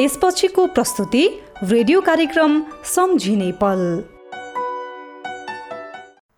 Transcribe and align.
यसपछिको 0.00 0.66
प्रस्तुति 0.66 1.22
रेडियो 1.62 2.00
कार्यक्रम 2.00 2.52
सम्झिने 2.86 3.50
पल। 3.52 3.80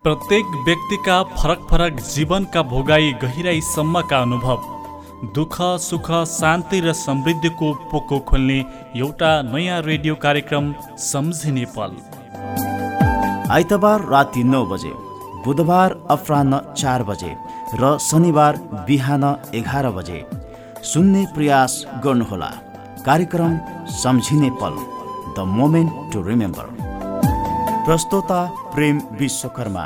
प्रत्येक 0.03 0.45
व्यक्तिका 0.65 1.21
फरक 1.33 1.67
फरक 1.71 1.99
जीवनका 2.05 2.61
भोगाई 2.71 3.11
गहिराईसम्मका 3.23 4.21
अनुभव 4.21 4.63
दुःख 5.35 5.57
सुख 5.81 6.09
शान्ति 6.31 6.79
र 6.79 6.93
समृद्धिको 6.93 7.73
पोको 7.91 8.19
खोल्ने 8.31 8.57
एउटा 8.97 9.31
नयाँ 9.51 9.81
रेडियो 9.81 10.15
कार्यक्रम 10.15 10.73
सम्झिने 11.03 11.65
पल। 11.77 11.95
आइतबार 13.51 14.07
राति 14.07 14.43
नौ 14.45 14.63
बजे 14.65 14.93
बुधबार 15.45 15.97
अपरान्न 16.09 16.61
चार 16.73 17.03
बजे 17.03 17.35
र 17.75 17.97
शनिबार 17.99 18.57
बिहान 18.87 19.23
एघार 19.55 19.91
बजे। 19.91 20.25
सुन्ने 20.83 21.25
प्रयास 21.35 21.81
गर्नुहोला। 22.03 22.51
कार्यक्रम 23.05 23.57
सम्झिने 24.01 24.49
पल 24.61 24.75
द 25.37 25.45
मोमेन्ट 25.47 26.13
टु 26.13 26.21
रिमेम्बर 26.21 26.65
प्रस्तोता 27.85 28.39
प्रेम 28.75 29.01
विश्वकर्मा। 29.19 29.85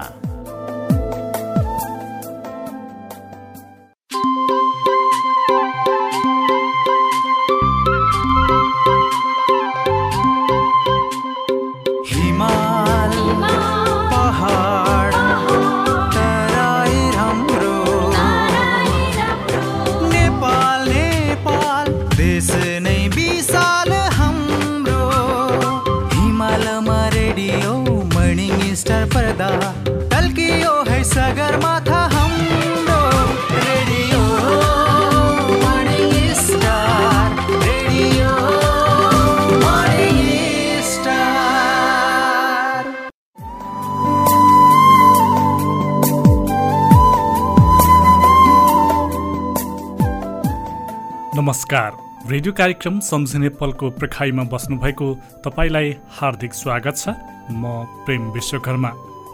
नमस्कार। 51.65 52.29
रेडियो 52.29 52.51
कार्यक्रम 52.53 52.99
सम्झिने 52.99 53.49
पलको 53.57 53.89
प्रखाइमा 53.91 54.43
बस्नुभएको 54.51 55.07
तपाईँलाई 55.45 55.89
हार्दिक 56.13 56.53
स्वागत 56.53 56.97
छ। 56.97 57.09
म 57.49 57.81
प्रेम 58.05 58.29
विश्वकर्मा। 58.31 58.91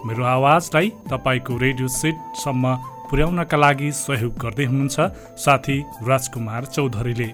मेरो 0.07 0.23
आवाजलाई 0.25 0.89
तपाईँको 1.11 1.57
रेडियो 1.59 1.87
सेटसम्म 1.91 2.75
पुर्याउनका 3.11 3.57
लागि 3.57 3.91
सहयोग 3.91 4.33
गर्दै 4.39 4.65
हुनुहुन्छ 4.65 5.11
साथी 5.43 5.77
राजकुमार 6.07 6.65
चौधरीले। 6.71 7.29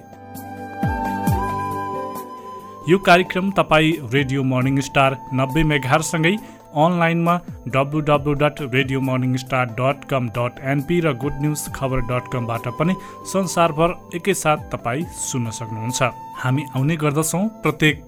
यो 2.90 2.98
कार्यक्रम 2.98 3.50
तपाईँ 3.54 3.96
रेडियो 4.10 4.42
मर्निङ 4.42 4.80
स्टार 4.82 5.18
नब्बे 5.32 5.62
मेघारसँगै 5.62 6.34
अनलाइनमा 6.78 7.34
W 7.74 8.00
W 8.08 8.32
dot 8.42 8.60
radio 8.74 9.00
morning 9.00 9.36
star 9.42 9.66
dot 9.78 10.04
com 10.10 10.28
dot 10.36 10.60
NP 10.72 11.00
र 11.00 11.12
गुड 11.22 11.40
न्युज 11.42 11.62
खबर 11.76 12.00
डट 12.10 12.32
कमबाट 12.32 12.68
पनि 12.78 12.94
संसारभर 13.32 13.94
एकैसाथ 14.16 14.70
तपाईँ 14.72 15.04
सुन्न 15.20 15.50
सक्नुहुन्छ। 15.58 16.10
हामी 16.42 16.64
आउने 16.76 16.96
गर्दछौँ 16.96 17.46
प्रत्येक 17.62 18.02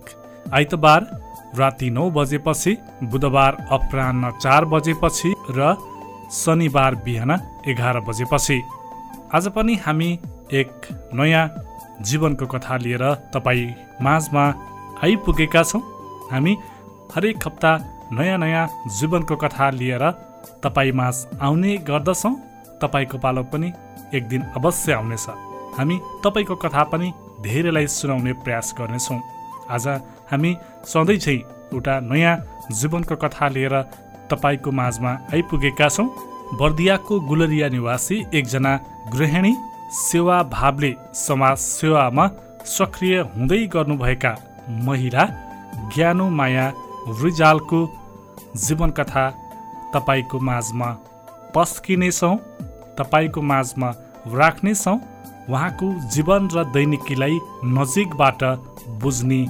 आइतबार 0.54 1.06
राति 1.58 1.90
नौ 1.90 2.08
बजेपछि 2.10 2.76
बुधबार 3.04 3.56
अपरान्न 3.72 4.30
चार 4.38 4.64
बजेपछि 4.72 5.34
र 5.50 5.74
शनिबार 6.32 6.94
बिहान 7.04 7.30
एघार 7.68 8.00
बजेपछि। 8.08 8.60
आज 9.34 9.48
पनि 9.54 9.74
हामी 9.86 10.10
एक 10.54 10.88
नयाँ 11.14 11.48
जीवनको 12.02 12.46
कथा 12.46 12.76
लिएर 12.76 13.04
तपाईँ 13.34 13.74
माझमा 14.02 14.44
आइपुगेका 15.04 15.62
छौँ। 15.62 15.80
हामी 16.30 16.56
हरेक 17.14 17.46
हप्ता 17.46 17.72
नयाँ 18.12 18.38
नयाँ 18.38 18.66
जीवनको 18.90 19.36
कथा 19.36 19.70
लिएर 19.70 20.10
तपाईँ 20.62 20.92
माझ 20.92 21.14
आउने 21.40 21.76
गर्दछौँ। 21.88 22.34
तपाईँको 22.82 23.18
पालो 23.18 23.42
पनि 23.52 23.72
एक 24.14 24.28
दिन 24.28 24.42
अवश्य 24.58 24.92
आउनेछ। 24.92 25.26
हामी 25.78 25.96
तपाईँको 26.24 26.54
कथा 26.56 26.82
पनि 26.90 27.12
धेरैलाई 27.40 27.86
सुनाउने 27.86 28.32
प्रयास 28.42 28.74
गर्नेछौँ। 28.78 29.20
आज 29.70 29.86
हामी 30.30 30.56
सधैँ 30.84 31.16
चाहिँ 31.16 31.38
एउटा 31.72 32.00
नयाँ 32.00 32.36
जीवनको 32.72 33.16
कथा 33.16 33.48
लिएर 33.48 33.74
तपाईँको 34.30 34.70
माझमा 34.72 35.12
आइपुगेका 35.32 35.88
छौँ। 35.88 36.08
बर्दियाको 36.58 37.20
गुलरिया 37.20 37.68
निवासी 37.68 38.16
एकजना 38.34 38.76
गृहिणी 39.14 39.54
सेवा 39.92 40.42
भावले 40.50 40.92
समाज 41.14 41.56
सेवामा 41.58 42.26
सक्रिय 42.66 43.18
हुँदै 43.30 43.66
गर्नुभएका 43.74 44.34
महिला 44.86 45.24
ज्ञानो 45.94 46.28
माया 46.30 46.66
रिजालको 47.22 47.78
जीवन 48.56 48.90
कथा 48.90 49.28
तपाईँको 49.94 50.38
माझमा 50.40 50.86
पस्किनेछौँ 51.54 52.36
तपाईँको 52.98 53.42
माझमा 53.42 53.90
राख्नेछौँ 54.34 54.96
उहाँको 55.50 55.86
जीवन 56.10 56.48
र 56.54 56.64
दैनिकीलाई 56.72 57.38
नजिकबाट 57.64 58.42
बुझ्ने 59.02 59.46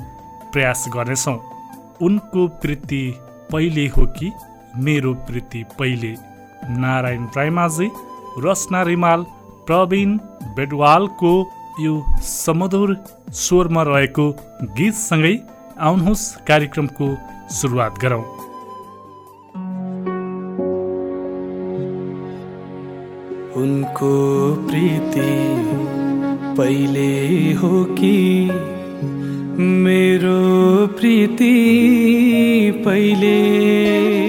प्रयास 0.52 0.84
गर्नेछौँ। 0.94 1.38
उनको 2.02 2.46
प्रीति 2.62 3.02
पहिले 3.52 3.86
हो 3.86 4.06
कि 4.18 4.32
मेरो 4.76 5.14
प्रीति 5.26 5.64
पहिले? 5.78 6.14
नारायण 6.70 7.26
रायमाझी 7.36 7.90
रचना 8.38 8.82
रिमाल 8.82 9.24
प्रवीण 9.66 10.16
बेडवालको 10.56 11.32
यो 11.80 11.94
समधुर 12.22 12.96
स्वरमा 13.32 13.82
रहेको 13.82 14.30
गीतसँगै 14.76 15.34
आउनुहोस् 15.80 16.36
कार्यक्रमको 16.48 17.16
सुरुवात 17.50 17.98
गरौँ। 17.98 18.39
उनको 23.62 24.10
प्रीति 24.68 25.30
पहिले 26.56 27.52
हो 27.52 27.84
कि 27.84 28.50
मेरो 29.58 30.86
प्रीति 30.86 31.52
पहिले? 32.86 34.19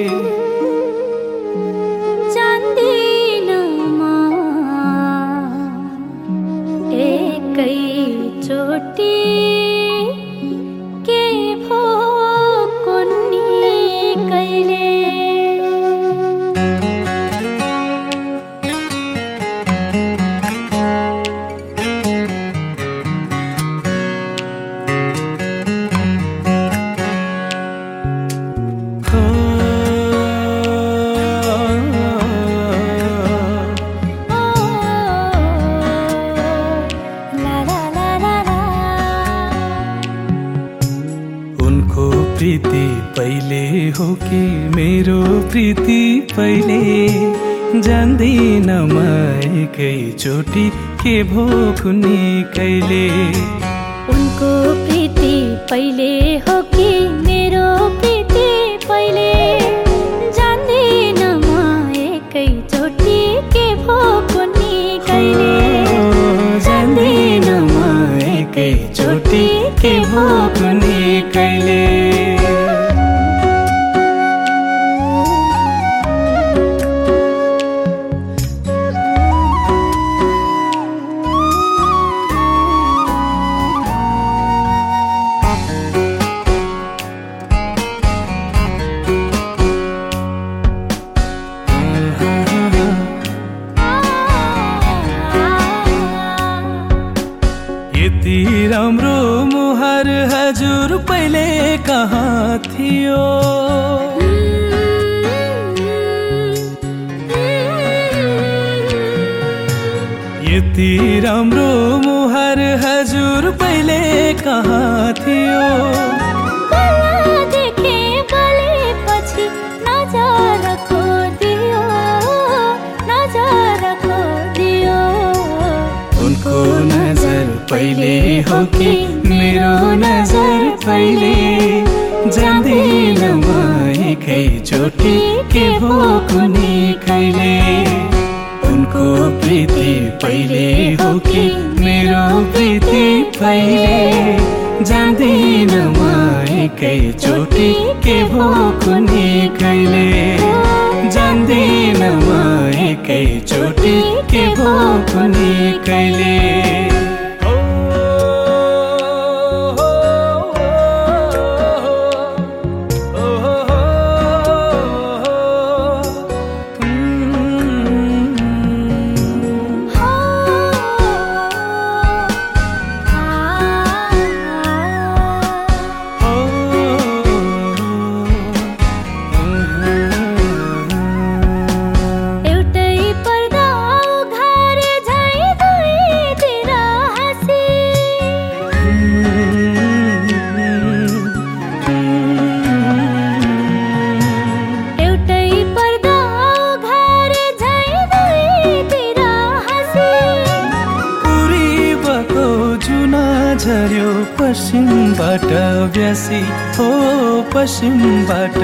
पश्चिमबाट 207.62 208.56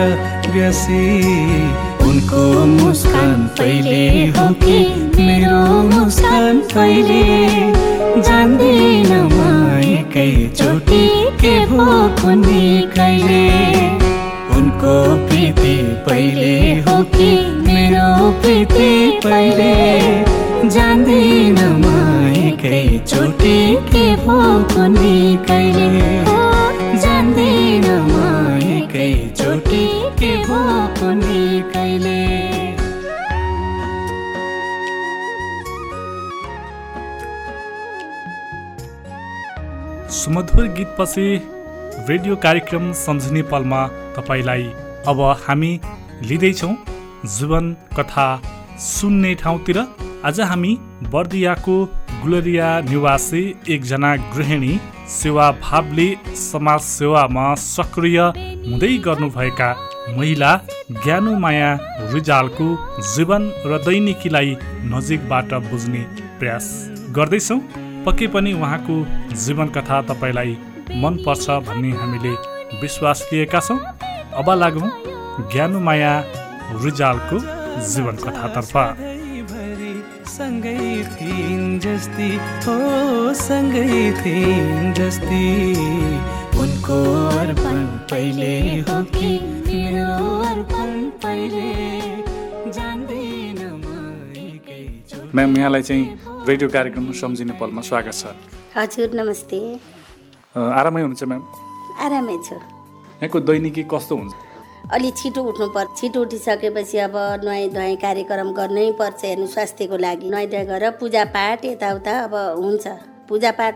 ब्यासी 0.52 1.02
उनको 2.04 2.44
मुस्कान 2.66 3.42
पहिले 3.58 4.06
हो 4.38 4.46
कि 4.64 4.78
मेरो 5.26 5.60
मुस्कान 5.90 6.60
पहिले? 6.72 7.22
जान्दिन 8.28 9.12
म 9.34 9.38
एकैचोटि 9.90 11.04
के 11.42 11.54
भो 11.66 11.86
कुनै 12.22 12.66
कहिले? 12.96 13.44
उनको 14.58 14.96
प्रीति 15.28 15.76
पहिले 16.08 16.56
हो 16.88 16.98
कि 17.14 17.30
मेरो 17.68 18.32
प्रीति 18.42 18.90
पहिले? 19.26 19.74
जान्दिन 20.70 21.62
म 21.84 22.34
एकैचोटि 22.48 23.60
के 23.94 24.06
भो 24.26 24.42
कुनै 24.74 25.16
कहिले? 25.46 26.27
एकैचोटि 29.08 29.84
के 30.20 30.32
रेडियो 42.10 42.36
कार्यक्रम 42.36 42.92
सम्झिने 42.94 43.42
पलमा 43.52 43.82
तपाईँलाई 44.18 44.64
अब 45.08 45.22
हामी 45.48 45.72
लिँदैछौँ 46.24 46.76
जीवन 47.38 47.76
कथा 48.00 48.28
सुन्ने 48.88 49.34
ठाउँतिर। 49.36 49.78
आज 50.26 50.40
हामी 50.42 50.78
बर्दियाको 51.14 51.78
गुलरिया 52.22 52.70
निवासी 52.82 53.44
एकजना 53.70 54.16
गृहिणी 54.36 54.80
सेवा 55.10 55.52
भावले 55.64 56.10
समाज 56.36 56.80
सेवामा 56.82 57.54
सक्रिय 57.56 58.20
हुँदै 58.68 58.88
गर्नुभएका 59.04 59.68
महिला 60.16 60.50
ज्ञानुमाया 61.04 61.68
रिजालको 62.14 62.66
जीवन 63.12 63.44
र 63.66 63.78
दैनिकीलाई 63.86 64.50
नजिकबाट 64.94 65.54
बुझ्ने 65.68 66.02
प्रयास 66.40 66.66
गर्दैछौँ। 67.18 67.60
पक्कै 68.06 68.28
पनि 68.34 68.52
उहाँको 68.54 68.96
जीवन 69.44 69.68
कथा 69.78 70.02
तपाईँलाई 70.10 70.52
मनपर्छ 71.04 71.46
भन्ने 71.68 71.92
हामीले 72.00 72.34
विश्वास 72.82 73.20
लिएका 73.32 73.60
छौँ। 73.68 73.80
अब 74.40 74.50
लागौँ 74.60 74.90
ज्ञानुमाया 75.54 76.14
रिजालको 76.84 77.40
जीवन 77.92 78.16
कथातर्फ 78.26 78.74
भरि 79.52 79.94
सँगै 80.28 80.84
थिइन् 81.16 81.80
जस्ती 81.80 82.30
हो 82.68 82.78
सँगै 83.48 84.12
थिइन् 84.20 84.94
उनको 86.88 87.38
अर्पण 87.40 87.78
पहिले 88.08 88.80
हो 88.88 89.02
कि 89.12 89.30
मेरो 89.68 90.28
अर्पण 90.48 90.92
पहिले? 91.20 91.68
जान्दिन 92.72 93.60
म 93.84 94.32
एकैचोटि 94.32 95.36
म्याम 95.36 95.58
यहाँलाई 95.58 95.82
चाहिँ 95.84 96.46
रेडियो 96.48 96.70
कार्यक्रम 96.72 97.12
सम्झिने 97.12 97.54
पलमा 97.60 97.82
स्वागत 97.92 98.14
छ। 98.14 98.32
हजुर 98.78 99.10
नमस्ते। 99.20 99.60
आरामै 100.56 101.02
हुनुहुन्छ 101.02 101.24
म्याम? 101.28 101.44
आरामै 102.08 102.38
छु। 102.48 102.56
यहाँको 102.56 103.40
दैनिकी 103.44 103.84
कस्तो 103.92 104.16
हुन्छ? 104.16 104.34
अलि 104.96 105.12
छिटो 105.20 105.44
उठ्नुपर्छ। 105.44 105.90
छिटो 106.00 106.20
उठिसकेपछि 106.24 106.98
अब 107.04 107.16
नुहाइ 107.44 107.68
धुवाइ 107.76 107.96
कार्यक्रम 108.00 108.50
गर्नै 108.56 108.88
पर्छ 108.96 109.20
हेर्नु 109.26 109.48
स्वास्थ्यको 109.52 109.98
लागि। 110.08 110.30
नुहाइ 110.32 110.48
धुवाइ 110.48 110.66
गरेर 110.72 110.92
पूजापाठ 111.04 111.66
यताउता 111.66 112.14
अब 112.32 112.34
हुन्छ। 112.64 112.88
पूजापाठ 113.28 113.76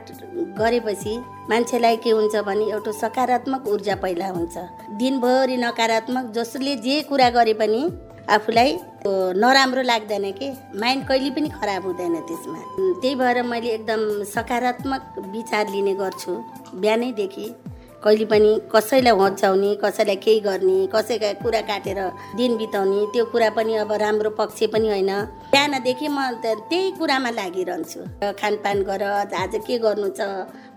गरेपछि 0.55 1.13
मान्छेलाई 1.51 1.95
के 2.03 2.09
हुन्छ 2.09 2.35
भने 2.47 2.65
एउटा 2.71 2.91
सकारात्मक 2.95 3.67
ऊर्जा 3.67 3.95
पैदा 4.03 4.27
हुन्छ। 4.27 4.55
दिनभरि 4.99 5.57
नकारात्मक 5.57 6.31
जसले 6.35 6.75
जे 6.85 7.01
कुरा 7.09 7.29
गरे 7.35 7.53
पनि 7.59 7.81
आफूलाई 8.29 8.77
नराम्रो 9.35 9.81
लाग्दैन 9.81 10.31
कि? 10.31 10.47
माइन्ड 10.79 11.07
कहिले 11.07 11.29
पनि 11.35 11.49
खराब 11.51 11.83
हुँदैन 11.85 12.15
त्यसमा। 12.29 12.59
त्यही 13.01 13.15
भएर 13.15 13.41
मैले 13.43 13.69
एकदम 13.69 14.23
सकारात्मक 14.31 15.01
विचार 15.27 15.69
लिने 15.69 15.93
गर्छु। 15.99 16.31
बिहानैदेखि 16.79 17.45
कहिले 18.03 18.25
पनि 18.25 18.51
कसैलाई 18.71 19.13
हँचाउने 19.19 19.75
कसैलाई 19.83 20.15
केही 20.23 20.39
गर्ने 20.47 20.77
कसैका 20.95 21.33
कुरा 21.43 21.61
काटेर 21.69 21.99
दिन 22.37 22.57
बिताउने 22.57 23.05
त्यो 23.13 23.25
कुरा 23.33 23.49
पनि 23.57 23.75
अब 23.83 23.91
राम्रो 24.01 24.29
पक्ष 24.39 24.63
पनि 24.73 24.87
होइन। 24.89 25.11
बिहानदेखि 25.51 26.07
म 26.07 26.31
त्यही 26.43 26.91
कुरामा 26.97 27.29
लागिरहन्छु। 27.29 27.99
खानपान 28.39 28.81
गर 28.89 29.03
आज 29.43 29.53
के 29.67 29.77
गर्नु 29.77 30.09
छ? 30.17 30.21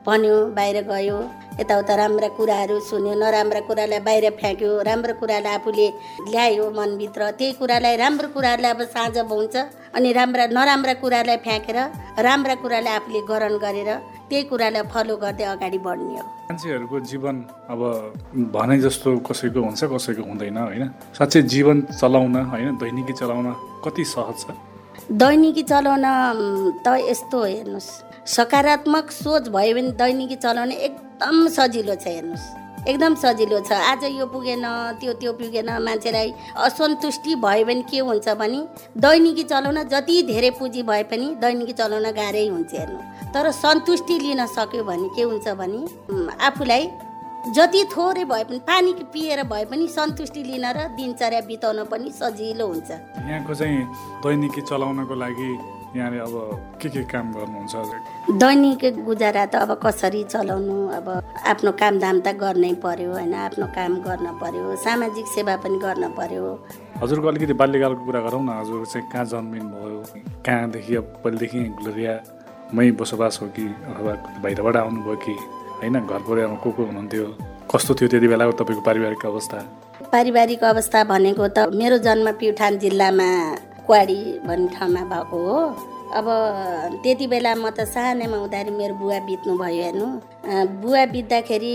भन्यो 0.06 0.36
बाहिर 0.56 0.76
गयो। 0.84 1.18
यताउता 1.60 1.94
राम्रा 1.96 2.28
कुराहरू 2.36 2.76
सुन्यो 2.88 3.14
नराम्रा 3.16 3.60
कुरालाई 3.64 4.00
बाहिर 4.04 4.24
फ्याँक्यो 4.36 4.70
राम्रो 4.84 5.14
कुरालाई 5.16 5.54
आफूले 5.56 5.86
ल्यायो 6.28 6.64
मनभित्र। 6.76 7.30
त्यही 7.40 7.52
कुरालाई 7.56 7.96
राम्रो 7.96 8.28
कुराहरूलाई 8.36 8.72
अब 8.74 8.80
साँझ 8.92 9.16
हुन्छ 9.24 9.56
अनि 9.96 10.12
राम्रा 10.12 10.44
नराम्रा 10.52 10.94
कुरालाई 11.00 11.36
फ्याँकेर 11.40 11.78
राम्रा 12.20 12.54
कुरालाई 12.60 12.94
आफूले 13.00 13.20
ग्रहण 13.24 13.54
गरेर 13.64 13.90
त्यही 14.28 14.42
कुरालाई 14.52 14.82
फलो 14.92 15.16
गर्दै 15.16 15.44
अगाडि 15.54 15.78
बढ्ने 15.80 16.20
हो। 16.20 16.26
मान्छेहरूको 16.52 17.00
जीवन 17.00 17.36
अब 17.72 17.80
भने 18.52 18.76
जस्तो 18.84 19.08
कसैको 19.24 19.60
हुन्छ 19.62 19.82
कसैको 19.88 20.22
हुँदैन 20.28 20.58
होइन? 20.58 20.84
साँच्चै 21.16 21.42
जीवन 21.48 21.76
चलाउन 21.96 22.36
होइन? 22.52 22.76
दैनिकी 22.76 23.12
चलाउन 23.20 23.46
कति 23.84 24.04
सहज 24.04 24.36
छ? 24.42 24.52
दैनिकी 25.12 25.62
चलाउन 25.64 26.04
त 26.84 26.86
यस्तो 27.08 27.38
हेर्नुहोस्। 27.44 27.88
सकारात्मक 28.26 29.10
सोच 29.12 29.48
भयो 29.52 29.74
भने 29.74 29.90
दैनिकी 30.00 30.36
चलाउन 30.36 30.70
एकदम 30.72 31.46
सजिलो 31.48 31.94
छ 31.94 32.06
हेर्नुहोस्। 32.08 32.88
एकदम 32.88 33.14
सजिलो 33.14 33.58
छ। 33.60 33.72
आज 33.72 34.04
यो 34.10 34.26
पुगेन 34.26 34.64
त्यो 35.00 35.12
त्यो 35.20 35.32
पुगेन 35.32 35.68
मान्छेलाई 35.84 36.32
असन्तुष्टि 36.56 37.34
भयो 37.44 37.64
भने 37.66 37.82
के 37.84 37.98
हुन्छ 38.00 38.28
भने 38.40 38.60
दैनिकी 38.96 39.44
चलाउन 39.44 39.82
जति 39.92 40.22
धेरै 40.24 40.50
पुँजी 40.56 40.82
भए 40.82 41.02
पनि 41.12 41.26
दैनिकी 41.36 41.72
चलाउन 41.72 42.10
गाह्रै 42.16 42.46
हुन्छ 42.48 42.72
हेर्नु 42.72 42.98
तर 43.34 43.50
सन्तुष्टि 43.52 44.18
लिन 44.18 44.46
सक्यो 44.56 44.84
भने 44.84 45.08
के 45.16 45.22
हुन्छ 45.22 45.48
भने 45.60 45.80
आफूलाई 46.48 46.88
जति 47.52 47.84
थोरै 47.92 48.24
भए 48.24 48.44
पनि 48.44 48.58
पानी 48.64 48.92
पिएर 49.12 49.42
भए 49.44 49.64
पनि 49.68 49.88
सन्तुष्टि 49.90 50.42
लिन 50.42 50.66
र 50.72 50.88
दिनचर्या 50.96 51.40
बिताउन 51.44 51.84
पनि 51.92 52.10
सजिलो 52.16 52.66
हुन्छ। 52.66 52.90
यहाँको 52.90 53.54
चाहिँ 53.54 53.84
दैनिकी 54.24 54.60
चलाउनको 54.64 55.14
लागि 55.14 55.50
यहाँले 55.96 56.18
अब 56.18 56.78
के 56.82 56.88
के 56.90 57.02
काम 57.06 57.32
गर्नुहुन्छ 57.32 58.34
दैनिक 58.42 58.82
गुजारा 59.06 59.44
त 59.46 59.54
अब 59.62 59.78
कसरी 59.78 60.22
चलाउनु? 60.26 60.76
अब 60.98 61.06
आफ्नो 61.46 61.70
कामदाम 61.70 62.20
त 62.20 62.34
गर्नै 62.34 62.72
पर्यो 62.82 63.10
होइन? 63.14 63.34
आफ्नो 63.34 63.66
काम 63.78 63.92
गर्न 64.02 64.26
पर्यो 64.42 64.74
सामाजिक 64.82 65.26
सेवा 65.34 65.54
पनि 65.62 65.78
गर्न 65.78 66.04
पर्यो। 66.18 66.44
हजुरको 66.98 67.26
अलिकति 67.28 67.54
बाल्यकालको 67.62 68.04
कुरा 68.04 68.20
गरौँ 68.26 68.42
न। 68.42 68.50
हजुर 68.58 68.86
चाहिँ 68.90 69.06
कहाँ 69.12 69.24
जन्मिनु 69.30 69.68
भयो? 69.70 69.98
कहाँदेखि 70.42 70.94
अब 70.98 71.06
पहिलेदेखि 71.22 71.60
ग्लोरियामै 71.78 72.90
बसोबास 72.98 73.38
हो 73.42 73.46
कि? 73.54 73.66
अथवा 73.90 74.12
बाहिरबाट 74.42 74.76
आउनुभयो 74.76 75.16
कि? 75.22 75.34
होइन 75.78 75.94
घर 75.94 76.20
परिवारमा 76.26 76.58
को 76.58 76.70
को 76.74 76.82
हुनुहुन्थ्यो? 76.90 77.26
कस्तो 77.70 77.94
थियो 77.94 78.08
त्यति 78.10 78.28
बेलाको 78.28 78.52
तपाईँको 78.58 78.82
पारिवारिक 78.82 79.26
अवस्था? 79.26 79.58
पारिवारिक 80.10 80.64
अवस्था 80.64 81.04
भनेको 81.04 81.48
त 81.54 81.70
मेरो 81.70 81.98
जन्म 82.02 82.26
प्युठान 82.42 82.78
जिल्लामा 82.82 83.30
क्वाडी 83.86 84.20
भन्ने 84.46 84.68
ठाउँमा 84.76 85.02
भएको 85.12 85.38
हो। 85.44 85.58
अब 86.14 86.26
त्यति 87.02 87.26
बेला 87.26 87.54
म 87.54 87.70
त 87.74 87.84
सानैमा 87.90 88.36
हुँदाखेरि 88.36 88.70
मेरो 88.70 88.94
बुवा 88.94 89.18
बित्नु 89.26 89.52
भयो 89.58 89.82
हेर्नु। 89.82 90.08
बुवा 90.80 91.04
बित्दाखेरि 91.12 91.74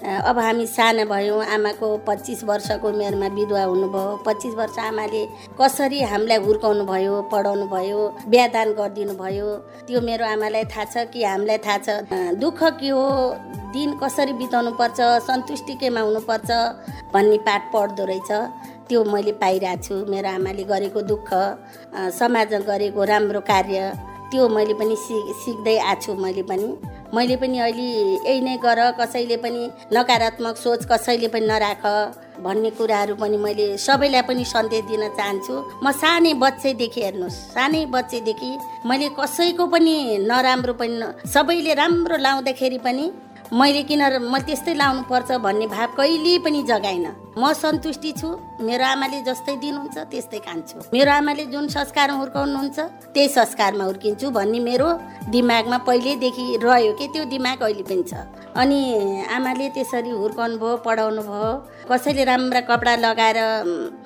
अब 0.00 0.38
हामी 0.38 0.66
साना 0.66 1.04
भयौँ 1.04 1.44
आमाको 1.44 1.88
पच्चिस 2.08 2.44
वर्षको 2.48 2.88
उमेरमा 2.88 3.26
विधवा 3.36 3.62
हुनुभयो। 3.62 4.16
पच्चिस 4.26 4.54
वर्ष 4.54 4.78
आमाले 4.78 5.22
कसरी 5.60 6.00
हामीलाई 6.12 6.38
हुर्काउनु 6.46 6.84
भयो 6.86 7.14
पढाउनु 7.32 7.66
भयो 7.68 8.00
बिहादान 8.30 8.68
गरिदिनु 8.78 9.14
भयो 9.20 9.48
त्यो 9.86 10.00
मेरो 10.00 10.24
आमालाई 10.24 10.64
थाहा 10.72 10.84
छ 10.84 11.04
कि 11.12 11.24
हामीलाई 11.24 11.58
थाहा 11.58 11.78
छ? 11.84 11.88
दुःख 12.40 12.60
के 12.80 12.88
हो? 12.88 13.04
दिन 13.74 13.98
कसरी 14.02 14.32
बिताउनु 14.40 14.70
पर्छ? 14.80 14.98
सन्तुष्टि 15.28 15.74
केमा 15.80 16.00
हुनुपर्छ 16.00 16.50
भन्ने 17.12 17.38
पाठ 17.44 17.62
पढ्दो 17.72 18.04
रहेछ। 18.04 18.30
त्यो 18.90 19.04
मैले 19.06 19.32
पाइरहेको 19.38 19.82
छु। 19.86 19.94
मेरो 20.10 20.28
आमाले 20.36 20.64
गरेको 20.66 21.00
दुःख 21.06 21.30
अँ, 21.32 22.10
समाजमा 22.10 22.66
गरेको 22.66 23.04
राम्रो 23.06 23.40
कार्य 23.46 23.78
त्यो 24.30 24.48
मैले 24.48 24.74
पनि 24.78 24.96
सिक 24.96 25.26
सिक्दै 25.42 25.76
आएको 25.78 26.02
छु 26.02 26.14
मैले 26.14 26.42
पनि। 26.50 26.68
मैले 27.14 27.36
पनि 27.36 27.58
अहिले 27.58 27.86
यही 28.26 28.40
नै 28.46 28.56
गर 28.62 28.80
कसैले 28.98 29.36
पनि 29.42 29.62
नकारात्मक 29.94 30.56
सोच 30.56 30.86
कसैले 30.90 31.28
पनि 31.34 31.46
नराख 31.46 31.82
भन्ने 32.44 32.70
कुराहरू 32.78 33.14
पनि 33.22 33.36
मैले 33.36 33.66
सबैलाई 33.78 34.22
पनि 34.28 34.44
सन्देश 34.44 34.84
दिन 34.90 35.02
चाहन्छु। 35.18 35.54
म 35.82 35.90
सानै 35.92 36.34
बच्चैदेखि 36.42 37.00
हेर्नुहोस् 37.06 37.38
सानै 37.54 37.82
बच्चैदेखि 37.94 38.50
मैले 38.86 39.08
कसैको 39.18 39.66
पनि 39.74 39.96
नराम्रो 40.30 40.74
पनि 40.80 41.28
सबैले 41.34 41.74
राम्रो 41.82 42.16
लाउँदाखेरि 42.26 42.78
पनि 42.86 43.10
मैले 43.52 43.82
किन 43.90 44.02
म 44.30 44.38
त्यस्तै 44.46 44.74
लाउनुपर्छ 44.74 45.30
भन्ने 45.42 45.66
भाव 45.74 45.88
कहिले 45.98 46.38
पनि 46.46 46.62
जगाइनँ। 46.70 47.12
म 47.38 47.52
सन्तुष्टि 47.54 48.10
छु 48.12 48.28
मेरो 48.66 48.84
आमाले 48.84 49.20
जस्तै 49.22 49.54
दिनुहुन्छ 49.62 49.98
त्यस्तै 50.10 50.38
खान्छु। 50.46 50.78
मेरो 50.92 51.10
आमाले 51.10 51.44
जुन 51.52 51.66
संस्कारमा 51.70 52.18
हुर्काउनुहुन्छ 52.18 52.78
त्यही 53.14 53.28
संस्कारमा 53.38 53.84
हुर्किन्छु 53.84 54.30
भन्ने 54.34 54.58
मेरो 54.58 54.88
दिमागमा 55.30 55.78
पहिल्यैदेखि 55.86 56.44
रह्यो 56.62 56.92
कि 56.98 57.06
त्यो 57.14 57.24
दिमाग 57.30 57.62
अहिले 57.62 57.84
पनि 57.86 58.02
छ। 58.10 58.12
अनि 58.58 58.80
आमाले 59.30 59.68
त्यसरी 59.76 60.10
हुर्काउनु 60.10 60.58
भयो 60.58 60.76
पढाउनु 60.86 61.22
भयो 61.22 61.50
कसैले 61.86 62.24
राम्रा 62.30 62.60
कपडा 62.66 62.94
लगाएर 63.06 63.38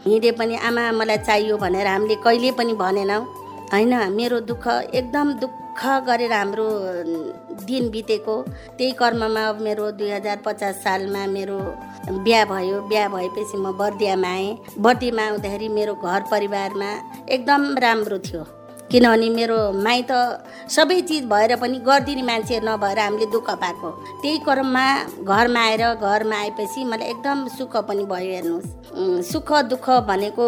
हिँडे 0.05 0.31
पनि 0.39 0.55
आमा 0.69 0.85
मलाई 1.01 1.19
चाहियो 1.25 1.57
भनेर 1.65 1.87
हामीले 1.87 2.17
कहिले 2.21 2.51
पनि 2.61 2.73
भनेनौँ। 2.77 3.25
होइन 3.73 3.95
मेरो 4.13 4.41
दुःख 4.45 4.67
एकदम 5.01 5.33
दुःख 5.41 5.81
गरेर 6.07 6.33
हाम्रो 6.33 6.69
दिन 7.65 7.89
बितेको। 7.91 8.37
त्यही 8.79 8.93
कर्ममा 8.93 9.49
अब 9.49 9.61
मेरो 9.61 9.91
दुई 9.99 10.11
हजार 10.11 10.43
पचास 10.47 10.75
सालमा 10.85 11.27
मेरो 11.27 11.59
बिहा 12.25 12.45
भयो। 12.45 12.81
बिहा 12.89 13.09
भएपछि 13.09 13.57
म 13.59 13.73
बर्दियामा 13.79 14.29
आएँ। 14.29 14.59
बर्दियामा 14.79 15.23
आउँदाखेरि 15.27 15.69
मेरो 15.69 15.95
घर 15.95 16.21
परिवारमा 16.31 16.91
एकदम 17.29 17.63
राम्रो 17.79 18.19
थियो। 18.19 18.45
किनभने 18.95 19.29
मेरो 19.29 19.57
माइत 19.83 20.11
सबै 20.71 21.01
चिज 21.03 21.25
भएर 21.27 21.55
पनि 21.59 21.79
गरिदिने 21.83 22.23
मान्छे 22.23 22.61
नभएर 22.63 22.99
हामीले 22.99 23.27
दुःख 23.27 23.49
पाएको 23.63 23.91
त्यही 24.23 24.39
क्रममा 24.47 24.85
घरमा 25.27 25.61
आएर 25.61 25.83
घरमा 25.99 26.37
आएपछि 26.39 26.85
मलाई 26.87 27.09
एकदम 27.11 27.47
सुख 27.59 27.75
पनि 27.89 28.05
भयो 28.07 28.31
हेर्नुहोस्। 28.35 29.27
सुख 29.33 29.51
दुःख 29.67 29.87
भनेको 30.07 30.47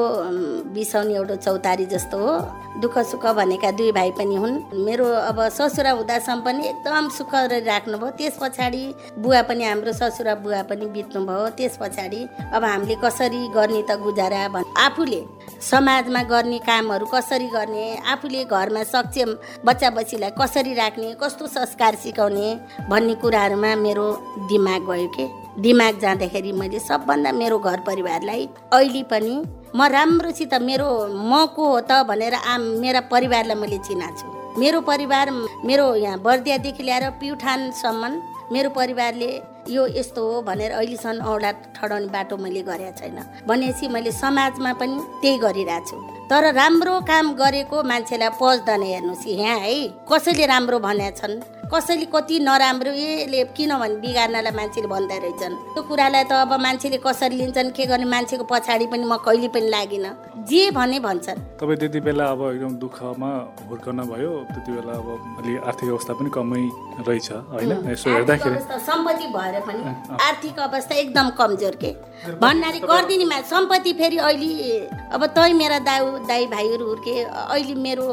बिसाउने 0.75 1.15
एउटा 1.15 1.37
चौतारी 1.43 1.87
जस्तो 1.91 2.19
हो। 2.19 2.35
दुःख 2.81 2.99
सुख 3.11 3.27
भनेका 3.35 3.71
दुई 3.75 3.91
भाइ 3.93 4.11
पनि 4.15 4.37
हुन्। 4.37 4.55
मेरो 4.87 5.07
अब 5.27 5.39
ससुरा 5.59 5.91
हुँदासम्म 5.99 6.41
पनि 6.47 6.69
एकदम 6.69 7.09
सुख 7.19 7.35
राख्नुभयो 7.67 8.11
त्यस 8.15 8.39
पछाडि 8.43 8.83
बुवा 9.19 9.43
पनि 9.51 9.65
हाम्रो 9.65 9.93
ससुरा 9.93 10.35
बुवा 10.47 10.63
पनि 10.71 10.87
बित्नुभयो। 10.95 11.49
त्यस 11.59 11.79
पछाडि 11.83 12.23
अब 12.55 12.65
हामीले 12.65 12.97
कसरी 13.03 13.43
गर्ने 13.59 13.83
त 13.91 13.99
गुजारा 14.07 14.47
भन्। 14.55 14.71
आफूले 14.87 15.21
समाजमा 15.67 16.23
गर्ने 16.31 16.59
कामहरू 16.63 17.07
कसरी 17.11 17.49
गर्ने? 17.49 17.85
आफूले 18.07 18.36
घरमा 18.45 18.83
सक्षम 18.85 19.31
बच्चा 19.65 19.91
बच्चीलाई 19.91 20.31
कसरी 20.41 20.75
राख्ने 20.75 21.15
कस्तो 21.23 21.47
संस्कार 21.47 21.95
सिकाउने 22.05 22.55
भन्ने 22.91 23.15
कुराहरूमा 23.23 23.75
मेरो 23.77 24.07
दिमाग 24.49 24.87
गयो 24.91 25.09
के? 25.17 25.27
दिमाग 25.63 25.99
जाँदाखेरि 26.01 26.53
मैले 26.53 26.79
सबभन्दा 26.79 27.33
मेरो 27.33 27.59
घर 27.59 27.81
परिवारलाई 27.87 28.49
अहिले 28.73 29.03
पनि 29.11 29.43
म 29.77 29.83
राम्रोसित 29.93 30.55
मेरो 30.63 30.89
म 31.11 31.45
को 31.57 31.69
हो 31.69 31.81
त 31.81 32.03
भनेर 32.09 32.35
आम 32.35 32.63
मेरा 32.81 33.01
परिवारलाई 33.13 33.57
मैले 33.61 33.79
चिनाएको 33.79 34.19
छु। 34.21 34.61
मेरो 34.61 34.81
परिवार 34.81 35.31
मेरो 35.65 35.95
यहाँ 35.97 36.19
बर्दियादेखि 36.23 36.83
ल्याएर 36.83 37.11
प्युठानसम्म 37.21 38.13
मेरो 38.53 38.71
परिवारले 38.71 39.31
यो 39.69 39.87
यस्तो 39.99 40.23
हो 40.23 40.43
भनेर 40.43 40.73
अहिलेसम्म 40.73 41.25
औँला 41.27 41.51
ठडाउने 41.75 42.09
बाटो 42.15 42.37
मैले 42.37 42.63
गरेको 42.63 42.93
छैन। 42.99 43.19
भनेपछि 43.47 43.89
मैले 43.89 44.13
समाजमा 44.13 44.73
पनि 44.81 44.97
त्यही 45.23 45.39
गरिरहेको 45.39 45.87
छु। 45.89 45.97
तर 46.31 46.55
राम्रो 46.55 46.95
काम 47.11 47.33
गरेको 47.35 47.83
मान्छेलाई 47.83 48.31
पच्दैन 48.39 48.83
हेर्नुहोस् 48.83 49.27
यहाँ 49.27 49.59
है 49.59 49.75
कसैले 50.07 50.47
राम्रो 50.47 50.79
भनेका 50.79 51.11
छन् 51.19 51.35
कसैले 51.67 52.07
कति 52.15 52.39
नराम्रो 52.47 52.93
यसले 52.95 53.45
किनभने 53.57 53.97
बिगार्नलाई 53.99 54.55
मान्छेले 54.55 54.87
भन्दा 54.87 55.17
रहेछन्। 55.19 55.55
त्यो 55.75 55.83
कुरालाई 55.83 56.25
त 56.31 56.33
अब 56.47 56.53
मान्छेले 56.63 56.99
कसरी 57.03 57.37
लिन्छन् 57.37 57.75
के 57.75 57.87
गर्ने 57.91 58.07
मान्छेको 58.07 58.45
पछाडि 58.47 58.87
पनि 58.87 59.05
म 59.05 59.17
कहिले 59.19 59.49
पनि 59.51 59.69
लागिनँ। 59.75 60.15
जे 60.47 60.71
भने 60.71 60.99
भन्छन्। 61.03 61.59
तपाईँ 61.59 61.79
त्यति 61.79 62.01
बेला 62.07 62.25
अब 62.31 62.41
एकदम 62.55 62.73
दुःखमा 62.79 63.31
हुर्कन 63.67 63.99
भयो 64.07 64.33
त्यति 64.47 64.71
बेला 64.73 64.93
अब 64.95 65.09
अलि 65.43 65.53
आर्थिक 65.67 65.89
अवस्था 65.91 66.13
पनि 66.15 66.31
कमै 66.31 66.63
रहेछ 67.03 67.29
होइन? 67.51 67.73
यसो 67.91 68.11
हेर्दाखेरि। 68.15 68.59
सम्पत्ति 68.87 69.27
भएर 69.35 69.61
पनि 69.67 69.83
आर्थिक 70.23 70.59
अवस्था 70.71 70.95
एकदम 70.95 71.27
कमजोर 71.35 71.75
के। 71.83 71.91
भन्नाले 72.39 72.79
गरिदिने 72.87 73.25
मा 73.27 73.41
सम्पत्ति 73.51 73.93
फेरि 73.99 74.17
अहिले 74.23 74.79
अब 75.11 75.27
तै 75.35 75.53
मेरा 75.53 75.79
दाउ 75.83 76.05
दाई 76.31 76.47
भाइहरू 76.47 76.87
हुर्के 76.87 77.15
अहिले 77.27 77.75
मेरो 77.75 78.07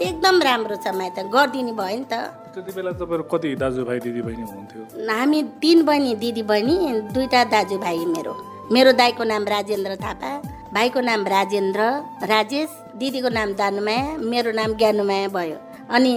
एकदम 0.00 0.42
राम्रो 0.42 0.76
छ 0.76 0.92
माइत 0.92 1.18
गरिदिने 1.32 1.72
भयो 1.72 1.96
नि 1.96 2.06
त। 2.12 2.14
त्यति 2.54 2.72
बेला 2.74 2.90
तपाईँहरू 2.98 3.24
कति 3.30 3.48
दाजुभाइ 3.62 3.98
दिदीबहिनी 4.04 4.42
हुनुहुन्थ्यो? 4.42 4.82
हामी 5.06 5.42
तिन 5.62 5.78
बहिनी 5.86 6.14
दिदी 6.22 6.42
बहिनी 6.50 6.76
दुईवटा 7.14 7.40
दाजुभाइ 7.54 7.98
मेरो। 8.10 8.32
मेरो 8.74 8.92
दाईको 9.00 9.24
नाम 9.24 9.44
राजेन्द्र 9.54 9.96
थापा 10.02 10.30
भाइको 10.74 11.00
नाम 11.00 11.20
राजेन्द्र 11.26 11.80
राजेश 12.26 12.68
दिदीको 12.98 13.28
नाम 13.38 13.52
दानुमाया 13.54 14.16
मेरो 14.18 14.50
नाम 14.58 14.70
ज्ञानुमाया 14.74 15.28
भयो। 15.30 15.58
अनि 15.94 16.12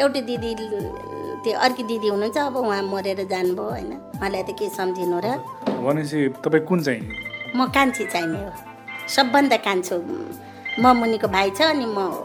एउटै 0.00 0.20
दिदी 0.24 0.50
त्यो 1.44 1.58
अर्की 1.60 1.82
दिदी 1.92 2.08
हुनुहुन्छ 2.08 2.38
अब 2.38 2.56
उहाँ 2.56 2.82
मरेर 2.82 3.20
जानुभयो 3.28 3.68
होइन? 3.70 3.92
मलाई 4.20 4.42
त 4.48 4.50
के 4.56 4.68
सम्झिनु 4.72 5.20
र। 5.20 5.28
भनेपछि 5.84 6.18
तपाईँ 6.40 6.64
कुन 6.64 6.78
चाहिँ? 6.82 7.02
म 7.52 7.68
कान्छी 7.68 8.04
चाहिने 8.12 8.38
हो। 8.44 8.50
सबभन्दा 9.12 9.56
कान्छो 9.60 9.96
म 10.80 10.84
मुनिको 10.96 11.28
भाइ 11.28 11.50
छ 11.52 11.68
अनि 11.68 11.86
म 11.86 11.98
हो। 12.00 12.20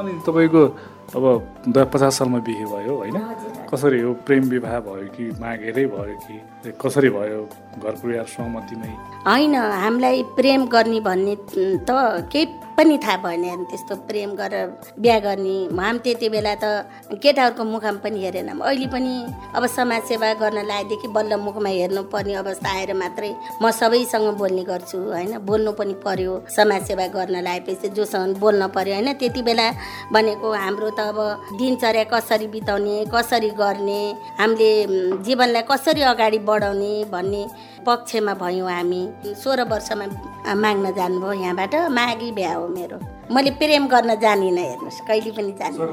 अनि 0.00 0.12
तपाईँको 0.26 0.62
अब 1.14 1.24
पचास 1.92 2.18
सालमा 2.18 2.38
बिहे 2.46 2.64
भयो 2.64 2.96
होइन? 2.96 3.16
कसरी 3.72 4.00
हो 4.00 4.12
प्रेम 4.26 4.44
विवाह 4.50 4.78
भयो 4.86 5.06
कि 5.16 5.24
मागेरै 5.40 5.84
भयो 5.94 6.16
कि 6.26 6.40
कसरी 6.74 7.10
भयो? 7.10 7.40
घर 7.76 7.94
परिवार 8.00 8.26
सहमतिमै 8.34 8.92
होइन 9.26 9.54
हामीलाई 9.54 10.22
प्रेम 10.36 10.66
गर्ने 10.74 11.00
भन्ने 11.00 11.34
त 11.88 11.90
केही 12.32 12.46
पनि 12.76 12.96
थाहा 13.00 13.16
भएन 13.24 13.64
त्यस्तो 13.68 13.94
प्रेम 14.08 14.30
गरेर 14.36 14.68
बिहा 15.00 15.18
गर्ने। 15.26 15.56
हामी 15.80 15.98
त्यति 16.04 16.28
बेला 16.28 16.54
त 16.62 16.64
केटाहरूको 17.22 17.64
मुखमा 17.64 18.00
पनि 18.04 18.18
हेरेनौँ। 18.24 18.60
अहिले 18.60 18.86
पनि 18.92 19.12
अब 19.56 19.66
समाजसेवा 19.76 20.32
गर्न 20.42 20.58
लागेदेखि 20.70 21.08
बल्ल 21.16 21.36
मुखमा 21.40 21.68
हेर्नुपर्ने 21.68 22.34
अवस्था 22.36 22.70
आएर 22.76 22.92
मात्रै 22.94 23.32
म 23.62 23.70
सबैसँग 23.80 24.28
बोल्ने 24.36 24.64
गर्छु 24.70 24.98
होइन? 24.98 25.32
बोल्नु 25.48 25.72
पनि 25.72 25.94
पर्यो 26.04 26.32
समाजसेवा 26.56 27.06
गर्न 27.16 27.36
लागेपछि 27.48 27.88
जोसँग 27.96 28.36
बोल्न 28.36 28.68
पर्यो 28.76 28.94
होइन? 28.94 29.12
त्यति 29.20 29.42
बेला 29.42 29.66
भनेको 30.12 30.52
हाम्रो 30.52 30.90
त 30.96 31.00
अब 31.12 31.18
दिनचर्या 31.58 32.04
कसरी 32.12 32.46
बिताउने 32.52 32.96
कसरी 33.08 33.50
गर्ने 33.56 34.00
हामीले 34.40 34.70
जीवनलाई 35.24 35.64
कसरी 35.64 36.02
अगाडि 36.12 36.38
बढाउने 36.56 36.92
भन्ने 37.12 37.46
पक्षमा 37.86 38.34
भयौँ 38.34 38.70
हामी। 38.70 39.02
सोह्र 39.42 39.62
वर्षमा 39.70 40.06
माग्न 40.54 40.94
जानुभयो 40.98 41.32
यहाँबाट। 41.32 41.74
मागी 41.90 42.30
बिहा 42.32 42.54
हो 42.54 42.66
मेरो। 42.68 42.98
मैले 43.26 43.50
प्रेम 43.58 43.86
गर्न 43.90 44.14
जानिनँ 44.22 44.62
हेर्नुहोस् 44.62 45.00
कहिले 45.08 45.30
पनि 45.34 45.52
जानिनँ। 45.58 45.86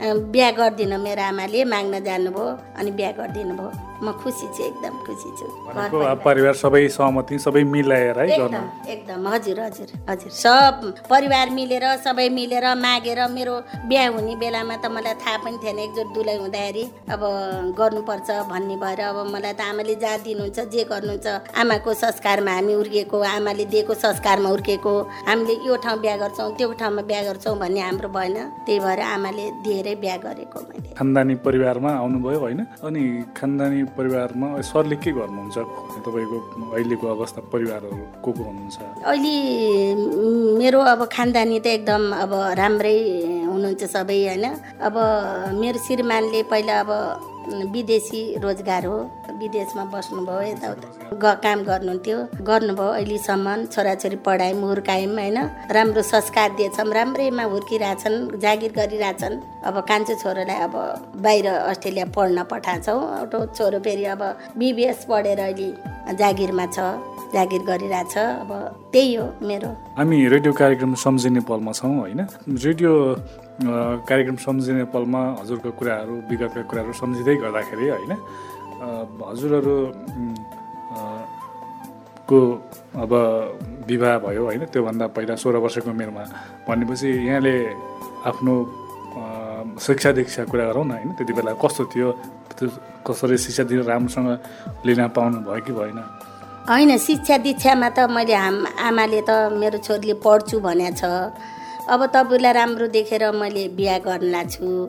अ, 0.00 0.14
बिहा 0.32 0.50
गरिदिनु 0.58 0.96
मेरो 1.00 1.22
आमाले 1.22 1.64
माग्न 1.64 2.04
जानुभयो 2.04 2.44
अनि 2.78 2.90
बिहा 2.98 3.10
गरिदिनु 3.18 3.54
भयो। 3.56 3.72
म 4.04 4.12
खुसी 4.20 4.46
छु 4.52 4.62
एकदम 4.64 4.94
खुसी 5.06 5.30
छु। 5.38 5.46
परिवार। 6.24 6.54
सबै 6.54 6.82
सहमति 6.92 7.38
सबै 7.38 7.62
मिलाएर 7.64 8.18
एकदम 8.20 8.64
एकदम 8.92 9.28
हजुर 9.28 9.60
हजुर 9.60 9.88
हजुर। 10.10 10.30
सब 10.44 11.08
परिवार 11.08 11.50
मिलेर 11.50 11.84
सबै 12.04 12.28
मिलेर 12.28 12.66
मागेर 12.76 13.20
मेरो 13.32 13.54
बिहा 13.88 14.04
हुने 14.12 14.34
बेलामा 14.36 14.76
त 14.76 14.92
मलाई 14.92 15.14
थाहा 15.24 15.36
पनि 15.44 15.56
थिएन 15.64 15.78
एकजोट 15.78 16.08
दुलै 16.12 16.36
हुँदाखेरि। 16.36 16.84
अब 17.08 17.22
गर्नुपर्छ 17.78 18.28
भन्ने 18.52 18.76
भएर 18.76 19.00
अब 19.08 19.18
मलाई 19.32 19.52
त 19.56 19.60
आमाले 19.72 19.94
जहाँ 19.96 20.18
दिनुहुन्छ 20.20 20.58
जे 20.68 20.84
गर्नुहुन्छ। 20.94 21.26
आमाको 21.58 21.90
संस्कारमा 21.94 22.52
हामी 22.54 22.72
हुर्किएको 22.78 23.18
आमाले 23.34 23.64
दिएको 23.74 23.94
संस्कारमा 23.94 24.48
हुर्किएको 24.54 24.92
हामीले 25.28 25.54
यो 25.66 25.74
ठाउँ 25.84 25.98
बिहा 26.00 26.16
गर्छौँ 26.22 26.50
त्यो 26.56 26.72
ठाउँमा 26.80 27.02
बिहा 27.10 27.22
गर्छौँ 27.28 27.54
भन्ने 27.58 27.80
हाम्रो 27.80 28.08
भएन। 28.14 28.36
त्यही 28.66 28.78
भएर 28.80 29.00
आमाले 29.14 29.44
दिएरै 29.64 29.94
बिहा 30.02 30.16
गरेको 30.24 30.58
मैले। 30.68 30.94
खानदानी 30.94 31.34
परिवारमा 31.46 31.90
आउनुभयो 32.02 32.38
होइन? 32.40 32.60
अनि 32.86 33.02
खानदानी 33.36 33.82
परिवारमा 33.98 34.46
सरले 34.62 34.96
के 35.02 35.10
गर्नुहुन्छ? 35.18 35.56
तपाईँको 36.06 36.36
अहिलेको 36.74 37.06
अवस्था 37.16 37.40
परिवारहरू 37.52 38.02
को 38.24 38.30
को 38.32 38.42
हुनुहुन्छ? 38.44 38.76
अहिले 39.10 39.34
मेरो 40.60 40.80
अब 40.92 41.00
खानदानी 41.12 41.58
त 41.60 41.66
एकदम 41.66 42.02
अब 42.24 42.32
राम्रै 42.60 42.98
हुनुहुन्छ 43.50 43.82
सबै 43.94 44.18
होइन? 44.26 44.46
अब 44.86 44.94
मेरो 45.60 45.78
श्रीमानले 45.86 46.42
पहिला 46.50 46.74
अब 46.84 46.90
विदेशी 47.72 48.22
रोजगार 48.42 48.84
हो 48.86 48.98
विदेशमा 49.38 49.84
बस्नुभयो 49.92 50.40
यताउता 50.42 51.34
काम 51.44 51.62
गर्नुहुन्थ्यो। 51.64 52.18
गर्नुभयो 52.42 52.88
अहिलेसम्म 52.90 53.64
छोराछोरी 53.66 54.16
पढायौँ 54.26 54.60
हुर्कायौँ 54.62 55.12
होइन? 55.14 55.38
राम्रो 55.70 56.02
संस्कार 56.04 56.48
दिएछौँ 56.56 56.92
राम्रैमा 56.94 57.44
हुर्किरहेछन् 57.52 58.16
जागिर 58.40 58.72
गरिरहेछन्। 58.72 59.34
अब 59.64 59.76
कान्छो 59.88 60.14
छोरोलाई 60.22 60.58
अब 60.66 60.74
बाहिर 61.24 61.46
अस्ट्रेलिया 61.48 62.06
पढ्न 62.16 62.42
पठाएछौँ 62.50 63.00
एउटा 63.20 63.38
छोरो 63.56 63.78
फेरि 63.84 64.04
अब 64.14 64.22
बिबिएस 64.58 65.04
पढेर 65.10 65.40
अहिले 65.40 65.68
जागिरमा 66.16 66.66
छ 66.66 66.78
जागिर 67.34 67.62
गरिरहेछ। 67.68 68.16
अब 68.16 68.50
त्यही 68.92 69.14
हो 69.14 69.26
मेरो। 69.42 69.70
हामी 69.98 70.16
रेडियो 70.28 70.52
कार्यक्रम 70.52 70.94
सम्झिने 70.94 71.40
पलमा 71.48 71.72
छौँ 71.72 71.94
होइन? 71.98 72.20
रेडियो 72.48 72.92
कार्यक्रम 73.60 74.36
सम्झिने 74.36 74.84
पलमा 74.90 75.22
हजुरको 75.40 75.70
कुराहरू 75.78 76.14
विगतका 76.26 76.62
कुराहरू 76.70 76.92
सम्झिँदै 76.92 77.34
गर्दाखेरि 77.44 77.86
होइन 77.88 78.12
हजुरहरू 79.22 79.76
को 82.28 82.38
अब 82.98 83.12
विवाह 83.86 84.18
भयो 84.18 84.42
होइन 84.44 84.64
त्योभन्दा 84.74 85.06
पहिला 85.14 85.34
सोह्र 85.38 85.56
वर्षको 85.64 85.90
उमेरमा 85.90 86.24
भनेपछि 86.66 87.08
यहाँले 87.28 87.54
आफ्नो 88.26 88.54
शिक्षा 89.78 90.10
दीक्षा 90.18 90.44
कुरा 90.50 90.64
गरौँ 90.68 90.84
न 90.84 90.90
होइन 90.90 91.10
त्यति 91.14 91.32
बेला 91.32 91.52
कस्तो 91.62 91.84
थियो 91.94 92.08
त्यो 92.58 92.66
कसरी 93.06 93.36
शिक्षा 93.38 93.62
दिन 93.70 93.80
राम्रोसँग 93.86 94.28
लिन 94.86 95.00
पाउनु 95.14 95.38
भयो 95.46 95.62
कि 95.62 95.72
भएन? 95.72 95.98
होइन 96.68 96.96
शिक्षा 96.98 97.36
दीक्षामा 97.38 97.88
त 97.96 97.98
मैले 98.10 98.34
आमाले 98.34 99.20
त 99.28 99.30
मेरो 99.54 99.78
छोरीले 99.78 100.14
पढ्छु 100.24 100.56
भनेको 100.58 100.96
छ 100.98 101.04
अब 101.88 102.00
तपाईँलाई 102.16 102.52
राम्रो 102.52 102.86
देखेर 102.96 103.24
मैले 103.32 103.68
बिहा 103.76 103.98
गर्न 104.06 104.34
छु। 104.48 104.88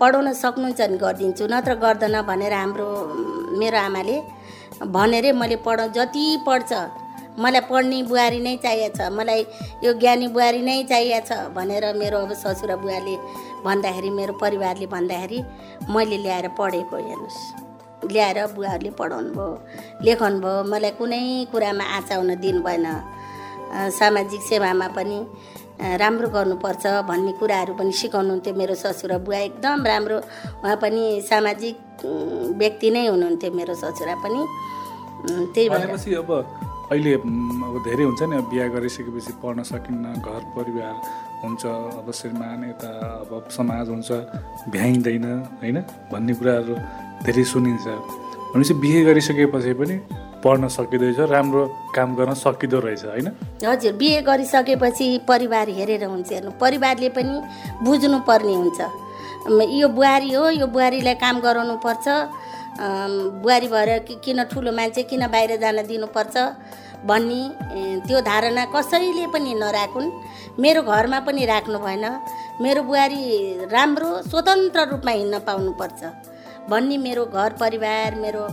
पढाउन 0.00 0.32
सक्नुहुन्छ 0.32 0.80
भने 0.80 0.96
गरिदिन्छु 1.02 1.44
नत्र 1.50 1.74
गर्दैन 1.82 2.16
भनेर 2.30 2.52
हाम्रो 2.54 2.88
मेरो 3.58 3.78
आमाले 3.78 4.16
भनेरै 4.94 5.32
मैले 5.40 5.56
पढाउ 5.66 5.88
जति 5.96 6.24
पढ्छ 6.46 6.72
मलाई 7.42 7.62
पढ्ने 7.70 8.02
बुहारी 8.10 8.40
नै 8.46 8.56
चाहिएको 8.62 8.96
छ 8.96 9.10
मलाई 9.18 9.42
यो 9.84 9.90
ज्ञानी 9.98 10.26
बुहारी 10.34 10.62
नै 10.62 10.82
चाहिएको 10.90 11.26
छ 11.26 11.30
भनेर 11.56 11.84
मेरो 11.98 12.18
अब 12.24 12.32
ससुरा 12.42 12.76
बुवाले 12.82 13.14
भन्दाखेरि 13.66 14.10
मेरो 14.18 14.32
परिवारले 14.42 14.86
भन्दाखेरि 14.94 15.38
मैले 15.90 16.16
ल्याएर 16.24 16.48
पढेको 16.58 16.96
हेर्नुहोस्। 16.96 17.38
ल्याएर 18.12 18.38
बुवाहरूले 18.56 18.90
पढाउनु 19.00 19.30
भयो 19.36 19.48
लेखाउनु 20.04 20.38
भयो 20.44 20.62
मलाई 20.72 20.92
कुनै 20.98 21.22
कुरामा 21.52 21.84
आचाउन 21.98 22.30
दिनु 22.42 22.60
भएन 22.66 22.86
सामाजिक 23.98 24.42
सेवामा 24.50 24.86
पनि 24.96 25.18
राम्रो 25.80 26.28
गर्नुपर्छ 26.28 26.84
भन्ने 27.08 27.32
कुराहरू 27.40 27.72
पनि 27.74 27.92
सिकाउनुहुन्थ्यो 27.92 28.54
मेरो 28.54 28.74
ससुरा 28.76 29.18
बुवा 29.24 29.38
एकदम 29.48 29.86
राम्रो। 29.86 30.18
उहाँ 30.60 30.76
पनि 30.76 31.02
सामाजिक 31.24 31.76
व्यक्ति 32.60 32.88
नै 32.90 33.06
हुनुहुन्थ्यो 33.08 33.50
मेरो 33.56 33.74
ससुरा 33.74 34.14
पनि। 34.24 34.40
त्यही 35.54 35.68
भएर। 35.68 36.16
अब 36.20 36.30
अहिले 36.92 37.12
अब 37.14 37.74
धेरै 37.86 38.04
हुन्छ 38.04 38.22
नि 38.28 38.36
अब 38.36 38.46
बिहा 38.50 38.66
गरिसकेपछि 38.74 39.32
पढ्न 39.42 39.62
सकिन्न 39.62 40.04
घर 40.20 40.42
परिवार 40.56 40.94
हुन्छ 41.42 41.62
अब 42.00 42.08
श्रीमान 42.12 42.64
यता 42.68 42.90
अब 43.24 43.48
समाज 43.48 43.88
हुन्छ 43.88 44.10
भ्याइँदैन 44.74 45.26
होइन? 45.60 45.78
भन्ने 46.12 46.32
कुराहरू 46.34 46.74
धेरै 47.24 47.44
सुनिन्छ। 47.52 47.86
भनेपछि 48.50 48.74
बिहे 48.82 49.00
गरिसकेपछि 49.04 49.72
पनि 49.80 49.96
पढ्न 50.44 50.68
सकिँदैछ 50.68 51.18
राम्रो 51.30 51.62
काम 51.94 52.14
गर्न 52.16 52.34
सकिँदो 52.34 52.78
रहेछ 52.80 53.04
होइन? 53.04 53.28
हजुर 53.62 53.92
बिहे 54.00 54.20
गरिसकेपछि 54.26 55.06
परिवार 55.28 55.68
हेरेर 55.78 56.04
हुन्छ 56.04 56.32
हेर्नु। 56.32 56.50
परिवारले 56.60 57.08
पनि 57.16 57.34
बुझ्नु 57.84 58.18
पर्ने 58.26 58.54
हुन्छ 58.54 58.80
यो 59.80 59.88
बुहारी 59.88 60.32
हो 60.34 60.48
यो 60.50 60.66
बुहारीलाई 60.66 61.14
काम 61.22 61.40
गराउनु 61.40 61.76
पर्छ 61.84 62.06
बुहारी 63.42 63.68
भएर 63.68 63.90
किन 64.24 64.42
ठुलो 64.50 64.72
मान्छे 64.72 65.02
किन 65.10 65.26
बाहिर 65.28 65.56
जान 65.62 65.82
दिनुपर्छ 65.86 66.36
भन्ने 67.06 67.40
त्यो 68.06 68.20
धारणा 68.20 68.64
कसैले 68.74 69.26
पनि 69.32 69.54
नराखुन्। 69.62 70.10
मेरो 70.60 70.82
घरमा 70.82 71.18
पनि 71.24 71.44
राख्नु 71.46 71.78
भएन। 71.78 72.04
मेरो 72.60 72.82
बुहारी 72.82 73.20
राम्रो 73.72 74.10
स्वतन्त्र 74.28 74.80
रूपमा 74.90 75.12
हिँड्न 75.12 75.38
पाउनुपर्छ। 75.46 76.00
भन्ने 76.68 76.96
मेरो 76.98 77.24
घर 77.26 77.50
परिवार 77.60 78.14
मेरो 78.20 78.44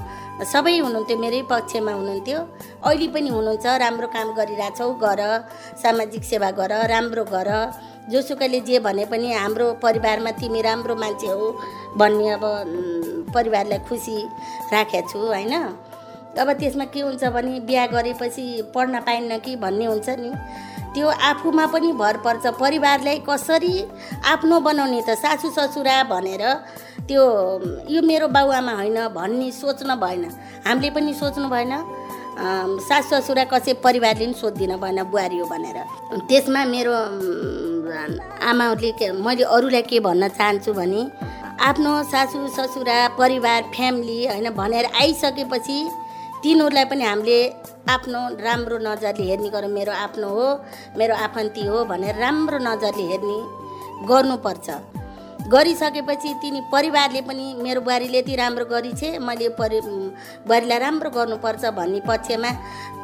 सबै 0.46 0.78
हुनुहुन्थ्यो 0.78 1.18
मेरै 1.18 1.42
पक्षमा 1.50 1.92
हुनुहुन्थ्यो। 1.92 2.40
अहिले 2.86 3.08
पनि 3.14 3.30
हुनुहुन्छ 3.30 3.66
राम्रो 3.84 4.08
काम 4.16 4.28
गरिरहेछौ 4.38 4.90
गर 5.04 5.22
सामाजिक 5.82 6.24
सेवा 6.24 6.50
गर 6.60 6.72
राम्रो 6.88 7.24
गर। 7.26 7.50
जोसुकैले 8.08 8.60
जे 8.64 8.80
भने 8.80 9.06
पनि 9.12 9.34
हाम्रो 9.34 9.68
परिवारमा 9.84 10.32
तिमी 10.40 10.62
राम्रो 10.62 10.96
मान्छे 10.96 11.28
हो 11.28 11.52
भन्ने 11.98 12.30
अब 12.32 12.44
परिवारलाई 13.36 13.80
खुसी 13.90 14.18
राखेको 14.74 15.10
छु 15.10 15.20
होइन? 15.20 15.54
अब 16.38 16.52
त्यसमा 16.54 16.86
के 16.94 17.02
हुन्छ 17.02 17.24
भने 17.34 17.60
बिहा 17.68 17.86
गरेपछि 17.90 18.72
पढ्न 18.76 19.00
पाइन्न 19.02 19.38
कि 19.42 19.56
भन्ने 19.58 19.86
हुन्छ 19.86 20.10
नि। 20.22 20.32
त्यो 20.94 21.08
आफूमा 21.30 21.66
पनि 21.74 21.92
भर 21.94 22.18
पर्छ। 22.26 22.46
परिवारलाई 22.62 23.20
कसरी 23.30 23.76
आफ्नो 24.24 24.60
बनाउने 24.60 25.02
त 25.02 25.18
सासु 25.18 25.50
ससुरा 25.50 26.04
भनेर 26.06 26.44
त्यो 27.08 27.24
यो 27.90 28.02
मेरो 28.04 28.28
बाबुआमा 28.36 28.74
होइन 28.80 28.98
भन्ने 29.16 29.52
सोच्न 29.52 29.96
भएन। 29.96 30.24
हामीले 30.68 30.90
पनि 30.96 31.14
सोच्नु 31.14 31.48
भएन। 31.50 31.74
सासु 32.88 33.16
ससुरा 33.16 33.44
कसै 33.52 33.74
परिवारले 33.86 34.26
पनि 34.26 34.34
सोधिदिन 34.42 34.74
भएन 34.78 35.00
बुहारी 35.12 35.38
हो 35.40 35.46
भनेर। 35.48 35.78
त्यसमा 36.30 36.62
मेरो 36.74 36.94
आमाहरूले 38.50 39.12
मैले 39.26 39.44
अरूलाई 39.56 39.82
के 39.90 40.00
भन्न 40.06 40.28
चाहन्छु 40.38 40.72
भने 40.80 41.02
आफ्नो 41.70 41.92
सासु 42.12 42.38
ससुरा 42.58 42.98
परिवार 43.18 43.62
फ्यामिली 43.76 44.20
होइन 44.28 44.50
भनेर 44.60 44.86
आइसकेपछि 45.02 45.78
तिनीहरूलाई 46.44 46.86
पनि 46.92 47.04
हामीले 47.04 47.40
आफ्नो 47.96 48.20
राम्रो 48.46 48.78
नजरले 48.84 49.24
हेर्ने 49.30 49.50
गरौँ। 49.56 49.72
मेरो 49.72 49.92
आफ्नो 50.06 50.28
हो 50.38 50.48
मेरो 51.00 51.14
आफन्ती 51.26 51.66
हो 51.66 51.78
भनेर 51.92 52.16
राम्रो 52.22 52.58
नजरले 52.70 53.06
हेर्ने 53.12 53.38
गर्नुपर्छ। 54.10 54.68
गरिसकेपछि 55.54 56.34
तिनी 56.42 56.62
परिवारले 56.72 57.22
पनि 57.28 57.46
मेरो 57.64 57.82
बुहारीले 57.82 58.18
यति 58.18 58.36
राम्रो 58.36 58.66
गरिछे 58.66 59.10
मैले 59.20 59.50
परि 59.60 59.80
बुहारीलाई 60.48 60.80
राम्रो 60.80 61.10
गर्नुपर्छ 61.18 61.66
भन्ने 61.78 62.00
पक्षमा 62.08 62.52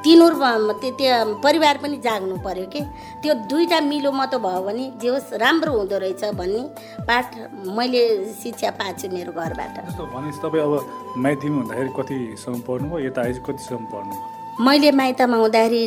तिनीहरू 0.04 0.74
त्यो 0.82 0.92
त्यो 1.00 1.40
परिवार 1.44 1.78
पनि 1.84 1.98
जाग्नु 2.04 2.36
पर्यो 2.44 2.66
कि? 2.74 2.82
त्यो 3.24 3.34
दुईवटा 3.48 3.80
मिलो 3.82 4.12
मतो 4.12 4.40
भयो 4.44 4.62
भने 4.68 4.86
जे 5.02 5.08
होस् 5.08 5.34
राम्रो 5.40 5.72
हुँदो 5.72 5.98
रहेछ 6.04 6.24
भन्ने 6.36 6.62
पाठ 7.08 7.26
मैले 7.78 8.04
शिक्षा 8.44 8.70
पाएको 8.80 9.00
छु 9.00 9.08
मेरो 9.16 9.32
घरबाट। 9.32 9.76
तपाईँ 10.44 10.64
अब 10.64 10.74
माइतीमा 11.24 11.58
हुँदाखेरि 11.62 11.90
कतिसम्म 11.98 12.60
पढ्नुभयो? 12.68 13.06
यता 13.08 13.22
आएपछि 13.22 13.42
कतिसम्म 13.48 13.86
पढ्नुभयो? 13.94 14.22
मैले 14.60 14.92
माइतमा 14.92 15.38
हुँदाखेरि 15.38 15.82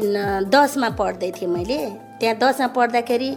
दसमा 0.48 0.88
पढ्दै 0.96 1.30
थिएँ 1.36 1.50
मैले। 1.52 2.05
त्यहाँ 2.20 2.36
दसमा 2.40 2.66
पढ्दाखेरि 2.76 3.30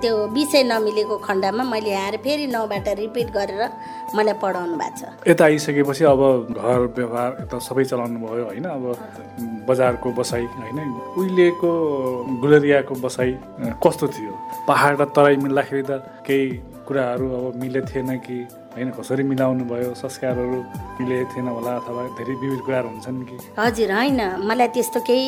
त्यो 0.00 0.12
विषय 0.32 0.62
नमिलेको 0.64 1.16
खण्डमा 1.26 1.62
मैले 1.72 1.92
आएर 1.94 2.16
फेरि 2.24 2.46
नौबाट 2.46 2.88
रिपिट 2.98 3.28
गरेर 3.36 3.62
मलाई 4.16 4.34
पढाउनु 4.42 4.76
भएको 4.80 4.96
छ। 4.96 5.28
यता 5.28 5.44
आइसकेपछि 5.44 6.04
अब 6.04 6.22
घर 6.56 6.80
व्यवहार 6.96 7.30
यता 7.42 7.58
सबै 7.60 7.84
चलाउनु 7.84 8.18
भयो 8.20 8.44
होइन? 8.48 8.64
अब 8.64 8.84
बजारको 9.68 10.08
बसाइ 10.18 10.44
होइन? 10.56 10.78
उहिलेको 11.18 11.70
गुलरियाको 12.40 12.94
बसाइ 13.04 13.30
कस्तो 13.84 14.06
थियो? 14.08 14.32
पहाड 14.68 15.00
र 15.00 15.04
तराई 15.16 15.36
मिल्दाखेरि 15.44 15.82
त 15.84 16.00
केही 16.26 16.46
कुराहरू 16.88 17.26
अब 17.36 17.60
मिले 17.60 17.80
थिएन 17.86 18.16
कि 18.24 18.38
होइन 18.70 18.90
कसरी 18.94 19.22
मिलाउनु 19.26 19.64
भयो 19.66 19.94
संस्कारहरू 19.98 20.58
मिले 20.98 21.18
थिएन 21.30 21.48
होला 21.50 21.72
अथवा 21.82 22.02
धेरै 22.18 22.34
विविध 22.38 22.60
कुराहरू 22.66 22.88
हुन्छन् 22.88 23.18
कि? 23.26 23.36
हजुर 23.58 23.92
होइन। 23.92 24.20
मलाई 24.46 24.68
त्यस्तो 24.74 25.00
केही 25.08 25.26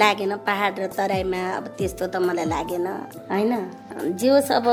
लागेन 0.00 0.32
पाहाड 0.48 0.74
र 0.80 0.86
तराईमा 0.96 1.40
अब 1.58 1.64
त्यस्तो 1.76 2.04
त 2.08 2.16
मलाई 2.16 2.46
लागेन 2.48 2.86
होइन। 3.28 3.52
जे 4.16 4.28
होस् 4.28 4.52
अब 4.56 4.66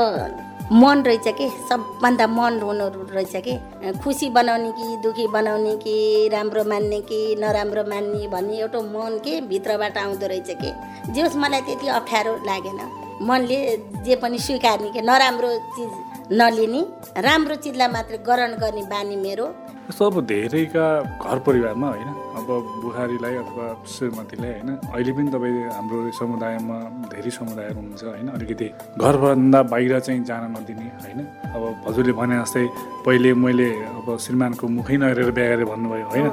मन 0.72 0.98
रहेछ 1.06 1.26
कि? 1.38 1.46
सबभन्दा 1.68 2.26
मन 2.26 2.54
हुनु 2.64 2.86
रहेछ 3.12 3.36
कि? 3.46 3.54
खुसी 4.00 4.28
बनाउने 4.32 4.70
कि 4.72 4.86
दुःखी 5.04 5.26
बनाउने 5.36 5.76
कि 5.84 5.96
राम्रो 6.32 6.64
मान्ने 6.64 7.00
कि 7.04 7.20
नराम्रो 7.36 7.84
मान्ने 7.84 8.26
भन्ने 8.32 8.56
एउटा 8.64 8.80
मन 8.96 9.20
के? 9.24 9.40
भित्रबाट 9.44 9.96
आउँदो 9.98 10.26
रहेछ 10.26 10.50
कि? 10.56 10.70
जे 11.12 11.20
होस् 11.20 11.36
मलाई 11.36 11.60
त्यति 11.68 11.86
अप्ठ्यारो 12.00 12.32
लागेन। 12.48 12.80
मनले 13.28 13.58
जे 14.04 14.16
पनि 14.16 14.38
स्वीकार्ने 14.38 14.88
कि 14.90 15.00
नराम्रो 15.00 15.50
चिज 15.76 15.92
नलिने 16.32 16.82
राम्रो 17.22 17.54
चिजलाई 17.62 17.88
मात्रै 17.88 18.18
ग्रहण 18.26 18.52
गर्ने 18.58 18.82
बानी 18.90 19.16
मेरो। 19.16 19.46
जस्तो 19.86 20.02
अब 20.10 20.16
धेरैका 20.26 20.86
घर 21.22 21.38
परिवारमा 21.46 21.88
होइन 21.88 22.10
अब 22.34 22.48
बुहारीलाई 22.82 23.34
अथवा 23.42 23.66
श्रीमतीलाई 23.86 24.50
होइन 24.50 24.70
अहिले 24.90 25.12
पनि 25.14 25.30
तपाईँ 25.30 25.70
हाम्रो 25.70 25.98
समुदायमा 26.18 26.78
धेरै 27.14 27.30
समुदायहरू 27.30 27.78
हुनुहुन्छ 27.78 28.04
होइन 28.04 28.28
अलिकति 28.34 28.66
घरभन्दा 28.98 29.62
बाहिर 29.70 29.92
चाहिँ 30.02 30.24
जान 30.26 30.42
नदिने 30.50 30.86
होइन। 30.98 31.20
अब 31.54 31.62
हजुरले 31.86 32.12
भने 32.18 32.34
जस्तै 32.42 32.66
पहिले 33.06 33.30
मैले 33.38 33.70
अब 33.94 34.06
श्रीमानको 34.18 34.66
मुखै 34.66 34.96
नहेरेर 34.98 35.30
बिहा 35.30 35.46
गरेँ 35.54 35.66
भन्नुभयो 35.70 36.06
होइन। 36.10 36.26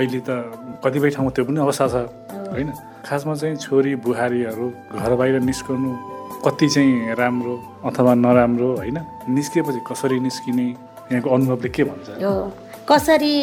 अहिले 0.00 0.20
त 0.24 0.30
कतिपय 0.80 1.10
ठाउँमा 1.12 1.30
त्यो 1.36 1.44
पनि 1.44 1.60
अवस्था 1.60 1.86
छ 1.92 1.96
होइन। 2.56 2.72
खासमा 3.04 3.34
चाहिँ 3.36 3.56
छोरी 3.60 3.92
बुहारीहरू 4.00 4.66
घर 4.96 5.12
बाहिर 5.20 5.40
निस्कनु 5.44 5.92
कति 6.44 6.68
चाहिँ 6.68 7.14
राम्रो 7.14 7.54
अथवा 7.86 8.14
नराम्रो 8.14 8.68
होइन 8.76 8.98
निस्किएपछि 9.28 9.80
कसरी 9.88 10.20
निस्किने 10.20 10.66
यहाँको 11.12 11.30
अनुभवले 11.30 11.68
के 11.68 11.84
भन्छ? 11.84 12.08
कसरी 12.86 13.34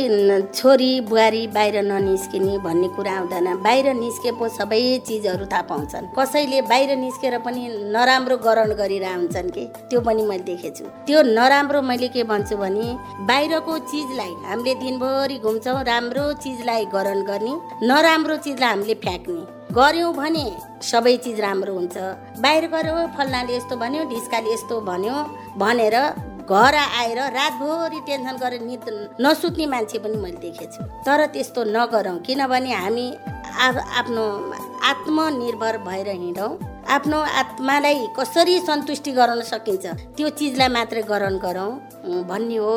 छोरी 0.56 0.90
बुहारी 1.10 1.48
बाहिर 1.56 1.76
ननिस्किने 1.84 2.58
भन्ने 2.64 2.88
कुरा 2.96 3.12
आउँदैन। 3.12 3.48
बाहिर 3.64 3.94
निस्के 3.94 4.32
पो 4.40 4.48
सबै 4.48 4.80
चिजहरू 5.08 5.46
थाहा 5.52 5.62
पाउँछन्। 5.68 6.08
कसैले 6.16 6.62
बाहिर 6.72 6.96
निस्केर 6.98 7.38
पनि 7.44 7.68
नराम्रो 7.92 8.38
ग्रहण 8.38 8.74
गरेर 8.80 9.04
आउँछन् 9.04 9.50
कि? 9.52 9.66
त्यो 9.90 10.02
पनि 10.02 10.24
मैले 10.24 10.44
देखेछु। 10.44 10.86
त्यो 11.08 11.22
नराम्रो 11.36 11.82
मैले 11.82 12.08
के 12.08 12.24
भन्छु 12.24 12.56
भने 12.58 12.88
बाहिरको 13.28 13.78
चिजलाई 13.92 14.34
हामीले 14.48 14.76
दिनभरि 14.80 15.38
घुम्छौँ 15.44 15.84
राम्रो 15.84 16.32
चिजलाई 16.44 16.86
ग्रहण 16.96 17.20
गर्ने 17.28 17.54
नराम्रो 17.88 18.38
चिजलाई 18.38 18.70
हामीले 18.70 18.96
फ्याँक्ने। 19.04 19.63
गऱ्यौँ 19.76 20.14
भने 20.14 20.46
सबै 20.86 21.16
चिज 21.24 21.40
राम्रो 21.42 21.74
हुन्छ। 21.74 21.96
बाहिर 22.44 22.66
गऱ्यो 22.74 22.96
फल्नाले 23.18 23.56
यस्तो 23.56 23.76
भन्यो 23.84 24.02
ढिस्काले 24.10 24.54
यस्तो 24.54 24.76
भन्यो 24.90 25.16
भनेर 25.58 25.96
घर 26.46 26.76
आएर 26.78 27.20
रातभरि 27.38 28.00
टेन्सन 28.08 28.36
गरेर 28.44 28.62
निद 28.62 28.86
नसुत्ने 29.24 29.66
मान्छे 29.74 29.98
पनि 30.04 30.18
मैले 30.24 30.40
देखेछु। 30.46 30.82
तर 31.06 31.26
त्यस्तो 31.34 31.62
नगरौँ। 31.74 32.18
किनभने 32.28 32.72
हामी 32.74 33.08
आ- 33.54 33.88
आफ्नो 34.00 34.26
आत्मनिर्भर 34.84 35.78
भएर 35.78 36.08
हिँडौँ। 36.10 36.52
आफ्नो 36.90 37.18
आत्मालाई 37.18 38.08
कसरी 38.20 38.60
सन्तुष्टि 38.60 39.12
गराउन 39.12 39.42
सकिन्छ 39.42 39.86
त्यो 40.18 40.30
चिजलाई 40.30 40.68
मात्रै 40.68 41.02
ग्रहण 41.02 41.38
गरौँ। 41.38 41.72
भन्ने 42.28 42.56
हो 42.56 42.74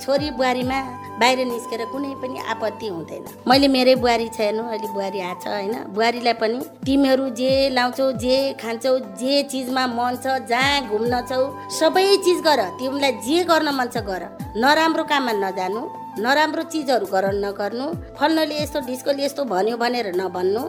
छोरी 0.00 0.30
बुहारीमा 0.30 0.78
बाहिर 1.20 1.38
निस्केर 1.46 1.84
कुनै 1.92 2.14
पनि 2.22 2.38
आपत्ति 2.48 2.86
हुँदैन। 2.86 3.24
मैले 3.48 3.68
मेरै 3.68 3.94
बुहारी 3.94 4.28
छ 4.28 4.40
हेर्नु 4.40 4.62
अहिले 4.62 4.88
बुहारी 4.92 5.20
आएको 5.20 5.42
छ 5.42 5.46
होइन? 5.48 5.74
बुहारीलाई 5.94 6.32
पनि 6.32 6.60
तिमीहरू 6.86 7.28
जे 7.34 7.50
लाउँछौ 7.70 8.12
जे 8.22 8.36
खान्छौ 8.62 8.98
जे 9.18 9.42
चिजमा 9.50 9.86
मन 9.86 10.14
छ 10.22 10.38
जहाँ 10.46 10.88
घुम्न 10.88 11.20
छौ 11.26 11.42
सबै 11.70 12.06
चिज 12.24 12.38
गर। 12.46 12.62
तिमीलाई 12.78 13.12
जे 13.26 13.44
गर्न 13.44 13.68
मन 13.74 13.88
छ 13.88 13.98
गर। 14.06 14.22
नराम्रो 14.56 15.04
काममा 15.04 15.32
नजानु। 15.42 16.03
नराम्रो 16.18 16.62
चिजहरू 16.70 17.06
ग्रहण 17.10 17.36
नगर्नु। 17.44 17.86
फल्नले 18.18 18.56
यस्तो 18.62 18.80
ढिस्कोले 18.86 19.24
यस्तो 19.24 19.42
भन्यो 19.50 19.76
भनेर 19.76 20.14
नभन्नु। 20.14 20.62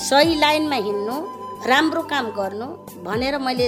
सही 0.00 0.34
लाइनमा 0.40 0.78
हिँड्नु 0.86 1.16
राम्रो 1.68 2.02
काम 2.08 2.26
गर्नु 2.38 2.66
भनेर 3.04 3.36
मैले 3.38 3.66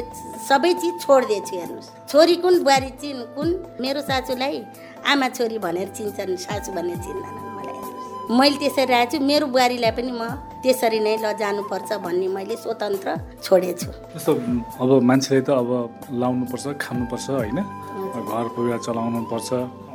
सबै 0.49 0.73
चिज 0.81 0.95
छोडिदिएछु 1.05 1.53
हेर्नुहोस्। 1.61 1.89
छोरी 2.09 2.37
कुन 2.41 2.55
बुहारी 2.65 2.91
चिन 3.01 3.19
कुन? 3.37 3.49
मेरो 3.83 4.01
सासूलाई 4.01 4.57
आमा 5.05 5.29
छोरी 5.37 5.59
भनेर 5.61 5.89
चिन्छन् 5.97 6.37
सासू 6.41 6.73
भनेर 6.73 6.99
चिन्दैनन् 7.05 7.53
मलाई 7.57 7.77
हेर्नुहोस्। 7.77 8.39
मैले 8.41 8.57
त्यसरी 8.63 8.95
आएको 8.95 9.11
छु 9.13 9.19
मेरो 9.21 9.47
बुहारीलाई 9.53 9.93
पनि 9.99 10.13
म 10.17 10.23
त्यसरी 10.65 11.01
नै 11.05 11.17
ल 11.21 11.27
जानुपर्छ 11.37 11.91
भन्ने 12.01 12.29
मैले 12.33 12.57
स्वतन्त्र 12.65 13.09
छोडेछु। 13.45 13.91
जस्तो 14.17 14.33
अब 14.81 14.91
मान्छेले 15.05 15.43
त 15.45 15.51
अब 15.53 15.69
लाउनुपर्छ 16.17 16.65
खानुपर्छ 16.81 17.27
होइन? 17.31 17.59
घर 17.61 18.47
परिवार 18.57 18.79
चलाउनुपर्छ। 18.87 19.49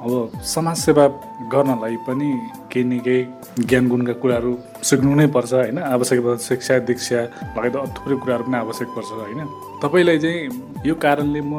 अब 0.06 0.42
समाजसेवा 0.46 1.06
गर्नलाई 1.50 1.96
पनि 2.06 2.30
केही 2.70 2.84
न 2.86 3.00
केही 3.06 3.66
ज्ञान 3.66 3.88
गुणका 3.90 4.14
कुराहरू 4.22 4.54
सिक्नु 4.86 5.16
नै 5.18 5.26
पर्छ 5.34 5.54
होइन? 5.54 5.78
आवश्यक 5.82 6.20
पर्छ 6.26 6.42
शिक्षा 6.46 6.78
दीक्षा 6.86 7.22
लगायत 7.58 7.98
थुप्रै 7.98 8.16
कुराहरू 8.22 8.44
पनि 8.46 8.58
आवश्यक 8.58 8.90
पर्छ 8.94 9.10
होइन? 9.18 9.42
तपाईँलाई 9.82 10.18
चाहिँ 10.22 10.40
यो 10.86 10.96
कारणले 11.02 11.42
म 11.42 11.54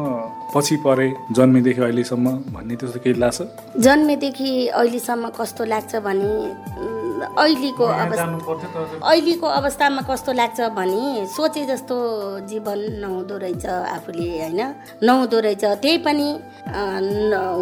पछि 0.55 0.77
परेँ 0.87 1.11
जन्मेदेखि 1.37 1.83
अहिलेसम्म 1.83 2.27
भन्ने 2.55 2.75
त्यस्तो 2.79 2.99
केही 3.03 3.19
लाग्छ? 3.19 3.39
जन्मेदेखि 3.83 4.51
अहिलेसम्म 4.79 5.25
कस्तो 5.39 5.65
लाग्छ 5.67 5.97
भने 6.07 6.31
अहिलेको 7.23 7.85
अवस्था 7.85 8.25
अहिलेको 9.03 9.47
अवस्थामा 9.49 10.03
कस्तो 10.11 10.33
लाग्छ 10.33 10.61
भने 10.77 11.27
सोचे 11.37 11.65
जस्तो 11.67 11.97
जीवन 12.49 12.79
नहुँदो 13.03 13.37
रहेछ 13.39 13.67
आफूले 13.67 14.29
होइन? 14.39 14.61
नहुँदो 15.03 15.39
रहेछ। 15.41 15.65
त्यही 15.65 15.99
पनि 16.07 16.29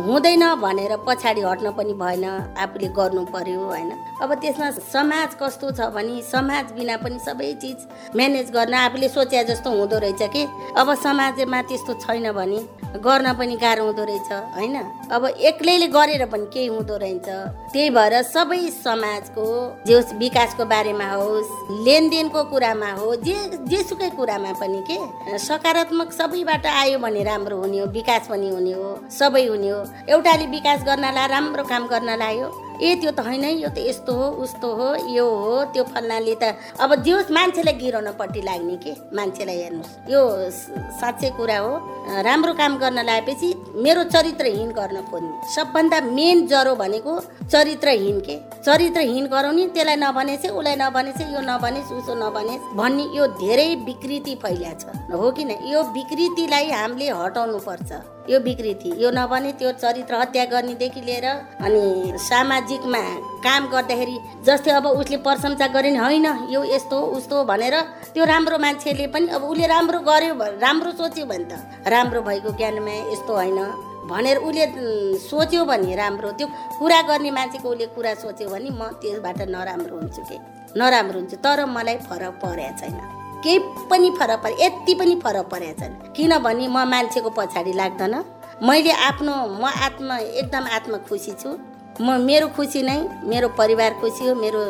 हुँदैन 0.06 0.44
भनेर 0.62 0.96
पछाडि 1.06 1.40
हट्न 1.42 1.70
पनि 1.78 1.92
भएन 2.02 2.24
आफूले 2.58 2.88
गर्नु 2.98 3.24
पर्यो 3.34 3.60
होइन? 3.64 3.90
अब 4.22 4.34
त्यसमा 4.42 4.70
समाज 4.92 5.34
कस्तो 5.42 5.70
छ 5.70 5.80
भने 5.94 6.20
समाज 6.24 6.72
बिना 6.72 6.96
पनि 7.04 7.18
सबै 7.26 7.52
चिज 7.62 7.78
म्यानेज 8.16 8.50
गर्न 8.50 8.74
आफूले 8.76 9.08
सोचे 9.08 9.44
जस्तो 9.44 9.70
हुँदो 9.70 9.98
रहेछ 9.98 10.22
कि? 10.34 10.42
अब 10.78 10.94
समाजमा 11.04 11.62
त्यस्तो 11.68 11.92
छैन 12.04 12.32
भने 12.32 12.60
गर्न 13.04 13.32
पनि 13.38 13.56
गाह्रो 13.56 13.84
हुँदो 13.84 14.04
रहेछ 14.04 14.30
होइन? 14.56 14.76
अब 15.12 15.22
एक्लैले 15.26 15.86
गरेर 15.88 16.24
पनि 16.26 16.46
केही 16.54 16.66
हुँदो 16.66 16.96
रहेछ। 16.96 17.28
त्यही 17.72 17.90
भएर 17.90 18.22
सबै 18.24 18.60
समाजको 18.74 19.43
जे 19.86 19.94
होस् 19.94 20.12
विकासको 20.18 20.64
बारेमा 20.72 21.08
होस् 21.12 21.50
लेनदेनको 21.86 22.42
कुरामा 22.50 22.90
हो 22.98 23.14
जे 23.26 23.36
जेसुकै 23.70 24.10
कुरामा 24.16 24.52
पनि 24.60 24.82
के 24.90 25.38
सकारात्मक 25.46 26.12
सबैबाट 26.12 26.66
आयो 26.66 26.98
भने 26.98 27.22
राम्रो 27.24 27.56
हुने 27.56 27.78
हो 27.78 27.86
विकास 27.92 28.28
पनि 28.30 28.48
हुने 28.50 28.72
हो 28.72 28.90
सबै 29.18 29.46
हुने 29.46 29.70
हो। 29.70 29.80
एउटाले 30.08 30.46
विकास 30.56 30.84
गर्नलाई 30.86 31.28
राम्रो 31.28 31.64
काम 31.64 31.86
गर्न 31.88 32.18
लाग्यो 32.18 32.48
ए 32.82 32.94
त्यो 33.00 33.10
त 33.10 33.20
होइन 33.26 33.44
यो 33.62 33.68
त 33.68 33.78
यस्तो 33.78 34.12
हो 34.12 34.26
उस्तो 34.44 34.68
हो 34.74 34.88
यो 35.14 35.24
हो 35.24 35.64
त्यो 35.74 35.84
फल्नाले 35.92 36.34
त 36.42 36.54
अब 36.80 36.90
होस् 37.06 37.30
मान्छेलाई 37.30 37.74
गिराउनपट्टि 37.74 38.40
लाग्ने 38.42 38.76
के? 38.84 38.92
मान्छेलाई 39.16 39.58
हेर्नुहोस् 39.62 40.10
यो 40.12 40.20
साँच्चै 41.00 41.30
कुरा 41.38 41.58
हो। 41.58 41.72
राम्रो 42.26 42.52
काम 42.54 42.76
गर्न 42.78 42.98
लागेपछि 43.04 43.48
मेरो 43.84 44.02
चरित्रहीन 44.14 44.70
गर्न 44.78 44.98
खोज्ने। 45.10 45.54
सबभन्दा 45.54 46.00
मेन 46.16 46.46
जरो 46.46 46.74
भनेको 46.74 47.12
चरित्रहीन 47.52 48.20
के? 48.20 48.36
चरित्रहीन 48.66 49.26
गराउने 49.26 49.66
त्यसलाई 49.74 49.96
नभनेछ 49.96 50.44
उसलाई 50.50 50.76
नभनेछ 50.76 51.20
यो 51.34 51.40
नभनेस् 51.50 51.92
उसो 51.98 52.14
नभनेस् 52.14 52.68
भन्ने 52.76 53.04
यो 53.16 53.26
धेरै 53.40 53.68
विकृति 53.86 54.34
फैलिएको 54.42 54.92
छ। 54.92 55.20
हो 55.20 55.30
किन 55.30 55.50
यो 55.72 55.82
विकृतिलाई 55.94 56.70
हामीले 56.70 57.08
हटाउनु 57.22 57.58
यो 58.30 58.38
विकृति 58.40 58.90
यो 59.02 59.10
नभने 59.10 59.52
त्यो 59.60 59.70
चरित्र 59.82 60.14
हत्या 60.14 60.44
गर्नेदेखि 60.52 61.00
लिएर 61.00 61.26
अनि 61.66 61.82
सामाजिकमा 62.18 63.02
काम 63.46 63.62
गर्दाखेरि 63.68 64.16
जस्तै 64.46 64.70
अब 64.70 64.86
उसले 65.00 65.16
प्रशंसा 65.26 65.66
गरे 65.74 65.90
नि 65.90 65.98
होइन 65.98 66.26
यो 66.50 66.60
यस्तो 66.64 66.98
उस्तो 67.16 67.44
भनेर 67.44 67.76
त्यो 68.14 68.24
राम्रो 68.24 68.58
मान्छेले 68.58 69.06
पनि 69.12 69.26
अब 69.36 69.42
उसले 69.44 69.66
राम्रो 69.66 69.98
गर्यो 70.08 70.34
राम्रो 70.64 70.92
सोच्यो 71.00 71.26
भने 71.26 71.44
त 71.50 71.88
राम्रो 71.94 72.20
भएको 72.28 72.50
ज्ञानमा 72.56 72.96
यस्तो 73.12 73.32
होइन 73.40 73.60
भनेर 74.08 74.36
उसले 74.48 74.64
सोच्यो 75.28 75.64
भने 75.64 75.94
राम्रो 75.96 76.30
त्यो 76.38 76.46
कुरा 76.78 77.00
गर्ने 77.08 77.30
मान्छेको 77.30 77.68
उसले 77.68 77.86
कुरा 77.96 78.14
सोच्यो 78.24 78.48
भने 78.48 78.70
म 78.70 78.82
त्यसबाट 79.00 79.40
नराम्रो 79.48 79.96
हुन्छु 79.96 80.22
कि? 80.28 80.36
नराम्रो 80.76 81.18
हुन्छु। 81.18 81.36
तर 81.44 81.64
मलाई 81.66 81.96
फरक 82.08 82.34
परेको 82.42 82.78
छैन। 82.80 83.23
केही 83.44 83.58
पनि 83.90 84.10
फरक 84.18 84.42
परे 84.42 84.64
यति 84.64 84.94
पनि 84.94 85.14
फरक 85.24 85.48
परेको 85.52 85.80
छैन 85.80 85.92
किनभने 86.16 86.66
म 86.68 86.84
मान्छेको 86.90 87.30
पछाडि 87.36 87.72
लाग्दैन। 87.72 88.14
मैले 88.62 88.92
आफ्नो 89.08 89.34
म 89.60 89.64
आत्मा 89.86 90.16
एकदम 90.40 90.64
आत्मा 90.76 90.98
खुसी 91.08 91.32
छु। 91.42 91.50
म 92.00 92.18
मेरो 92.26 92.48
खुसी 92.56 92.82
नै 92.82 92.98
मेरो 93.22 93.48
परिवार 93.54 93.92
खुसी 94.00 94.26
हो 94.26 94.34
मेरो 94.34 94.62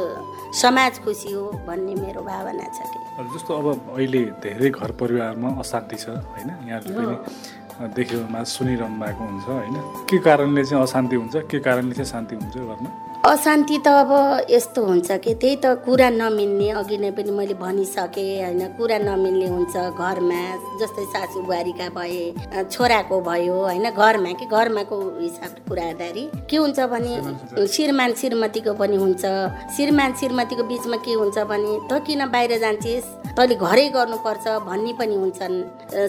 समाज 0.61 0.99
खुसी 1.05 1.33
हो 1.33 1.45
भन्ने 1.67 1.95
मेरो 1.95 2.21
भावना 2.23 2.67
छ 2.77 2.79
कि। 2.85 2.99
जस्तो 3.35 3.51
अब 3.55 3.67
अहिले 3.97 4.23
धेरै 4.45 4.71
घर 4.71 4.91
परिवारमा 5.01 5.49
अशान्ति 5.61 5.97
छ 5.97 6.09
होइन? 6.09 6.51
यहाँले 6.69 6.91
पनि 6.95 7.89
देख्योमा 7.97 8.43
सुनिरहनु 8.45 8.97
भएको 9.01 9.25
हुन्छ 9.25 9.47
होइन? 9.49 9.77
के 10.11 10.19
कारणले 10.27 10.65
चाहिँ 10.65 10.83
अशान्ति 10.83 11.17
हुन्छ? 11.17 11.35
के 11.51 11.59
कारणले 11.61 11.95
चाहिँ 11.95 12.11
शान्ति 12.13 12.35
हुन्छ 12.37 12.57
घरमा? 12.57 12.91
अशान्ति 13.25 13.77
त 13.81 13.89
अब 13.89 14.11
यस्तो 14.51 14.85
हुन्छ 14.85 15.13
कि 15.25 15.33
त्यही 15.41 15.57
त 15.57 15.67
कुरा 15.81 16.09
नमिल्ने। 16.13 16.69
अघि 16.77 16.97
नै 17.01 17.11
पनि 17.17 17.31
मैले 17.33 17.55
भनिसकेँ 17.57 18.45
होइन 18.45 18.77
कुरा 18.77 18.99
नमिल्ने 19.01 19.47
हुन्छ 19.49 19.77
घरमा। 19.97 20.41
जस्तै 20.77 21.05
सासू 21.09 21.41
बुहारीका 21.49 21.89
भए 21.97 22.69
छोराको 22.69 23.21
भयो 23.25 23.57
होइन 23.65 23.89
घरमा 23.97 24.33
कि 24.37 24.45
घरमाको 24.45 24.97
हिसाबले 25.25 25.61
कुरा 25.65 25.89
के 26.45 26.57
हुन्छ 26.57 26.79
भने 26.93 27.65
श्रीमान 27.65 28.13
श्रीमतीको 28.13 28.73
पनि 28.77 28.97
हुन्छ। 29.01 29.25
श्रीमान 29.73 30.13
श्रीमतीको 30.21 30.63
बिचमा 30.69 30.97
के 31.01 31.13
हुन्छ 31.17 31.39
भने 31.49 31.73
त 31.89 32.05
किन 32.05 32.29
बाहिर 32.29 32.53
जान्छेस्? 32.61 33.09
तैँले 33.35 33.55
घरै 33.57 33.89
गर्नुपर्छ 33.97 34.45
भन्ने 34.69 34.93
पनि 35.01 35.15
हुन्छन्। 35.17 35.57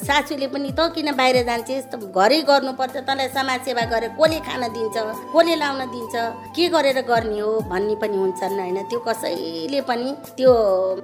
सासूले 0.03 0.47
पनि 0.51 0.69
त 0.75 0.91
किन 0.91 1.15
बाहिर 1.15 1.37
जान्छेस्? 1.47 1.87
त 1.87 1.95
घरै 2.11 2.41
गर्नुपर्छ। 2.43 2.95
तँलाई 3.07 3.27
समाजसेवा 3.31 3.83
गरेर 3.87 4.11
कसले 4.19 4.39
खान 4.43 4.63
दिन्छ? 4.75 4.95
कसले 5.31 5.55
लाउन 5.63 5.81
दिन्छ? 5.95 6.13
के 6.51 6.67
गरेर 6.75 7.03
गर्ने 7.07 7.39
हो 7.39 7.51
भन्ने 7.69 7.95
पनि 8.01 8.17
हुन्छन् 8.17 8.59
होइन? 8.59 8.77
त्यो 8.89 8.99
कसैले 9.07 9.81
पनि 9.89 10.11
त्यो 10.37 10.51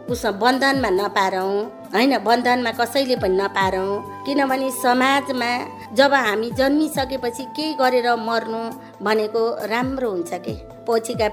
उसमा 0.10 0.32
बन्धनमा 0.42 0.90
नपारौँ 1.00 1.54
होइन? 1.94 2.18
बन्धनमा 2.28 2.72
कसैले 2.80 3.16
पनि 3.24 3.36
नपारौँ। 3.38 3.92
किनभने 4.26 4.70
समाजमा 4.82 5.52
जब 5.96 6.14
हामी 6.14 6.50
जन्मिसकेपछि 6.60 7.44
केही 7.56 7.74
गरेर 7.82 8.08
मर्नु 8.28 8.62
भनेको 9.06 9.44
राम्रो 9.68 10.10
हुन्छ 10.12 10.34
कि? 10.46 10.56
पछिका 10.88 11.28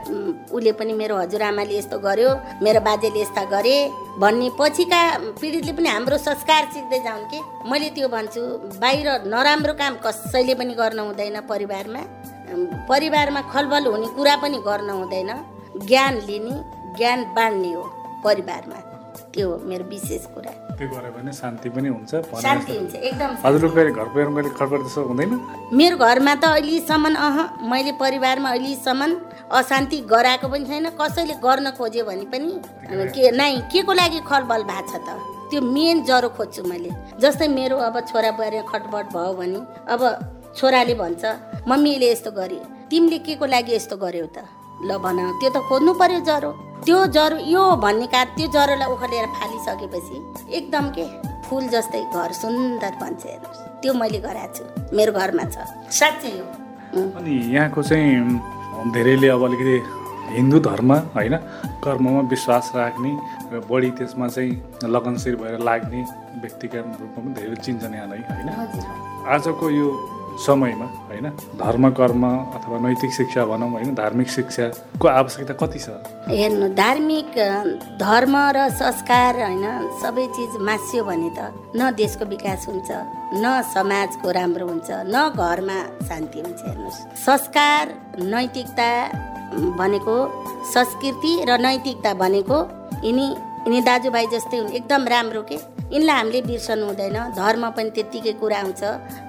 उसले 0.52 0.72
पनि 0.78 0.92
मेरो 0.92 1.16
हजुरआमाले 1.16 1.76
यस्तो 1.78 1.98
गर्यो 1.98 2.30
मेरो 2.62 2.80
बाजेले 2.80 3.20
यस्ता 3.20 3.44
गरे 3.52 3.76
भन्ने 4.20 4.48
पछिका 4.60 5.00
पिँढीले 5.40 5.72
पनि 5.72 5.88
हाम्रो 5.88 6.18
संस्कार 6.18 6.62
सिक्दै 6.74 6.98
जाउन् 7.06 7.28
कि? 7.30 7.38
मैले 7.70 7.88
त्यो 7.96 8.08
भन्छु 8.08 8.42
बाहिर 8.82 9.08
नराम्रो 9.32 9.72
काम 9.80 9.94
कसैले 10.04 10.54
पनि 10.54 10.74
गर्न 10.74 10.98
हुँदैन 10.98 11.40
परिवारमा। 11.48 12.02
परिवारमा 12.88 13.40
खलबल 13.52 13.86
हुने 13.86 14.06
कुरा 14.16 14.36
पनि 14.42 14.58
गर्न 14.66 14.90
हुँदैन। 14.90 15.30
ज्ञान 15.86 16.14
लिने 16.26 16.54
ज्ञान 16.98 17.24
बाँड्ने 17.34 17.72
हो 17.72 17.82
परिवारमा। 18.24 18.78
त्यो 19.34 19.48
हो 19.50 19.56
मेरो 19.68 19.84
विशेष 19.84 20.26
कुरा। 20.34 20.52
त्यो 20.78 20.88
भने 20.88 21.32
शान्ति 21.32 21.68
पनि 21.70 21.88
हुन्छ 21.88 22.14
शान्ति 22.42 22.72
हुन्छ 22.76 22.94
एकदम 22.94 23.30
घर 23.44 24.08
परिवारमा 24.08 24.40
हुँदैन। 25.08 25.32
मेरो 25.74 25.96
घरमा 25.96 26.34
त 26.34 26.44
अहिलेसम्म 26.44 27.14
अह 27.16 27.36
मैले 27.70 27.92
परिवारमा 28.02 28.50
अहिलेसम्म 28.50 29.10
अशान्ति 29.58 29.96
गराएको 30.10 30.48
पनि 30.48 30.64
छैन। 30.64 30.86
कसैले 31.00 31.34
गर्न 31.44 31.70
खोज्यो 31.78 32.04
भने 32.04 32.24
पनि 32.32 32.50
के 33.14 33.30
नै 33.36 33.54
के 33.72 33.82
को 33.82 33.92
लागि 33.92 34.20
खलबल 34.30 34.62
भएको 34.70 34.88
छ 34.88 35.02
त? 35.06 35.08
त्यो 35.50 35.60
मेन 35.60 36.02
जरो 36.04 36.28
खोज्छु 36.36 36.62
मैले। 36.68 36.90
जस्तै 37.20 37.48
मेरो 37.48 37.76
अब 37.80 38.00
छोरा 38.08 38.30
बुहारी 38.36 38.58
खटबट 38.68 39.06
भयो 39.14 39.32
भने 39.34 39.60
अब 39.92 40.00
छोराले 40.58 40.94
भन्छ 40.94 41.22
मम्मीले 41.70 42.10
यस्तो 42.10 42.30
गरे 42.34 42.60
तिमीले 42.90 43.18
के 43.22 43.34
को 43.38 43.46
लागि 43.46 43.72
यस्तो 43.74 43.96
गर्यौ 43.96 44.26
त? 44.26 44.42
ल 44.82 44.90
भन 44.98 45.18
त्यो 45.38 45.50
त 45.54 45.58
खोज्नु 45.68 45.92
पर्यो 45.94 46.20
जरो 46.26 46.50
त्यो 46.82 46.98
जरो 47.14 47.36
यो 47.46 47.62
भन्ने 47.78 48.06
का 48.10 48.20
त्यो 48.34 48.46
जरोलाई 48.50 48.88
उखालेर 48.90 49.26
फालिसकेपछि 49.38 50.16
एकदम 50.58 50.84
के 50.98 51.04
फुल 51.46 51.64
जस्तै 51.74 52.02
घर 52.10 52.32
सुन्दर 52.42 52.94
बन्छ 53.02 53.22
हेर्नुहोस्। 53.26 53.60
त्यो 53.82 53.92
मैले 53.94 54.18
गराएको 54.26 54.54
छु। 54.54 54.64
मेरो 54.96 55.12
घरमा 55.14 55.44
छ। 55.54 55.56
साँच्चै 55.94 56.32
हो। 56.38 57.00
अनि 57.18 57.34
यहाँको 57.54 57.82
चाहिँ 57.82 58.90
धेरैले 58.94 59.28
अब 59.34 59.42
अलिकति 59.46 59.76
हिन्दू 60.34 60.58
धर्म 60.68 60.90
होइन 61.14 61.34
कर्ममा 61.86 62.20
विश्वास 62.34 62.72
राख्ने 62.76 63.12
र 63.52 63.62
बढी 63.70 63.90
त्यसमा 63.98 64.26
चाहिँ 64.28 64.52
लगनशील 64.94 65.36
भएर 65.38 65.58
लाग्ने 65.62 66.00
व्यक्तिका 66.42 66.78
रूपमा 66.78 67.18
पनि 67.22 67.34
धेरै 67.38 67.56
चिन्छन् 67.64 67.94
यहाँलाई 67.94 68.22
होइन। 68.28 68.48
हजुर। 68.58 68.86
आजको 69.34 69.66
यो 69.70 69.86
समयमा 70.38 70.86
होइन? 71.08 71.26
धर्म 71.58 71.90
कर्म 71.98 72.22
अथवा 72.26 72.78
नैतिक 72.78 73.12
शिक्षा 73.12 73.44
भनौँ 73.44 73.70
होइन? 73.70 73.94
धार्मिक 73.94 74.28
शिक्षाको 74.30 75.08
आवश्यकता 75.08 75.54
कति 75.60 75.78
छ? 75.78 75.88
हेर्नु 76.30 76.68
धार्मिक 76.74 77.30
धर्म 78.00 78.36
र 78.56 78.68
संस्कार 78.78 79.40
होइन 79.42 79.66
सबै 80.02 80.26
चिज 80.36 80.52
मास्यो 80.62 81.04
भने 81.04 81.30
त 81.38 81.50
न 81.76 81.90
देशको 81.96 82.24
विकास 82.24 82.66
हुन्छ 82.68 82.90
न 83.34 83.62
समाजको 83.74 84.30
राम्रो 84.30 84.66
हुन्छ 84.68 84.88
न 84.90 85.28
घरमा 85.34 85.78
शान्ति 86.08 86.40
हुन्छ 86.40 86.60
हेर्नुहोस्। 86.66 87.00
संस्कार 87.24 87.94
नैतिकता 88.22 88.90
भनेको 89.78 90.16
संस्कृति 90.74 91.32
र 91.48 91.58
नैतिकता 91.58 92.14
भनेको 92.14 92.58
यिनी 93.04 93.26
यिनी 93.66 93.80
दाजुभाइ 93.82 94.26
जस्तै 94.32 94.58
हुन् 94.58 94.72
एकदम 94.72 95.08
राम्रो 95.08 95.42
के? 95.42 95.58
यिनलाई 95.92 96.16
हामीले 96.16 96.40
बिर्सनु 96.48 96.84
हुँदैन। 96.86 97.16
धर्म 97.36 97.62
पनि 97.76 97.90
त्यत्तिकै 97.96 98.32
कुरा 98.40 98.58
आउँछ 98.58 98.82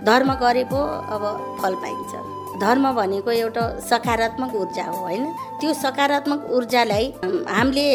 धर्म 0.04 0.30
गरेको 0.44 0.82
अब 1.14 1.24
फल 1.62 1.74
पाइन्छ। 1.84 2.14
धर्म 2.60 2.86
भनेको 2.92 3.32
एउटा 3.32 3.64
सकारात्मक 3.90 4.56
ऊर्जा 4.56 4.84
हो 4.84 4.98
होइन? 5.00 5.26
त्यो 5.60 5.74
सकारात्मक 5.74 6.42
ऊर्जालाई 6.52 7.06
हामीले 7.48 7.88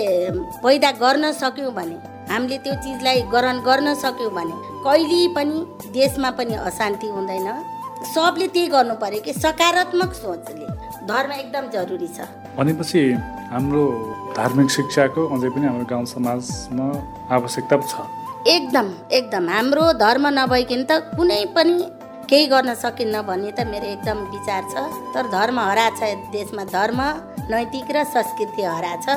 पैदा 0.64 0.90
गर्न 1.03 1.33
सक्यौँ 1.33 1.72
भने 1.74 1.96
हामीले 2.33 2.59
त्यो 2.64 2.74
चिजलाई 2.85 3.22
ग्रहण 3.29 3.59
गर्न 3.61 3.94
सक्यौँ 4.00 4.33
भने 4.33 4.57
कहिले 4.85 5.20
पनि 5.37 5.57
देशमा 5.92 6.31
पनि 6.38 6.55
अशान्ति 6.64 7.09
हुँदैन। 7.09 7.48
सबले 8.14 8.46
त्यही 8.48 8.68
गर्नु 8.68 8.94
पर्यो 8.96 9.20
कि 9.20 9.33
सकारात्मक 9.35 10.12
सोचले। 10.14 10.66
धर्म 11.05 11.31
एकदम 11.33 11.64
जरुरी 11.68 12.09
छ। 12.09 12.24
भनेपछि 12.57 13.00
हाम्रो 13.53 13.85
धार्मिक 14.37 14.68
शिक्षाको 14.70 15.22
अझै 15.29 15.48
पनि 15.53 15.66
हाम्रो 15.66 15.87
गाउँ 15.92 16.05
समाजमा 16.09 16.87
आवश्यकता 17.37 17.77
छ। 17.85 17.94
एकदम 18.46 18.88
एकदम। 19.12 19.48
हाम्रो 19.48 19.83
धर्म 19.98 20.26
नभइकन 20.38 20.83
त 20.85 21.16
कुनै 21.16 21.44
पनि 21.54 21.76
केही 22.30 22.46
गर्न 22.46 22.74
सकिन्न 22.76 23.22
भन्ने 23.24 23.52
त 23.52 23.64
मेरो 23.64 23.87
एकदम 23.88 24.18
विचार 24.33 24.62
छ। 24.68 24.74
तर 25.14 25.30
धर्म 25.33 25.61
हरा 25.61 25.88
छ 25.96 26.12
देशमा 26.28 26.64
धर्म 26.68 27.00
नैतिक 27.50 27.88
र 27.96 28.04
संस्कृति 28.12 28.62
हरा 28.64 28.94
छ। 29.00 29.09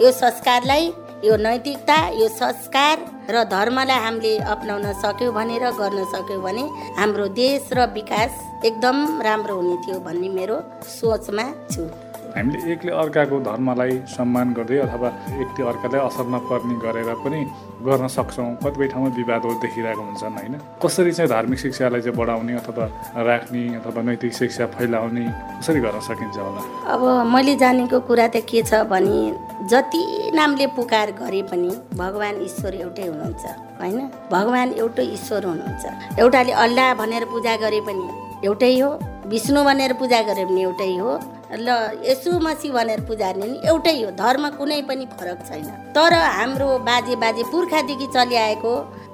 यो 0.00 0.12
संस्कारलाई 0.12 0.92
यो 1.24 1.36
नैतिकता 1.40 1.98
यो 2.20 2.28
संस्कार 2.36 2.96
र 3.32 3.44
धर्मलाई 3.48 3.98
हामीले 4.04 4.36
अप्नाउन 4.52 4.92
सक्यौँ 5.00 5.32
भने 5.32 5.58
र 5.64 5.72
गर्न 5.80 6.04
सक्यौँ 6.12 6.42
भने 6.44 6.64
हाम्रो 7.00 7.28
देश 7.40 7.72
र 7.72 7.88
विकास 7.96 8.32
एकदम 8.68 8.96
राम्रो 9.24 9.54
हुने 9.56 9.76
थियो 9.86 10.00
भन्ने 10.04 10.28
मेरो 10.28 10.56
सोचमा 10.92 11.46
छु। 11.72 11.88
हामीले 12.36 12.72
एकले 12.72 12.92
अर्काको 13.00 13.36
धर्मलाई 13.48 13.92
सम्मान 14.12 14.52
गर्दै 14.52 14.78
अथवा 14.84 15.08
एकले 15.42 15.62
अर्कालाई 15.72 16.00
असर 16.02 16.26
नपर्ने 16.34 16.74
गरेर 16.84 17.10
पनि 17.24 17.40
गर्न 17.84 18.06
सक्छौँ 18.08 18.48
कतिपय 18.64 18.86
ठाउँमा 18.88 19.08
विवादहरू 19.16 19.54
देखिरहेको 19.60 20.02
हुन्छन् 20.02 20.36
होइन? 20.38 20.54
कसरी 20.82 21.12
चाहिँ 21.12 21.28
धार्मिक 21.30 21.58
शिक्षालाई 21.58 22.00
चाहिँ 22.00 22.16
बढाउने 22.18 22.54
अथवा 22.56 22.84
राख्ने 23.28 23.62
अथवा 23.76 24.02
नैतिक 24.02 24.32
शिक्षा 24.34 24.66
फैलाउने 24.72 25.24
कसरी 25.60 25.80
गर्न 25.80 26.00
सकिन्छ 26.00 26.36
होला? 26.38 26.60
अब 26.92 27.02
मैले 27.34 27.54
जानेको 27.62 28.00
कुरा 28.08 28.26
त 28.28 28.36
के 28.48 28.62
छ 28.62 28.88
भने 28.88 29.20
जति 29.68 30.02
नामले 30.34 30.66
पुकार 30.76 31.10
गरे 31.20 31.42
पनि 31.52 31.70
भगवान् 31.94 32.42
ईश्वर 32.44 32.74
एउटै 32.74 33.06
हुनुहुन्छ 33.06 33.44
होइन? 33.80 33.98
भगवान् 34.32 34.72
एउटै 34.80 35.04
ईश्वर 35.12 35.44
हुनुहुन्छ। 35.44 36.18
एउटाले 36.18 36.52
अल्लाह 36.64 36.94
भनेर 36.94 37.24
पूजा 37.32 37.56
गरे 37.64 37.80
पनि 37.88 38.04
एउटै 38.44 38.74
हो। 38.80 38.90
विष्णु 39.32 39.64
भनेर 39.64 39.92
पूजा 40.00 40.20
गरे 40.22 40.44
पनि 40.44 40.60
एउटै 40.62 40.92
हो 40.96 41.12
ल 41.56 41.68
यसु 42.04 42.30
मसी 42.44 42.68
भनेर 42.70 43.00
पूजा 43.08 43.30
गर्ने 43.32 43.46
नि 43.46 43.58
एउटै 43.68 43.96
हो। 44.02 44.10
धर्म 44.20 44.44
कुनै 44.58 44.80
पनि 44.88 45.06
फरक 45.16 45.38
छैन। 45.48 45.68
तर 45.96 46.12
हाम्रो 46.12 46.68
बाजे 46.88 47.14
बाजे 47.16 47.42
पुर्खादेखि 47.52 48.06
चलिआएको 48.14 48.72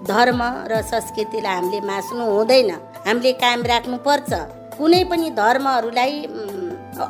धर्म 0.08 0.40
र 0.70 0.82
संस्कृतिलाई 0.90 1.54
हामीले 1.54 1.80
मास्नु 1.90 2.24
हुँदैन। 2.32 2.70
हामीले 3.06 3.32
कायम 3.42 3.62
राख्नुपर्छ। 3.72 4.30
कुनै 4.78 5.02
पनि 5.10 5.30
धर्महरूलाई 5.36 6.14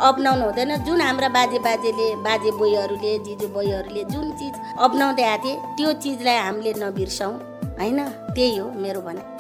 अप्नाउनु 0.09 0.45
हुँदैन। 0.45 0.73
जुन 0.87 1.01
हाम्रा 1.01 1.29
बाजे 1.39 1.59
बाजेले 1.67 2.07
बाजे 2.27 2.51
बोईहरूले 2.61 3.13
जिजु 3.27 3.47
बोईहरूले 3.57 4.03
जुन 4.13 4.27
चिज 4.39 4.55
अप्नाउँदै 4.79 5.25
आएको 5.25 5.43
थिए 5.45 5.57
त्यो 5.77 5.93
चिजलाई 6.03 6.39
हामीले 6.47 6.73
नबिर्सौँ। 6.83 7.35
होइन? 7.81 8.01
त्यही 8.35 8.57
हो 8.59 8.67
मेरो 8.77 9.01
भनाइ। 9.01 9.40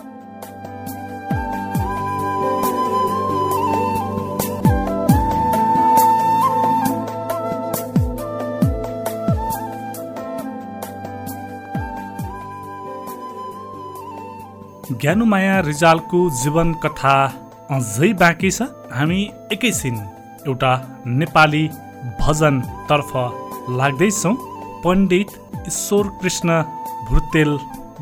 ज्ञानुमाया 15.01 15.57
रिजालको 15.67 16.19
जीवन 16.39 16.69
कथा 16.83 17.13
अझै 17.77 18.09
बाँकी 18.23 18.51
छ? 18.51 18.63
हामी 18.97 19.21
एकैछिन 19.55 19.97
एउटा 20.49 20.73
नेपाली 21.21 21.65
भजनतर्फ 22.21 23.13
लाग्दैछौँ। 23.81 24.35
पण्डित 24.85 25.31
ईश्वर 25.71 26.05
कृष्ण 26.21 26.49
भुर्तेल 27.09 27.51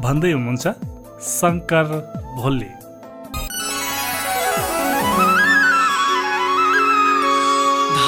भन्दै 0.05 0.33
हुनुहुन्छ 0.33 0.65
शङ्कर 1.29 1.87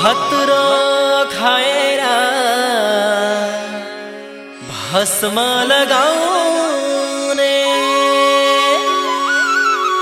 धतुरो 0.00 0.64
खाएर 1.36 2.02
भस्म 4.70 5.36
लगाउने 5.72 6.29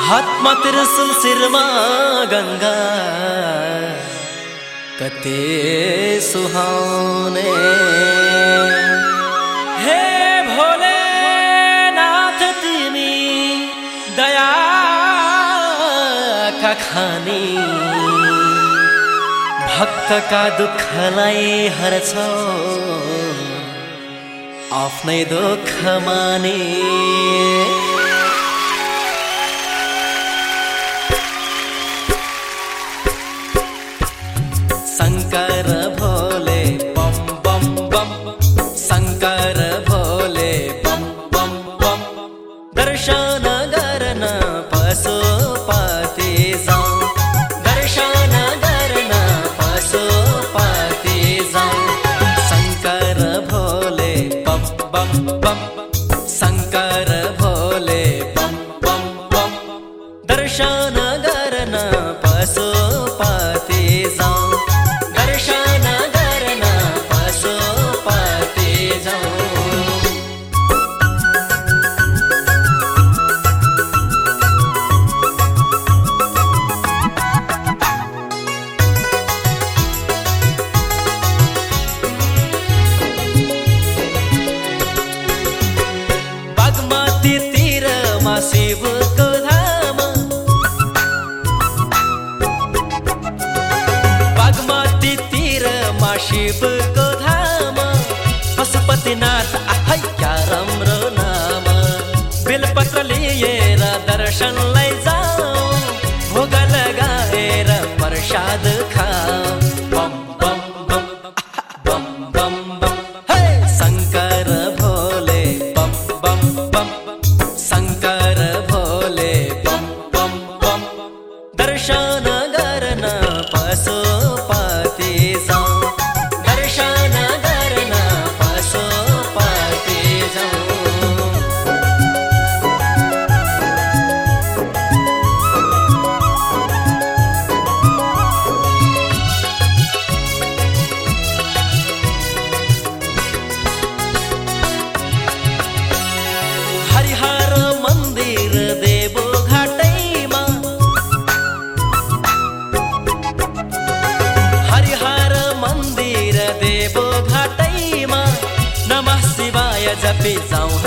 हातमा 0.09 0.53
त्रिशुल 0.65 1.11
शिरमा 1.23 1.65
गङ्गा 2.33 2.77
कते 5.01 5.41
सुहाउने 6.29 7.43
हे 9.83 9.99
भोले 10.49 10.95
नाथ 11.99 12.41
तिमी 12.63 13.13
दया 14.21 14.49
का 16.63 16.73
खानी 16.87 17.45
भक्तका 19.75 20.43
दुःखलाई 20.63 21.45
हर्छौ 21.81 22.31
आफ्नै 24.81 25.21
दुःख 25.35 25.71
माने 26.09 26.57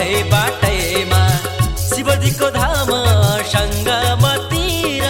है 0.01 0.23
बाटैमा। 0.29 1.21
शिवजीको 1.77 2.49
धाम 2.57 2.89
सङ्गमतिर 3.53 5.05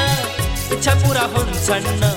इच्छा 0.73 0.93
पुरा 1.03 1.25
हुन्छन्। 1.35 2.10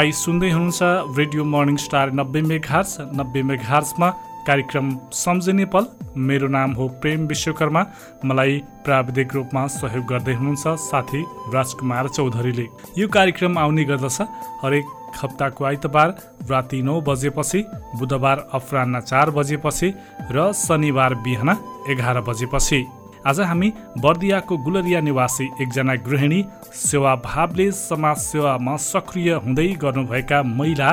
तपाईँ 0.00 0.12
सुन्दै 0.16 0.50
हुनुहुन्छ 0.50 1.16
रेडियो 1.18 1.44
मर्निङ 1.44 1.76
स्टार 1.76 2.12
नब्बे 2.18 2.40
मेघार्स 2.42 2.90
नब्बे 3.20 3.40
मेघार्समा 3.44 4.08
कार्यक्रम 4.46 4.86
सम्झिने 5.12 5.64
पल। 5.72 5.84
मेरो 6.16 6.48
नाम 6.48 6.72
हो 6.72 6.86
प्रेम 7.02 7.26
विश्वकर्मा। 7.28 7.82
मलाई 8.24 8.56
प्राविधिक 8.84 9.34
रूपमा 9.36 9.66
सहयोग 9.76 10.04
गर्दै 10.08 10.34
हुनुहुन्छ 10.34 10.64
साथी 10.80 11.20
राजकुमार 11.54 12.08
चौधरीले। 12.16 12.66
यो 12.98 13.08
कार्यक्रम 13.16 13.58
आउने 13.58 13.84
गर्दछ 13.90 14.18
हरेक 14.62 14.86
हप्ताको 15.20 15.64
आइतबार 15.64 16.08
राति 16.50 16.80
नौ 16.82 17.00
बजेपछि 17.08 17.60
बुधबार 18.00 18.38
अपरान्न 18.56 19.00
चार 19.04 19.30
बजेपछि 19.36 19.88
र 20.32 20.52
शनिबार 20.56 21.14
बिहान 21.20 21.50
एघार 21.92 22.20
बजेपछि। 22.30 22.80
आज 23.26 23.40
हामी 23.40 23.68
बर्दियाको 24.00 24.56
गुलरिया 24.56 25.00
निवासी 25.00 25.44
एकजना 25.62 25.94
गृहिणी 26.06 26.44
सेवाभावले 26.74 27.70
समाज 27.72 28.16
सेवामा 28.16 28.76
सक्रिय 28.80 29.32
हुँदै 29.44 29.66
गर्नुभएका 29.82 30.42
महिला 30.50 30.92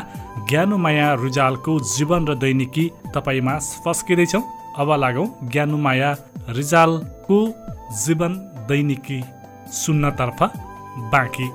ज्ञानुमाया 0.49 1.13
रुजालको 1.23 1.79
जीवन 1.95 2.27
र 2.27 2.35
दैनिकी 2.35 2.85
तपाईँमा 3.15 3.57
फस्किँदैछौँ। 3.85 4.43
अब 4.77 4.91
लागौँ 4.99 5.27
ज्ञानुमाया 5.51 6.11
रिजालको 6.57 7.39
जीवन 8.03 8.35
दैनिकी 8.67 9.21
सुन्नतर्फ 9.73 10.43
बाँकी। 11.13 11.47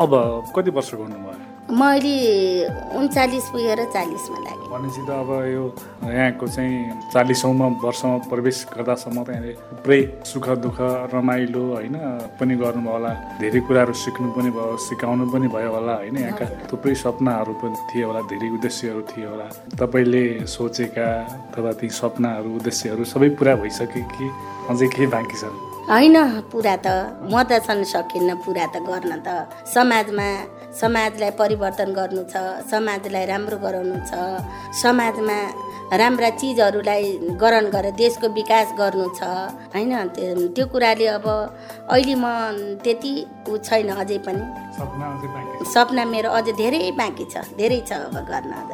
अब 0.00 0.12
कति 0.56 0.70
वर्षको 0.70 1.02
हुनुभयो 1.02 1.56
म 1.68 1.84
अहिले 1.84 2.96
उन्चालिस 2.96 3.46
पुगेर 3.52 3.80
चालिसमा 3.92 4.38
लागेँ। 4.40 4.68
भनेपछि 4.72 5.02
त 5.04 5.10
अब 5.12 5.30
यो 5.52 5.64
यहाँको 6.00 6.46
चाहिँ 6.48 7.12
चालिसौँमा 7.12 7.66
वर्षमा 7.84 8.16
प्रवेश 8.32 8.58
गर्दासम्म 8.72 9.18
त 9.20 9.28
यहाँले 9.28 9.52
पुरै 9.84 10.00
सुख 10.24 10.48
दुःख 10.64 10.78
रमाइलो 11.12 11.62
होइन 11.76 11.96
पनि 12.40 12.54
गर्नुभयो 12.56 12.88
होला। 12.88 13.12
धेरै 13.36 13.60
कुराहरू 13.68 13.92
सिक्नु 13.92 14.28
पनि 14.32 14.50
भयो 14.56 14.76
सिकाउनु 14.88 15.24
पनि 15.28 15.48
भयो 15.52 15.70
होला 15.76 15.94
होइन 16.08 16.16
यहाँका 16.16 16.46
थुप्रै 16.72 16.94
सपनाहरू 17.04 17.52
पनि 17.60 17.76
थिए 17.92 18.04
होला 18.08 18.20
धेरै 18.32 18.48
उद्देश्यहरू 18.56 19.02
थिए 19.12 19.26
होला। 19.28 19.46
तपाईँले 19.76 20.24
सोचेका 20.48 21.06
अथवा 21.52 21.72
ती 21.76 21.88
सपनाहरू 22.00 22.48
उद्देश्यहरू 22.56 23.04
सबै 23.04 23.28
पुरा 23.36 23.54
भइसके 23.60 24.00
कि 24.08 24.24
अझै 24.72 24.88
केही 24.88 25.06
बाँकी 25.12 25.36
छ? 25.36 25.44
होइन 25.88 26.16
पुरा 26.52 26.76
त। 26.84 26.86
म 27.32 27.34
त 27.48 27.50
छन् 27.66 27.80
सकिन्न 27.92 28.30
पुरा 28.44 28.64
त 28.74 28.76
गर्न 28.88 29.12
त। 29.24 29.28
समाजमा 29.72 30.28
समाजलाई 30.80 31.30
परिवर्तन 31.40 31.88
गर्नु 31.98 32.22
छ 32.32 32.34
समाजलाई 32.68 33.24
राम्रो 33.32 33.56
गराउनु 33.64 33.96
छ। 34.08 34.12
समाजमा 34.82 35.38
राम्रा 35.88 36.28
चिजहरूलाई 36.30 37.04
ग्रहण 37.40 37.66
गरेर 37.72 37.94
देशको 37.96 38.28
विकास 38.36 38.72
गर्नु 38.76 39.06
छ 39.16 39.24
होइन? 39.72 39.92
त्यो 40.12 40.48
त्यो 40.52 40.64
कुराले 40.68 41.06
अब 41.16 41.26
अहिले 41.88 42.14
म 42.14 42.26
त्यति 42.84 43.12
ऊ 43.48 43.56
छैन 43.56 43.88
अझै 43.96 44.18
पनि। 44.20 44.44
सपना 44.76 45.06
अझै 45.16 45.28
बाँकी 45.32 45.64
छ। 45.64 45.68
सपना 45.72 46.04
मेरो 46.04 46.28
अझै 46.28 46.52
धेरै 46.60 46.92
बाँकी 46.92 47.24
छ 47.32 47.34
धेरै 47.56 47.80
छ 47.88 47.92
अब 48.04 48.16
गर्न 48.20 48.52
अझ। 48.52 48.72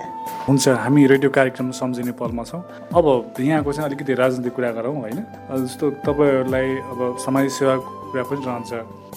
हुन्छ 0.48 0.64
हामी 0.84 1.06
रेडियो 1.06 1.30
कार्यक्रम 1.30 1.70
सम्झिने 1.70 2.12
पलमा 2.18 2.42
छौँ। 2.50 2.62
अब 2.90 3.06
यहाँको 3.38 3.72
चाहिँ 3.72 3.86
अलिकति 3.88 4.14
राजनीतिक 4.18 4.54
कुरा 4.54 4.70
गरौँ 4.74 4.94
होइन? 4.98 5.18
जस्तो 5.54 5.84
तपाईँहरूलाई 6.02 6.68
अब 6.90 7.00
समाज 7.22 7.46
सेवाको 7.58 7.88
कुरा 8.10 8.22
पनि 8.26 8.42
रहन्छ। 8.42 8.72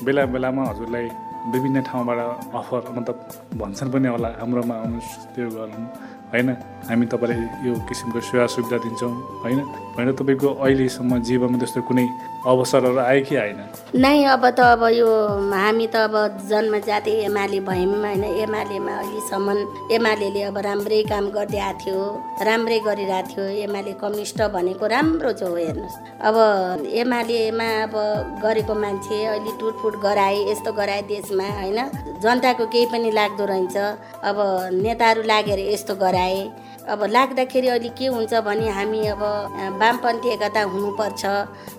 बेला 0.05 0.25
बेलामा 0.29 0.63
हजुरलाई 0.69 1.07
विभिन्न 1.47 1.81
ठाउँबाट 1.81 2.19
अफर 2.53 2.81
मतलब 2.93 3.17
भन्छन् 3.57 3.91
पनि 3.91 4.07
होला 4.13 4.29
हाम्रोमा 4.37 4.75
आउनुहोस् 4.75 5.11
त्यो 5.33 5.49
गरौँ। 5.49 5.85
होइन? 6.27 6.49
हामी 6.89 7.05
तपाईँलाई 7.05 7.69
यो 7.69 7.73
किसिमको 7.89 8.19
सेवा 8.19 8.45
सुविधा 8.47 8.77
दिन्छौँ 8.77 9.11
होइन? 9.43 9.59
होइन 9.95 10.11
तपाईँको 10.13 10.47
अहिलेसम्म 10.53 11.21
जीवनमा 11.23 11.57
त्यस्तो 11.57 11.81
कुनै 11.81 12.05
अवसरहरू 12.45 12.99
आयो 13.01 13.21
कि 13.25 13.35
आएन? 13.35 13.59
नै 13.97 14.23
अब 14.29 14.43
त 14.53 14.59
अब 14.77 14.83
यो 14.93 15.09
हामी 15.51 15.87
त 15.87 15.95
अब 16.05 16.15
जन्मजाति 16.49 17.11
एमाले 17.25 17.59
भयौँ 17.65 17.97
होइन। 18.03 18.23
एमालेमा 18.45 18.93
अहिलेसम्म 18.93 19.47
एमाले 19.95 20.41
अब 20.43 20.57
राम्रै 20.67 21.01
काम 21.09 21.25
गर्दै 21.33 21.59
आएको 21.59 21.79
थियो 21.81 22.01
राम्रै 22.47 22.79
गरिरहेको 22.87 23.27
थियो। 23.33 23.43
एमाले 23.65 23.93
कम्युनिस्ट 23.97 24.41
भनेको 24.53 24.85
राम्रो 24.85 25.31
जो 25.33 25.47
हो 25.47 25.55
हेर्नुहोस्। 25.55 25.97
अब 26.21 26.35
एमालेमा 27.01 27.67
अब 27.83 27.95
गरेको 28.45 28.73
मान्छे 28.75 29.17
अहिले 29.25 29.51
टुटफुट 29.59 29.95
गराए 30.05 30.37
यस्तो 30.51 30.71
गराए 30.79 31.01
देशमा 31.09 31.47
होइन। 31.59 31.79
जनताको 32.21 32.65
केही 32.69 32.85
पनि 32.93 33.11
लाग्दो 33.11 33.45
रहन्छ 33.45 33.77
अब 34.23 34.37
नेताहरू 34.83 35.21
लागेर 35.25 35.59
यस्तो 35.73 35.95
गराए। 35.95 36.39
अब 36.87 37.03
लाग्दाखेरि 37.03 37.67
अहिले 37.67 37.89
के 37.99 38.07
हुन्छ 38.07 38.33
भने 38.47 38.67
हामी 38.71 38.99
अब 39.13 39.21
वामपन्थी 39.79 40.29
एकता 40.33 40.61
हुनुपर्छ 40.73 41.23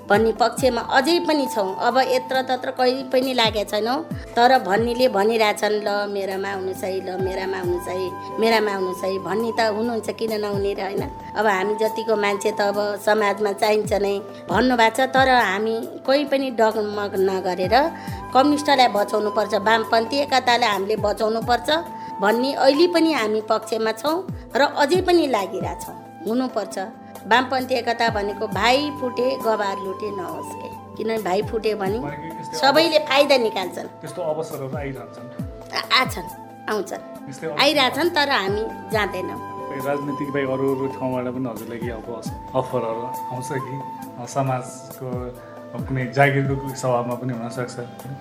भन्ने 0.08 0.32
पक्षमा 0.40 0.80
अझै 0.96 1.18
पनि 1.28 1.46
छौँ। 1.54 1.68
अब 1.86 1.96
यत्र 2.08 2.42
तत्र 2.48 2.70
कहीँ 2.78 3.02
पनि 3.12 3.32
लागेका 3.34 3.64
छैनौँ। 3.70 3.98
तर 4.36 4.58
भन्नेले 4.64 5.08
भनिरहेछन् 5.16 5.76
ल 5.84 5.88
मेरामा 6.12 6.48
आउनुहोस् 6.48 6.84
है 6.84 6.90
ल 7.04 7.08
मेरामा 7.20 7.56
आउनुहोस् 7.58 7.88
है 7.88 7.96
मेरामा 8.40 8.72
आउनुहोस् 8.72 9.04
है 9.04 9.18
भन्ने 9.24 9.50
त 9.52 9.60
हुनुहुन्छ 9.76 10.08
किन 10.18 10.32
नहुने 10.40 10.72
र 10.72 10.80
होइन? 10.80 11.02
अब 11.36 11.46
हामी 11.46 11.74
जतिको 11.80 12.14
मान्छे 12.16 12.50
त 12.52 12.60
अब 12.72 12.78
समाजमा 13.04 13.52
चाहिन्छ 13.60 13.92
नै 14.04 14.14
भन्नुभएको 14.48 14.96
छ। 14.96 15.08
तर 15.12 15.28
हामी 15.28 15.76
कोही 16.06 16.24
पनि 16.32 16.48
डगमग 16.60 17.12
नगरेर 17.28 17.76
कम्युनिस्टलाई 18.32 18.88
बचाउनुपर्छ। 18.96 19.54
वामपन्थी 19.68 20.16
एकतालाई 20.24 20.68
हामीले 20.72 20.96
बचाउनुपर्छ। 21.04 21.68
भन्ने 22.20 22.52
अहिले 22.54 22.86
पनि 22.94 23.12
हामी 23.12 23.40
पक्षमा 23.50 23.92
छौँ 23.92 24.16
र 24.56 24.62
अझै 24.82 25.00
पनि 25.06 25.26
लागिरहेछौँ 25.26 25.96
हुनुपर्छ। 26.26 26.76
वामपन्थी 27.30 27.74
एकता 27.74 28.08
भनेको 28.08 28.46
भाइ 28.58 28.76
फुटे 29.00 29.26
गबार 29.44 29.76
लुटे 29.86 30.08
नहोस् 30.16 30.52
के? 30.58 30.68
किनभने 30.96 31.22
भाइ 31.22 31.42
फुट्यो 31.50 31.76
भने 31.78 31.98
सबैले 32.58 32.98
फाइदा 33.08 33.36
निकाल्छन्। 33.38 33.88
त्यस्तो 34.02 34.20
अवसरहरू 34.22 34.76
आइरहन्छन्। 34.78 35.26
आ- 35.78 35.88
आछन् 36.00 36.28
आउँछन्। 36.70 37.02
आइरहेछन् 37.62 38.10
तर 38.10 38.28
हामी 38.30 38.64
जाँदैनौँ। 38.92 39.38
राजनीतिक 39.78 40.28
बाहेक 40.34 40.48
अरू 40.50 40.64
अरू 40.74 40.86
ठाउँबाट 40.96 41.26
पनि 41.34 41.46
हजुरलाई 41.50 41.78
केही 41.78 41.90
अब 41.90 42.08
अफरहरू 42.58 43.04
आउँछ 43.32 43.48
कि? 43.64 43.74
समाजको 44.34 45.08
कुनै 45.86 46.04
जागिरको 46.16 46.74
सभामा 46.82 47.14
पनि 47.20 47.32
हुनसक्छ। 47.38 47.76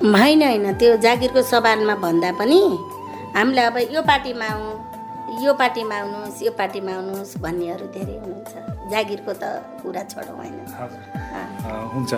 होइन 0.06 0.42
होइन। 0.44 0.66
त्यो 0.78 0.98
जागिरको 1.06 1.42
सवालमा 1.42 1.96
भन्दा 2.06 2.32
पनि 2.40 2.60
हामीलाई 3.36 3.66
अब 3.66 3.78
यो 3.96 4.02
पार्टीमा 4.02 4.46
आउँ 4.46 4.72
यो 5.44 5.54
पार्टीमा 5.54 5.96
आउनुहोस् 5.96 6.42
यो 6.44 6.52
पार्टीमा 6.60 6.92
आउनुहोस् 6.98 7.38
भन्नेहरू 7.44 7.86
धेरै 7.96 8.16
हुनुहुन्छ। 8.24 8.54
जागिरको 8.92 9.34
त 9.42 9.44
कुरा 9.84 10.04
छोडौँ 10.12 10.36
होइन। 10.40 10.56
हुन्छ। 11.94 12.12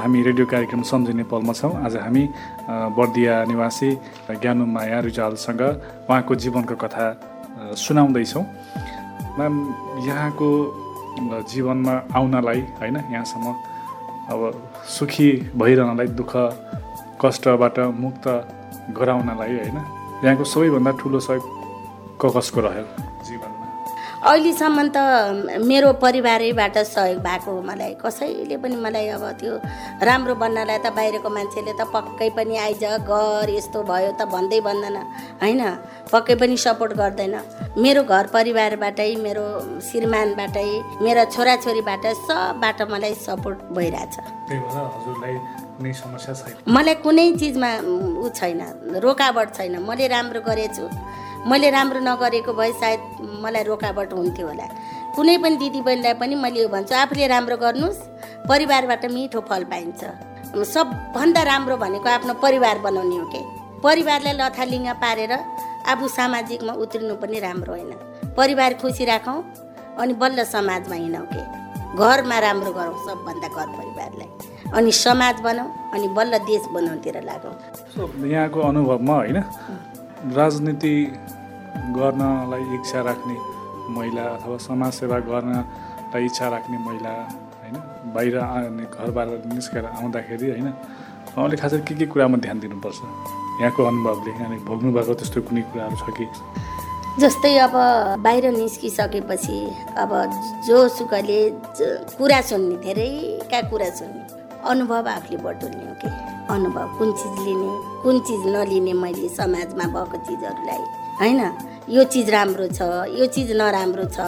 हामी 0.00 0.18
रेडियो 0.28 0.46
कार्यक्रम 0.48 0.82
सम्झिने 0.90 1.24
पलमा 1.28 1.52
छौँ। 1.52 1.72
आज 1.84 1.96
हामी 2.00 2.24
बर्दिया 2.98 3.34
निवासी 3.52 3.90
ज्ञानु 4.32 4.64
माया 4.66 4.98
रिजालसँग 5.08 5.62
उहाँको 6.08 6.34
जीवनको 6.34 6.74
कथा 6.82 7.04
सुनाउँदैछौँ। 7.76 8.44
म्याम 9.38 9.54
यहाँको 10.08 10.48
जीवनमा 11.52 11.94
आउनलाई 12.16 12.60
होइन 12.80 12.96
यहाँसम्म 13.12 13.46
अब 14.32 14.40
सुखी 14.96 15.28
भइरहनलाई 15.60 16.08
दुःख 16.18 16.32
कष्टबाट 17.22 17.78
मुक्त 18.02 18.26
गराउनलाई 18.96 19.54
होइन 19.58 19.78
यहाँको 20.24 20.44
सबैभन्दा 20.44 20.90
ठुलो 21.00 21.20
सहयोग 21.20 21.44
क 22.20 22.22
कसको 22.36 22.60
रह्यो 22.60 22.84
जीवनमा 23.26 23.56
अहिलेसम्म 24.28 24.78
त 24.94 24.98
मेरो 25.62 25.92
परिवारैबाट 26.02 26.78
सहयोग 26.78 27.18
भएको 27.22 27.50
हो 27.50 27.60
मलाई 27.68 27.94
कसैले 28.02 28.56
पनि 28.62 28.76
मलाई 28.84 29.06
अब 29.14 29.24
त्यो 29.40 29.54
राम्रो 30.08 30.34
बन्नलाई 30.42 30.78
त 30.82 30.90
बाहिरको 30.98 31.30
मान्छेले 31.30 31.72
त 31.78 31.86
पक्कै 31.94 32.28
पनि 32.34 32.56
आइज 32.66 32.84
गर 33.06 33.46
यस्तो 33.54 33.82
भयो 33.90 34.10
त 34.18 34.26
भन्दै 34.34 34.60
भन्दैन 34.66 34.96
होइन? 35.42 35.62
पक्कै 36.10 36.34
पनि 36.42 36.56
सपोर्ट 36.66 36.92
गर्दैन। 36.98 37.34
मेरो 37.78 38.02
घर 38.02 38.26
परिवारबाटै 38.34 39.10
मेरो 39.22 39.46
श्रीमानबाटै 39.86 40.68
मेरा 41.06 41.24
छोराछोरीबाट 41.30 42.06
सबबाट 42.26 42.82
मलाई 42.90 43.14
सपोर्ट 43.22 43.58
भइरहेछ। 43.78 44.14
कुनै 45.78 45.92
समस्या 45.94 46.34
छैन। 46.34 46.54
मलाई 46.74 46.94
कुनै 47.06 47.26
चिजमा 47.38 47.70
ऊ 47.86 48.28
छैन 48.34 48.60
रोकावट 48.98 49.48
छैन। 49.56 49.78
मैले 49.88 50.06
राम्रो 50.10 50.40
गरेछु। 50.42 50.84
मैले 51.46 51.70
राम्रो 51.70 52.00
नगरेको 52.02 52.52
भए 52.52 52.72
सायद 52.82 53.00
मलाई 53.42 53.62
रोकावट 53.70 54.10
हुन्थ्यो 54.12 54.46
होला। 54.50 54.66
कुनै 55.14 55.36
पनि 55.38 55.56
दिदीबहिनीलाई 55.62 56.14
पनि 56.18 56.34
मैले 56.34 56.60
यो 56.62 56.68
भन्छु 56.74 56.94
आफूले 56.98 57.26
राम्रो 57.30 57.56
गर्नुहोस् 57.62 58.00
परिवारबाट 58.50 59.04
मिठो 59.14 59.40
फल 59.46 59.62
पाइन्छ। 59.70 60.02
सबभन्दा 60.74 61.42
राम्रो 61.46 61.76
भनेको 61.78 62.08
आफ्नो 62.10 62.34
परिवार 62.42 62.78
बनाउने 62.82 63.16
हो 63.16 63.26
के? 63.30 63.40
परिवारलाई 63.78 64.34
लथालिङ्ग 64.34 64.88
पारेर 64.98 65.32
आफू 65.86 66.04
सामाजिकमा 66.18 66.72
उत्रिनु 66.82 67.14
पनि 67.22 67.38
राम्रो 67.46 67.72
होइन। 67.72 67.92
परिवार 68.34 68.74
खुसी 68.82 69.04
राखौँ 69.04 69.38
अनि 70.02 70.12
बल्ल 70.18 70.44
समाजमा 70.44 70.96
हिँडौँ 70.96 71.26
के? 71.32 71.42
घरमा 71.94 72.38
राम्रो 72.38 72.72
गरौँ 72.72 72.98
सबभन्दा 73.06 73.48
घर 73.48 73.68
परिवारलाई। 73.78 74.47
अनि 74.76 74.92
समाज 74.92 75.40
बनाऊ 75.40 75.68
अनि 75.94 76.08
बल्ल 76.08 76.38
देश 76.50 76.62
बनाउनुतिर 76.72 77.22
लागौँ। 77.24 77.54
यहाँको 78.28 78.60
अनुभवमा 78.60 79.14
होइन 79.14 79.38
राजनीति 80.36 80.94
गर्नलाई 81.96 82.64
इच्छा 82.76 83.00
राख्ने 83.08 83.36
महिला 83.96 84.22
अथवा 84.36 84.56
समाजसेवा 84.68 85.18
गर्नलाई 85.30 86.24
इच्छा 86.24 86.48
राख्ने 86.48 86.78
महिला 86.78 87.12
होइन 87.62 87.76
बाहिर 88.14 88.38
आउने 88.38 88.84
घरबाट 88.84 89.28
निस्केर 89.54 89.84
आउँदाखेरि 89.84 90.50
होइन 90.50 90.68
उहाँले 91.36 91.56
खास 91.56 91.72
के 91.88 91.94
के 91.94 92.06
कुरामा 92.06 92.36
ध्यान 92.44 92.60
दिनुपर्छ? 92.60 92.98
यहाँको 93.60 93.84
अनुभवले 93.84 94.30
यहाँले 94.30 94.56
भोग्नुभएको 94.68 95.14
त्यस्तो 95.14 95.40
कुनै 95.48 95.62
कुराहरू 95.72 95.96
छ 95.96 96.10
कि? 96.18 96.26
जस्तै 97.20 97.56
अब 97.58 97.74
बाहिर 98.22 98.44
निस्किसकेपछि 98.52 99.58
अब 99.98 100.10
जो 100.66 100.88
सुकले 100.88 101.40
ज- 101.50 102.14
कुरा 102.18 102.40
सुन्ने 102.40 102.76
धेरैका 102.84 103.60
कुरा 103.70 103.90
सुन्ने। 103.90 104.37
अनुभव 104.64 105.08
आफूले 105.08 105.36
बटुल्ने 105.42 105.84
हो 105.88 105.94
कि? 106.02 106.08
अनुभव 106.54 106.98
कुन 106.98 107.12
चिज 107.12 107.38
लिने 107.46 107.70
कुन 108.02 108.20
चिज 108.26 108.46
नलिने 108.46 108.92
मैले 108.92 109.28
समाजमा 109.28 109.84
भएको 109.94 110.16
चिजहरूलाई? 110.26 110.82
होइन? 111.20 111.40
यो 111.88 112.04
चिज 112.04 112.30
राम्रो 112.30 112.66
छ 112.68 112.82
यो 113.18 113.26
चिज 113.26 113.52
नराम्रो 113.56 114.04
छ 114.04 114.20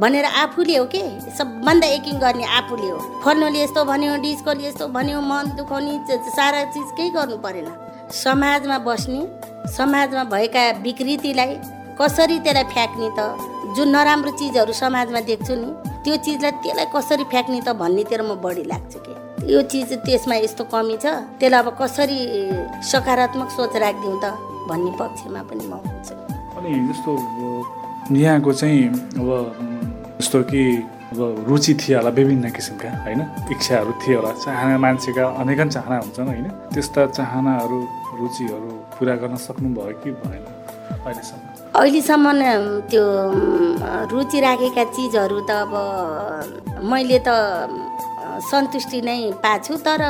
भनेर 0.00 0.24
आफूले 0.24 0.76
हो 0.76 0.84
के? 0.94 1.02
सबभन्दा 1.36 1.86
यकिन 1.86 2.18
गर्ने 2.18 2.44
आफूले 2.44 2.88
हो। 2.90 2.98
फल्नुले 3.24 3.62
यस्तो 3.62 3.84
भन्यो 3.84 4.16
डिस्कोले 4.22 4.66
यस्तो 4.68 4.88
भन्यो 4.88 5.20
मन 5.20 5.52
दुखाउने 5.56 6.20
सारा 6.36 6.64
चिज 6.72 6.88
केही 6.96 7.10
गर्नु 7.10 7.36
परेन। 7.38 7.68
समाजमा 8.12 8.78
बस्ने 8.78 9.20
समाजमा 9.76 10.24
भएका 10.24 10.70
विकृतिलाई 10.82 11.54
कसरी 12.00 12.38
त्यसलाई 12.38 12.64
फ्याँक्ने 12.72 13.10
त? 13.18 13.20
जुन 13.76 13.88
नराम्रो 13.88 14.30
चिजहरू 14.38 14.72
समाजमा 14.72 15.20
देख्छु 15.20 15.54
नि 15.54 15.70
त्यो 16.04 16.16
चिजलाई 16.16 16.50
त्यसलाई 16.62 16.86
कसरी 16.96 17.24
फ्याँक्ने 17.24 17.60
त 17.60 17.68
भन्नेतिर 17.76 18.22
म 18.22 18.34
बढी 18.42 18.64
लाग्छु 18.64 18.98
कि। 18.98 19.14
यो 19.44 19.60
चिज 19.68 19.92
त्यसमा 20.06 20.34
यस्तो 20.40 20.64
कमी 20.72 20.96
छ? 20.96 21.06
त्यसलाई 21.36 21.60
अब 21.60 21.68
कसरी 21.76 22.20
सकारात्मक 22.80 23.48
सोच 23.52 23.76
राखिदिउँ 23.76 24.18
त 24.24 24.32
भन्ने 24.68 24.92
पक्षमा 24.96 25.40
पनि 25.48 25.64
म 25.68 25.72
हुन्छु। 25.84 26.14
अनि 26.56 26.70
जस्तो 26.88 27.12
यहाँको 28.16 28.52
चाहिँ 28.52 28.82
अब 29.20 29.28
जस्तो 30.20 30.38
कि 30.50 30.62
अब 31.12 31.20
रुचि 31.48 31.72
थियो 31.80 31.96
होला 31.98 32.10
विभिन्न 32.16 32.50
किसिमका 32.56 32.88
होइन? 33.04 33.20
इच्छाहरू 33.52 33.92
थियो 34.02 34.16
होला। 34.18 34.32
चाहना 34.40 34.76
मान्छेका 34.80 35.24
अनेकन 35.42 35.68
चाहना 35.76 35.96
हुन्छन् 36.00 36.28
होइन? 36.32 36.46
त्यस्ता 36.74 37.00
चाहनाहरू 37.12 37.78
रुचिहरू 38.18 38.70
पुरा 38.96 39.14
गर्न 39.20 39.36
सक्नुभयो 39.36 39.94
कि 40.00 40.10
भएन 40.16 40.44
अहिलेसम्म? 41.06 41.44
अहिलेसम्म 41.76 42.26
त्यो 42.90 43.04
रुचि 44.10 44.38
राखेका 44.40 44.84
चिजहरू 44.96 45.38
त 45.44 45.50
अब 45.62 45.72
मैले 46.90 47.18
त 47.20 47.28
सन्तुष्टि 48.40 49.00
नै 49.08 49.18
पाएको 49.42 49.64
छु 49.64 49.74
तर 49.86 50.02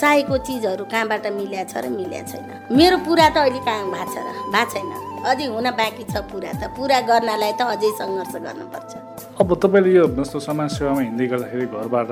चाहेको 0.00 0.36
चिजहरू 0.46 0.84
कहाँबाट 0.92 1.26
मिल्या 1.38 1.64
छ 1.70 1.82
र 1.82 1.88
मिल्या 1.90 2.22
छैन। 2.30 2.70
मेरो 2.70 2.96
पुरा 3.06 3.28
त 3.34 3.36
अहिले 3.42 3.60
कहाँ 3.66 3.84
भएको 3.90 4.12
छ 4.12 4.16
र 4.18 4.28
भएको 4.54 4.70
छैन। 4.72 4.92
अझै 5.24 5.46
हुन 5.54 5.66
बाँकी 5.80 6.04
छ 6.12 6.14
पुरा 6.30 6.52
त। 6.60 6.62
पुरा 6.76 7.00
गर्नलाई 7.10 7.52
त 7.58 7.62
अझै 7.74 7.90
सङ्घर्ष 8.00 8.34
गर्नुपर्छ। 8.46 8.92
अब 9.40 9.48
तपाईँले 9.62 9.90
यो 9.98 10.04
जस्तो 10.18 10.38
समाजसेवामा 10.48 11.00
हिँड्दै 11.00 11.26
गर्दाखेरि 11.32 11.66
घरबाट 11.74 12.10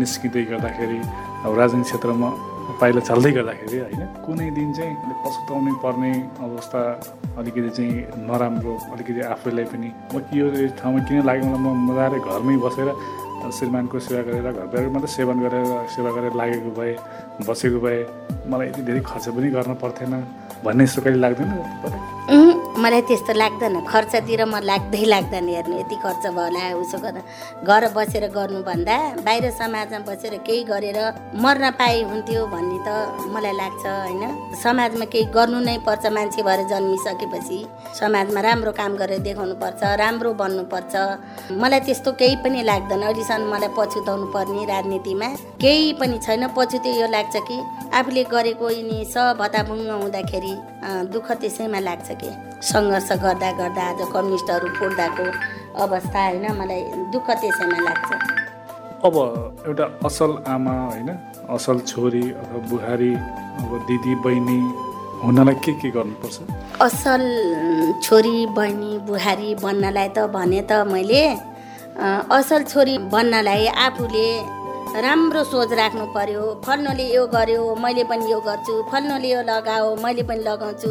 निस्किँदै 0.00 0.44
गर्दाखेरि 0.50 0.98
अब 1.44 1.52
राजनीतिक 1.60 1.86
क्षेत्रमा 1.90 2.28
पाइला 2.80 3.00
चाल्दै 3.08 3.30
गर्दाखेरि 3.38 3.78
होइन 3.78 4.02
कुनै 4.24 4.48
दिन 4.58 4.68
चाहिँ 4.74 4.94
पछुताउनै 5.22 5.72
पर्ने 5.84 6.12
अवस्था 6.46 6.80
अलिकति 7.38 7.70
चाहिँ 7.76 7.92
नराम्रो 8.26 8.72
अलिकति 8.94 9.20
आफैलाई 9.34 9.64
पनि 9.70 9.88
म 10.10 10.16
यो 10.34 10.46
ठाउँमा 10.80 11.00
किन 11.06 11.18
लाग्यो 11.28 11.44
मलाई 11.44 11.60
म 11.62 11.68
मजाले 11.86 12.18
घरमै 12.24 12.56
बसेर 12.64 12.88
श्रीमानको 13.50 13.98
सेवा 14.00 14.22
गरेर 14.22 14.42
घरबाट 14.42 14.88
मात्रै 14.94 15.10
सेवन 15.16 15.36
गरेर 15.44 15.64
सेवा 15.94 16.10
गरेर 16.16 16.34
लागेको 16.40 16.70
भए 16.78 16.92
बसेको 17.48 17.78
भए 17.84 17.98
मलाई 18.48 18.68
यति 18.68 18.82
धेरै 18.88 19.00
खर्च 19.10 19.28
पनि 19.36 19.48
गर्न 19.56 19.74
पर्थेन 19.82 20.12
भन्ने 20.64 20.84
जस्तो 20.86 21.02
कहिले 21.02 21.20
लाग्दैन। 21.24 22.13
मलाई 22.84 23.02
त्यस्तो 23.08 23.32
लाग्दैन। 23.32 23.76
खर्चतिर 23.88 24.40
म 24.44 24.60
लाग्दै 24.60 25.04
लाग्दैन 25.08 25.48
हेर्नु 25.48 25.74
यति 25.80 25.96
खर्च 26.04 26.24
भयो 26.36 26.44
होला 26.44 26.62
उसो 26.84 26.98
गर्दा। 27.00 27.20
घर 27.64 27.82
बसेर 27.96 28.24
गर्नुभन्दा 28.36 28.96
बाहिर 29.24 29.44
समाजमा 29.56 29.98
बसेर 30.04 30.34
केही 30.44 30.62
गरेर 30.68 30.98
मर्न 31.40 31.64
पाए 31.80 32.02
हुन्थ्यो 32.12 32.40
भन्ने 32.52 32.78
त 32.84 32.88
मलाई 33.32 33.54
लाग्छ 33.56 33.84
होइन? 33.86 34.22
समाजमा 34.62 35.04
केही 35.12 35.24
गर्नु 35.32 35.58
नै 35.64 35.76
पर्छ 35.86 36.04
मान्छे 36.12 36.42
भएर 36.44 36.60
जन्मिसकेपछि। 36.68 37.58
समाजमा 38.00 38.40
राम्रो 38.48 38.72
काम 38.76 38.92
गरेर 39.00 39.20
देखाउनु 39.24 39.54
पर्छ 39.64 39.80
राम्रो 40.02 40.30
बन्नुपर्छ। 40.36 40.94
मलाई 41.56 41.80
त्यस्तो 41.88 42.10
केही 42.20 42.36
पनि 42.44 42.60
लाग्दैन। 42.68 43.02
अहिलेसम्म 43.02 43.48
मलाई 43.48 43.70
पछुताउनु 43.78 44.26
पर्ने 44.36 44.62
राजनीतिमा 44.68 45.28
केही 45.62 45.92
पनि 46.00 46.18
छैन। 46.20 46.42
पछुतो 46.52 46.90
यो 47.00 47.06
लाग्छ 47.16 47.34
कि 47.48 47.56
आफूले 47.96 48.22
गरेको 48.28 48.66
यिनी 48.76 48.98
सब 49.08 49.40
हताभुङ्ग 49.40 49.88
हुँदाखेरि 50.02 50.54
दुःख 51.12 51.28
त्यसैमा 51.40 51.80
लाग्छ 51.88 52.08
कि। 52.20 52.30
सङ्घर्ष 52.74 53.10
गर्दा 53.24 53.50
गर्दा 53.58 53.82
आज 53.90 54.00
कम्युनिस्टहरू 54.14 54.68
फुट्दाको 54.78 55.26
अवस्था 55.84 56.20
होइन 56.28 56.46
मलाई 56.60 56.82
दुःख 57.12 57.28
त्यसैमा 57.42 57.78
लाग्छ। 57.86 58.08
अब 59.06 59.16
एउटा 59.66 59.86
असल 60.08 60.30
आमा 60.54 60.74
होइन 60.90 61.10
असल 61.56 61.78
छोरी 61.90 62.24
अथवा 62.40 62.58
बुहारी 62.70 63.12
अब 63.62 63.70
दिदी 63.88 64.14
बहिनी 64.24 64.58
हुनलाई 65.22 65.54
के 65.64 65.72
के 65.80 65.88
गर्नुपर्छ? 65.96 66.36
असल 66.86 67.22
छोरी 68.02 68.36
बहिनी 68.56 68.92
बुहारी 69.08 69.54
बन्नलाई 69.64 70.08
त 70.16 70.26
भने 70.34 70.60
त 70.70 70.72
मैले 70.92 71.24
असल 72.38 72.62
छोरी 72.72 72.96
बन्नलाई 73.14 73.66
आफूले 73.86 74.28
राम्रो 74.94 75.42
सोच 75.44 75.72
राख्नु 75.74 76.04
पर्यो। 76.14 76.42
फल्नुले 76.64 77.04
यो 77.14 77.26
गर्यो 77.26 77.62
मैले 77.82 78.04
पनि 78.06 78.30
यो 78.30 78.38
गर्छु। 78.40 78.74
फल्नुले 78.90 79.28
यो 79.28 79.40
लगाओ 79.42 79.94
मैले 79.98 80.22
पनि 80.22 80.42
लगाउँछु। 80.46 80.90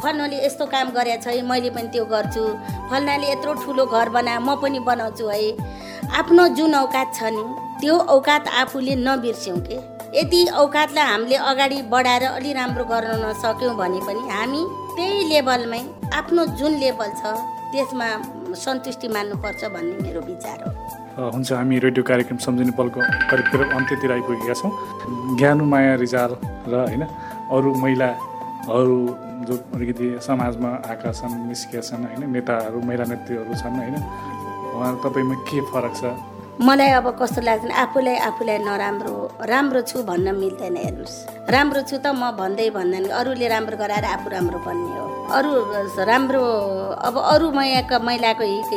फल्नुले 0.00 0.36
यस्तो 0.44 0.66
काम 0.66 0.90
गरेको 0.96 1.20
छ 1.20 1.26
है 1.28 1.42
मैले 1.44 1.70
पनि 1.76 1.88
त्यो 1.92 2.04
गर्छु। 2.08 2.44
फल्नाले 2.90 3.26
यत्रो 3.32 3.52
ठुलो 3.60 3.84
घर 3.86 4.08
बना 4.16 4.38
म 4.40 4.56
पनि 4.56 4.80
बनाउँछु 4.88 5.28
है। 5.28 5.52
आफ्नो 6.16 6.48
जुन 6.56 6.74
औकात 6.74 7.12
छ 7.12 7.28
नि 7.36 7.44
त्यो 7.80 7.94
औकात 8.08 8.48
आफूले 8.48 8.94
नबिर्स्यौँ 9.04 9.60
के? 9.68 9.76
यदि 10.16 10.40
औकातलाई 10.56 11.04
हामीले 11.04 11.36
अगाडि 11.36 11.82
बढाएर 11.92 12.24
अलि 12.24 12.52
राम्रो 12.56 12.84
गर्न 12.88 13.20
नसक्यौँ 13.20 13.76
भने 13.76 14.00
पनि 14.08 14.22
हामी 14.32 14.62
त्यही 14.96 15.28
लेभलमै 15.28 15.82
आफ्नो 16.16 16.46
जुन 16.56 16.72
लेभल 16.80 17.12
छ 17.20 17.36
त्यसमा 17.72 18.08
सन्तुष्टि 18.64 19.08
मान्नुपर्छ 19.08 19.64
भन्ने 19.76 19.96
मेरो 20.02 20.20
विचार 20.24 20.58
हो। 20.64 20.72
हुन्छ 21.20 21.52
हामी 21.52 21.78
रेडियो 21.84 22.02
कार्यक्रम 22.04 22.36
सम्झिने 22.40 22.72
पलको 22.78 23.00
करिब 23.30 23.60
अन्त्यतिर 23.76 24.12
आइपुगेका 24.12 24.54
छौँ। 24.56 24.72
ज्ञानुमाया 25.38 25.94
रिजाल 26.00 26.32
र 26.72 26.74
होइन 26.88 27.02
अरू 27.52 27.68
महिलाहरू 27.76 28.98
जो 29.48 29.54
अलिकति 29.76 30.06
समाजमा 30.26 30.70
आएका 30.90 31.12
छन् 31.12 31.34
निस्किएका 31.48 31.82
छन् 31.88 32.04
होइन 32.08 32.30
नेताहरू 32.32 32.80
महिला 32.88 33.04
नेत्रीहरू 33.12 33.54
छन् 33.60 33.76
होइन 33.80 33.96
उहाँ 34.74 34.92
तपाईँमा 35.04 35.34
के 35.44 35.60
फरक 35.68 35.94
छ? 36.00 36.04
मलाई 36.60 36.90
अब 36.92 37.06
कस्तो 37.16 37.40
लाग्छ 37.40 37.72
आफूलाई 37.72 38.16
आफूलाई 38.20 38.58
नराम्रो 38.60 39.12
राम्रो 39.48 39.80
छु 39.80 40.02
भन्न 40.04 40.34
मिल्दैन 40.36 40.76
हेर्नुहोस्। 40.76 41.48
राम्रो 41.48 41.80
छु 41.88 41.96
त 41.96 42.12
म 42.12 42.36
भन्दै 42.36 42.68
भन्दैन 42.76 43.08
अरूले 43.08 43.48
राम्रो 43.48 43.76
गराएर 43.80 44.04
आफू 44.04 44.28
राम्रो 44.28 44.58
बन्ने 44.68 44.92
हो। 44.92 45.06
अरू 45.40 45.52
राम्रो 46.04 46.42
अब 47.00 47.16
अरू 47.16 47.46
महिलाको 47.56 47.96
महिलाको 48.04 48.44
हित 48.44 48.72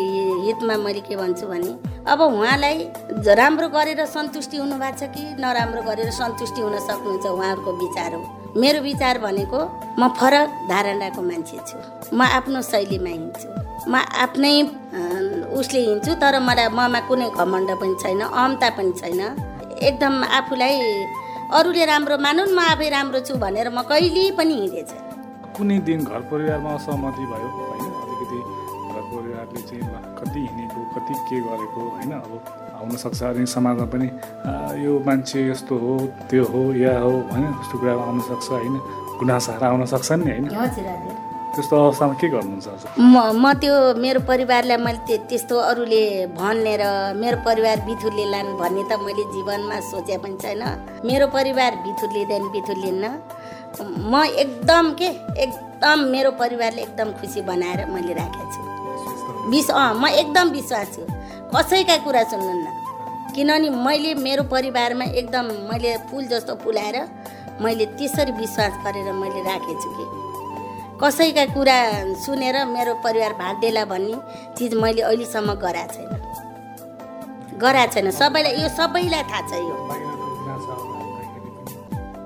हितमा 0.48 0.76
मैले 0.80 1.02
के 1.04 1.16
भन्छु 1.20 1.46
भने 1.52 1.72
अब 2.08 2.20
उहाँलाई 2.24 2.78
राम्रो 3.20 3.68
गरेर 3.76 4.06
सन्तुष्टि 4.16 4.58
हुनुभएको 4.64 4.98
छ 5.00 5.12
कि 5.12 5.24
नराम्रो 5.44 5.82
गरेर 5.84 6.12
सन्तुष्टि 6.16 6.62
हुन 6.64 6.80
सक्नुहुन्छ 6.88 7.26
उहाँहरूको 7.36 7.72
विचार 7.84 8.12
हो। 8.16 8.24
मेरो 8.64 8.80
विचार 8.80 9.20
भनेको 9.20 9.60
म 10.00 10.08
फरक 10.16 10.48
धारणाको 10.72 11.22
मान्छे 11.22 11.60
छु। 11.68 11.78
म 12.16 12.32
आफ्नो 12.32 12.62
शैलीमा 12.64 13.12
हिँड्छु। 13.12 13.63
म 13.88 13.96
आफ्नै 14.24 14.56
उसले 15.60 15.80
हिँड्छु 15.88 16.12
तर 16.22 16.36
मलाई 16.40 16.68
ममा 16.78 17.00
कुनै 17.08 17.28
घमण्ड 17.36 17.70
पनि 17.82 17.96
छैन 18.02 18.22
अहमता 18.26 18.70
पनि 18.78 18.92
छैन। 19.00 19.22
एकदम 19.88 20.14
आफूलाई 20.40 20.76
अरूले 21.58 21.86
राम्रो 21.86 22.16
मानुन् 22.26 22.56
म 22.58 22.60
आफै 22.74 22.90
राम्रो 22.90 23.20
छु 23.28 23.34
भनेर 23.44 23.68
म 23.70 23.82
कहिले 23.92 24.24
पनि 24.40 24.54
हिँडेको 24.62 24.88
छैन 24.90 25.04
कुनै 25.56 25.78
दिन 25.88 26.00
घर 26.10 26.22
परिवारमा 26.32 26.72
असहमति 26.80 27.24
भयो 27.32 27.50
होइन? 27.58 27.90
अलिकति 28.04 28.40
घर 28.90 29.02
परिवारले 29.14 29.62
चाहिँ 29.70 29.84
कति 30.20 30.40
हिँडेको 30.48 30.80
कति 30.96 31.14
के 31.28 31.38
गरेको 31.48 31.82
होइन? 31.96 32.12
अब 32.18 32.32
आउनसक्छ 32.80 33.22
अनि 33.24 33.46
समाजमा 33.56 33.86
पनि 33.94 34.08
यो 34.84 34.92
मान्छे 35.06 35.40
यस्तो 35.52 35.76
हो 35.84 35.94
त्यो 36.30 36.44
हो 36.54 36.62
या 36.84 36.94
हो 37.06 37.14
होइन? 37.32 37.46
त्यस्तो 37.60 37.76
कुराहरू 37.80 38.02
आउनसक्छ 38.08 38.48
होइन? 38.50 38.76
गुनासाहरू 39.20 39.66
आउन 39.66 39.86
सक्छन् 39.94 40.24
नि 40.24 40.32
होइन? 40.32 40.46
हजुर 40.58 40.88
हजुर। 40.94 41.16
त्यस्तो 41.54 41.76
अवस्थामा 41.86 42.14
के 42.22 42.28
गर्नुहुन्छ 42.34 42.98
म 42.98 43.16
म 43.42 43.54
त्यो 43.62 43.74
मेरो 44.02 44.20
परिवारलाई 44.26 44.78
मैले 44.78 45.00
त्य- 45.08 45.24
त्यस्तो 45.30 45.56
अरूले 45.70 46.04
भनेर 46.34 46.82
मेरो 47.22 47.38
परिवार 47.46 47.78
बिथुल्ले 47.88 48.26
लान् 48.34 48.58
भन्ने 48.58 48.84
त 48.90 48.98
मैले 49.06 49.24
जीवनमा 49.34 49.78
सोचे 49.92 50.18
पनि 50.18 50.38
छैन। 50.42 50.62
मेरो 51.06 51.28
परिवार 51.38 51.72
बिथुल्लिँदैन 51.86 52.44
बिथुल्लिन्न 52.54 53.06
म 54.12 54.24
एकदम 54.44 54.86
के 54.98 55.10
एकदम 55.46 56.00
मेरो 56.14 56.32
परिवारले 56.42 56.82
एकदम 56.82 57.12
खुसी 57.22 57.42
बनाएर 57.42 57.86
मैले 57.94 58.14
राखेको 58.14 58.50
छु। 58.54 58.62
विश्व 59.50 59.74
अँ 59.74 59.94
म 60.02 60.08
एकदम 60.08 60.48
विश्वास 60.58 60.88
छु। 60.96 61.02
कसैका 61.54 61.98
कुरा 62.06 62.24
सुन्नुहुन्न? 62.34 62.68
किनभने 63.36 63.70
मैले 63.86 64.14
मेरो 64.26 64.44
परिवारमा 64.44 65.06
एकदम 65.22 65.46
मैले 65.70 65.98
फुल 66.10 66.24
जस्तो 66.34 66.56
फुलाएर 66.64 66.98
मैले 67.62 67.86
त्यसरी 67.98 68.32
विश्वास 68.42 68.74
गरेर 68.86 69.14
मैले 69.14 69.42
राखेको 69.50 69.82
छु 69.84 69.90
कि। 69.98 70.23
कसैका 71.02 71.46
कुरा 71.54 71.78
सुनेर 72.24 72.56
मेरो 72.66 72.94
परिवार 73.04 73.34
भाँडेला 73.42 73.84
भन्ने 73.92 74.18
चिज 74.58 74.74
मैले 74.82 75.02
अहिलेसम्म 75.02 75.54
गराएको 75.64 75.94
छैन। 75.94 76.12
गराएको 77.62 77.94
छैन। 77.94 78.08
सबैलाई 78.12 78.54
यो 78.62 78.70
सबैलाई 78.78 79.24
थाहा 79.32 79.42
छ 79.50 79.52
यो। 79.60 79.76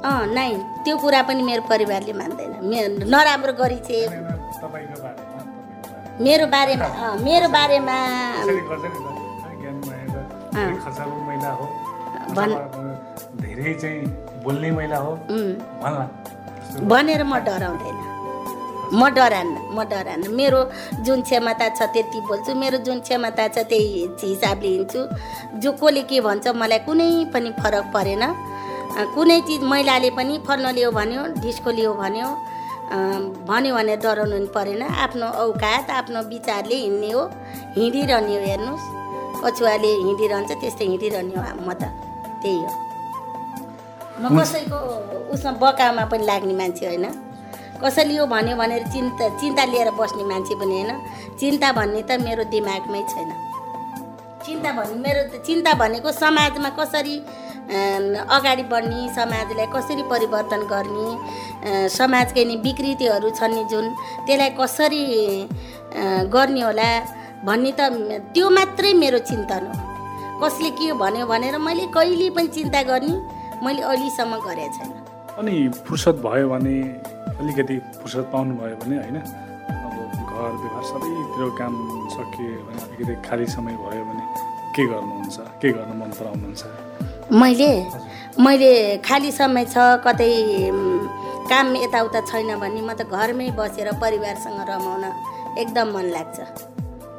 अँ 0.07 0.26
नाइ 0.34 0.51
त्यो 0.84 0.95
कुरा 0.97 1.22
पनि 1.28 1.41
मेरो 1.43 1.61
परिवारले 1.70 2.13
मान्दैन। 2.13 2.53
मे 2.70 2.78
नराम्रो 3.11 3.53
गरी 3.61 3.80
चाहिँ 3.88 4.07
मेरो 6.26 6.45
बारेमा 6.53 6.88
मेरो 7.24 7.47
बारेमा 7.49 7.97
धेरै 13.41 13.74
चाहिँ 13.82 13.99
बोल्ने 14.43 14.70
महिला 14.72 14.97
हो। 14.97 15.11
भनेर 16.91 17.24
म 17.24 17.34
डराउँदैन। 17.47 17.97
म 18.94 19.10
डरान्न 19.16 19.56
म 19.76 19.84
डरान्न 19.84 20.32
मेरो 20.32 20.62
जुन 21.06 21.22
क्षमता 21.22 21.68
छ 21.76 21.82
त्यति 21.94 22.20
बोल्छु। 22.28 22.56
मेरो 22.56 22.78
जुन 22.88 23.00
क्षमता 23.04 23.48
छ 23.48 23.58
त्यही 23.70 24.08
हिसाबले 24.24 24.68
हिँड्छु। 24.68 25.02
जो 25.62 25.72
कसले 25.72 26.02
के 26.10 26.22
भन्छ 26.22 26.48
मलाई 26.56 26.80
कुनै 26.88 27.10
पनि 27.34 27.50
फरक 27.60 27.86
परेन। 27.94 28.24
कुनै 29.16 29.40
चिज 29.48 29.62
महिलाले 29.64 30.10
पनि 30.18 30.38
फल्न 30.48 30.72
लियो 30.76 30.92
भन्यो 30.92 31.22
ढिस्को 31.44 31.70
लियो 31.72 31.94
भन्यो 31.94 32.28
भन्यो 33.50 33.76
भने 33.76 33.96
डराउनु 34.00 34.38
नि 34.40 34.50
परेन। 34.56 34.82
आफ्नो 35.04 35.28
औकात 35.44 35.90
आफ्नो 35.92 36.20
विचारले 36.32 36.76
हिँड्ने 36.76 37.12
हो। 37.12 37.24
हिँडिरहने 37.78 38.36
हो 38.36 38.42
हेर्नुहोस्। 38.48 38.86
कछुवाले 39.44 39.92
हिँडिरहन्छ 40.08 40.52
त्यस्तै 40.62 40.86
हिँडिरहने 40.86 41.36
हो 41.36 41.44
म 41.68 41.70
त। 41.76 41.92
त्यही 42.42 42.60
हो। 42.64 42.72
म 44.22 44.24
कसैको 44.40 44.78
उसमा 45.36 45.52
बकामा 45.62 46.04
पनि 46.10 46.26
लाग्ने 46.26 46.54
मान्छे 46.56 46.86
होइन। 46.88 47.06
कसैले 47.84 48.13
यो 48.15 48.25
भन्यो 48.25 48.55
भनेर 48.57 48.84
चिन्ता 48.93 49.25
चिन्ता 49.39 49.63
लिएर 49.71 49.89
बस्ने 49.99 50.23
मान्छे 50.23 50.55
पनि 50.59 50.75
होइन। 50.82 50.91
चिन्ता 51.39 51.71
भन्ने 51.78 52.01
त 52.01 52.11
मेरो 52.25 52.43
दिमागमै 52.53 53.01
छैन। 53.11 53.30
चिन्ता 54.45 54.71
भन्ने 54.78 54.97
मेरो 55.05 55.21
चिन्ता 55.45 55.73
भनेको 55.82 56.11
समाजमा 56.11 56.69
कसरी 56.80 57.15
अगाडि 57.67 58.63
बढ्ने 58.71 58.99
समाजलाई 59.15 59.67
कसरी 59.75 60.03
परिवर्तन 60.11 60.61
गर्ने 60.71 61.07
समाजकै 61.91 62.43
नि 62.45 62.55
विकृतिहरू 62.65 63.30
छन् 63.39 63.55
नि 63.55 63.63
जुन 63.71 63.86
त्यसलाई 64.25 64.51
कसरी 64.59 65.03
गर्ने 66.34 66.61
होला 66.61 66.89
भन्ने 67.43 67.71
त 67.80 67.82
त्यो 68.34 68.49
मात्रै 68.49 68.93
मेरो 68.93 69.19
चिन्तन 69.30 69.63
हो। 69.67 69.75
कसले 70.41 70.69
के 70.80 70.93
भन्यो 71.03 71.25
भनेर 71.28 71.57
मैले 71.59 71.86
कहिले 71.93 72.30
पनि 72.36 72.47
चिन्ता 72.55 72.82
गर्ने 72.89 73.13
मैले 73.65 73.82
अहिलेसम्म 73.84 74.34
गरेको 74.47 74.73
छैन। 74.78 74.89
अनि 75.38 75.55
फुर्सद 75.86 76.23
भयो 76.23 76.49
भने 76.49 76.78
अलिकति 77.40 77.76
फुर्सद 78.02 78.26
पाउनुभयो 78.34 78.76
भने 78.82 78.96
होइन 78.98 79.18
अब 79.18 79.96
घर 80.26 80.52
व्यवहार 80.62 80.84
सबैतिर 80.90 81.50
काम 81.60 81.74
सकियो 82.16 82.54
भने 82.66 82.80
अलिकति 82.86 83.16
खाली 83.28 83.46
समय 83.56 83.76
भयो 83.84 84.04
भने 84.10 84.24
के 84.76 84.84
गर्नुहुन्छ 84.92 85.38
के 85.62 85.70
गर्न 85.78 85.92
मन 86.02 86.12
पराउनुहुन्छ? 86.20 86.64
मैले 87.42 87.72
मैले 88.46 88.72
खाली 89.08 89.32
समय 89.32 89.66
छ 89.74 89.78
कतै 90.06 90.32
काम 91.52 91.76
यताउता 91.76 92.22
छैन 92.30 92.50
भने 92.64 92.82
म 92.82 92.94
त 92.98 93.06
घरमै 93.06 93.50
बसेर 93.60 93.90
परिवारसँग 94.02 94.60
रमाउन 94.70 95.06
एकदम 95.62 95.88
मन 95.96 96.06
लाग्छ। 96.16 96.38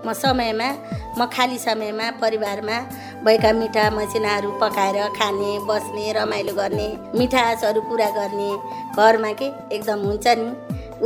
म 0.07 0.13
समयमा 0.15 0.69
म 1.19 1.27
खाली 1.35 1.59
समयमा 1.59 2.07
परिवारमा 2.23 2.77
भएका 3.25 3.51
मिठा 3.53 3.85
मसिनाहरू 3.91 4.51
पकाएर 4.61 4.97
खाने 5.19 5.51
बस्ने 5.69 6.13
रमाइलो 6.13 6.53
गर्ने 6.55 6.89
मिठासहरू 7.19 7.81
पुरा 7.89 8.09
गर्ने 8.19 8.51
घरमा 8.97 9.33
के 9.41 9.47
एकदम 9.75 9.99
हुन्छ 10.07 10.27
नि? 10.39 10.49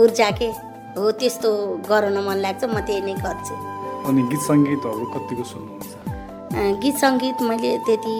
ऊर्जा 0.00 0.30
के 0.38 0.48
हो 0.96 1.10
त्यस्तो 1.20 1.50
गराउन 1.88 2.18
मन 2.26 2.38
लाग्छ 2.44 2.62
म 2.64 2.80
त्यही 2.86 3.00
नै 3.00 3.14
गर्छु। 3.24 3.54
अनि 4.08 4.22
गीत 4.30 4.42
सङ्गीतहरू 4.48 5.04
कतिको 5.14 5.44
सुन्नुहुन्छ? 5.52 5.90
गीत 6.82 6.96
सङ्गीत 7.04 7.42
मैले 7.48 7.72
त्यति 7.86 8.16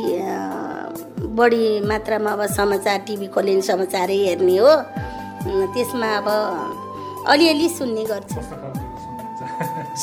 बढी 1.36 1.64
मात्रामा 1.88 2.30
अब 2.32 2.42
समाचार 2.58 2.98
टिभी 3.06 3.26
खोलिने 3.34 3.62
समाचारै 3.70 4.18
हेर्ने 4.24 4.56
हो। 4.56 4.72
त्यसमा 5.74 6.08
अब 6.18 6.28
अलिअलि 7.32 7.68
सुन्ने 7.78 8.04
गर्छु। 8.12 8.40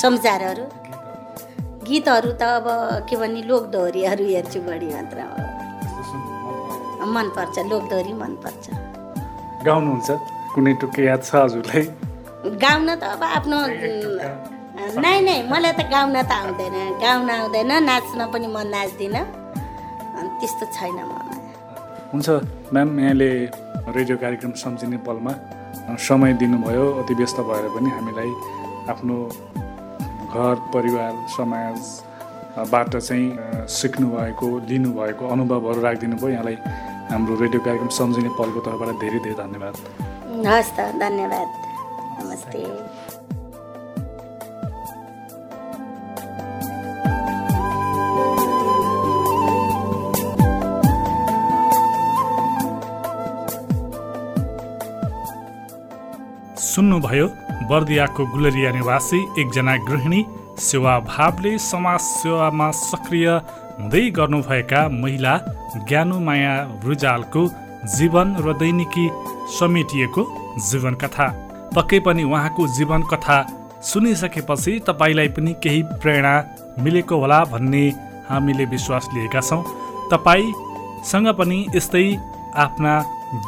समाचारहरू 0.01 0.63
गीतहरू 1.89 2.31
त 2.41 2.43
अब 2.59 2.67
के 3.09 3.15
भन्ने 3.21 3.41
लोकदोहोरीहरू 3.51 4.25
हेर्छु 4.33 4.59
बढी 4.67 4.87
मात्रामा 4.95 5.37
मनपर्छ 7.15 7.55
लोकदोहोरी 7.71 8.13
मनपर्छ। 8.21 8.65
गाउनुहुन्छ? 9.67 10.09
कुनै 10.53 10.73
टुक्कै 10.81 11.03
याद 11.09 11.21
छ 11.27 11.31
हजुरलाई? 11.43 11.83
गाउन 12.63 12.89
त 13.01 13.03
अब 13.13 13.21
आफ्नो 13.37 13.57
नै 15.03 15.15
नै 15.27 15.37
मलाई 15.51 15.73
त 15.79 15.81
गाउन 15.95 16.15
त 16.29 16.31
आउँदैन। 16.39 16.75
गाउन 17.03 17.29
आउँदैन 17.37 17.71
नाच्न 17.89 18.19
पनि 18.33 18.47
म 18.55 18.57
नाच्दिनँ। 18.75 19.25
त्यस्तो 20.39 20.65
छैन 20.75 20.97
ममा 21.09 21.35
हुन्छ 22.11 22.27
म्याम 22.73 22.89
यहाँले 22.99 23.29
रेडियो 23.97 24.15
कार्यक्रम 24.23 24.51
सम्झिने 24.63 24.97
पलमा 25.07 25.33
समय 26.07 26.31
दिनुभयो 26.41 26.85
अति 27.01 27.13
व्यस्त 27.19 27.39
भएर 27.49 27.65
पनि 27.75 27.89
हामीलाई 27.97 28.31
आफ्नो 28.93 29.15
घर 30.29 30.55
परिवार 30.73 31.13
समाजबाट 31.35 32.95
चाहिँ 32.97 33.27
सिक्नुभएको 33.79 34.47
लिनुभएको 34.69 35.23
अनुभवहरू 35.33 35.81
राखिदिनु 35.81 36.15
भयो 36.21 36.29
यहाँलाई 36.29 36.57
हाम्रो 37.09 37.33
रेडियो 37.41 37.61
कार्यक्रम 37.65 37.89
सम्झिने 37.99 38.29
पलको 38.39 38.59
तर्फबाट 38.67 38.89
धेरै 39.01 39.19
धेरै 39.25 39.37
धन्यवाद। 39.41 39.73
हस् 40.47 40.71
त 40.77 40.79
धन्यवाद। 41.01 41.47
नमस्ते। 42.21 42.61
सुन्नुभयो 56.69 57.27
बर्दियाको 57.67 58.25
गुलरिया 58.25 58.71
निवासी 58.71 59.19
एकजना 59.41 59.75
गृहिणी 59.89 60.25
सेवाभावले 60.59 61.57
समाज 61.57 61.99
सेवामा 61.99 62.71
सक्रिय 62.71 63.27
हुँदै 63.79 64.09
गर्नुभएका 64.09 64.81
महिला 64.89 65.33
ज्ञानुमाया 65.87 66.53
रुजालको 66.83 67.43
जीवन 67.95 68.35
र 68.39 68.53
दैनिकी 68.53 69.05
समेटिएको 69.59 70.23
जीवन 70.69 70.93
कथा 70.93 71.27
पक्कै 71.75 71.99
पनि 71.99 72.23
उहाँको 72.23 72.67
जीवन 72.67 73.01
कथा 73.03 73.37
सुनिसकेपछि 73.83 74.79
तपाईँलाई 74.87 75.27
पनि 75.27 75.53
केही 75.63 75.81
प्रेरणा 76.01 76.33
मिलेको 76.79 77.15
होला 77.15 77.43
भन्ने 77.43 77.83
हामीले 78.29 78.65
विश्वास 78.65 79.07
लिएका 79.13 79.41
छौँ। 79.41 79.63
तपाईँसँग 80.11 81.27
पनि 81.33 81.65
यस्तै 81.75 82.07
आफ्ना 82.55 82.93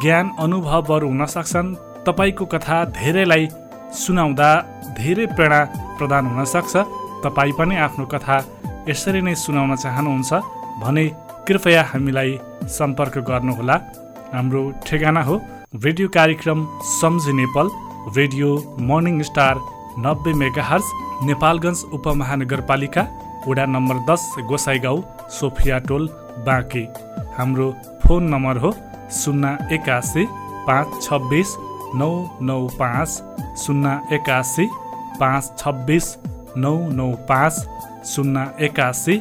ज्ञान 0.02 0.30
अनुभवहरू 0.38 1.08
हुन 1.08 1.26
सक्छन्। 1.26 1.74
तपाईँको 2.06 2.44
कथा 2.46 2.84
धेरैलाई 2.84 3.46
सुनाउँदा 3.92 4.48
धेरै 4.98 5.26
प्रेरणा 5.36 5.60
प्रदान 5.98 6.26
हुन 6.26 6.44
सक्छ। 6.54 6.72
तपाईँ 7.24 7.56
पनि 7.58 7.74
आफ्नो 7.86 8.04
कथा 8.12 8.36
यसरी 8.88 9.20
नै 9.22 9.34
सुनाउन 9.36 9.74
चाहनुहुन्छ 9.84 10.30
भने 10.82 11.04
कृपया 11.46 11.82
हामीलाई 11.90 12.30
सम्पर्क 12.76 13.18
गर्नुहोला। 13.28 13.76
हाम्रो 14.34 14.62
ठेगाना 14.86 15.22
हो 15.28 15.34
रेडियो 15.84 16.08
कार्यक्रम 16.16 16.58
सम्झिने 16.98 17.46
पल 17.54 17.68
रेडियो 18.16 18.48
मर्निङ 18.88 19.16
स्टार 19.28 19.56
नब्बे 20.04 20.32
मेगाहर्ज 20.42 20.86
नेपालगञ्ज 21.28 21.80
उपमहानगरपालिका 21.96 23.02
वडा 23.46 23.64
नम्बर 23.74 23.96
दस 24.08 24.22
गोसाइगाउँ 24.48 25.04
सोफिया 25.38 25.78
टोल 25.88 26.08
बाँके। 26.46 26.84
हाम्रो 27.36 27.66
फोन 28.02 28.22
नम्बर 28.34 28.56
हो 28.64 28.70
शून्य 29.20 29.74
एकासी 29.74 30.24
पाँच 30.66 30.88
छब्बिस 31.04 31.50
नौ 31.94 32.10
नौ 32.42 32.66
पाँच 32.78 33.08
शून्य 33.58 34.14
एकासी 34.14 34.66
पाँच 35.20 35.52
छब्बिस 35.58 36.14
नौ 36.56 36.74
नौ 36.92 37.10
पाँच 37.28 38.06
शून्य 38.06 38.46
एकासी 38.64 39.16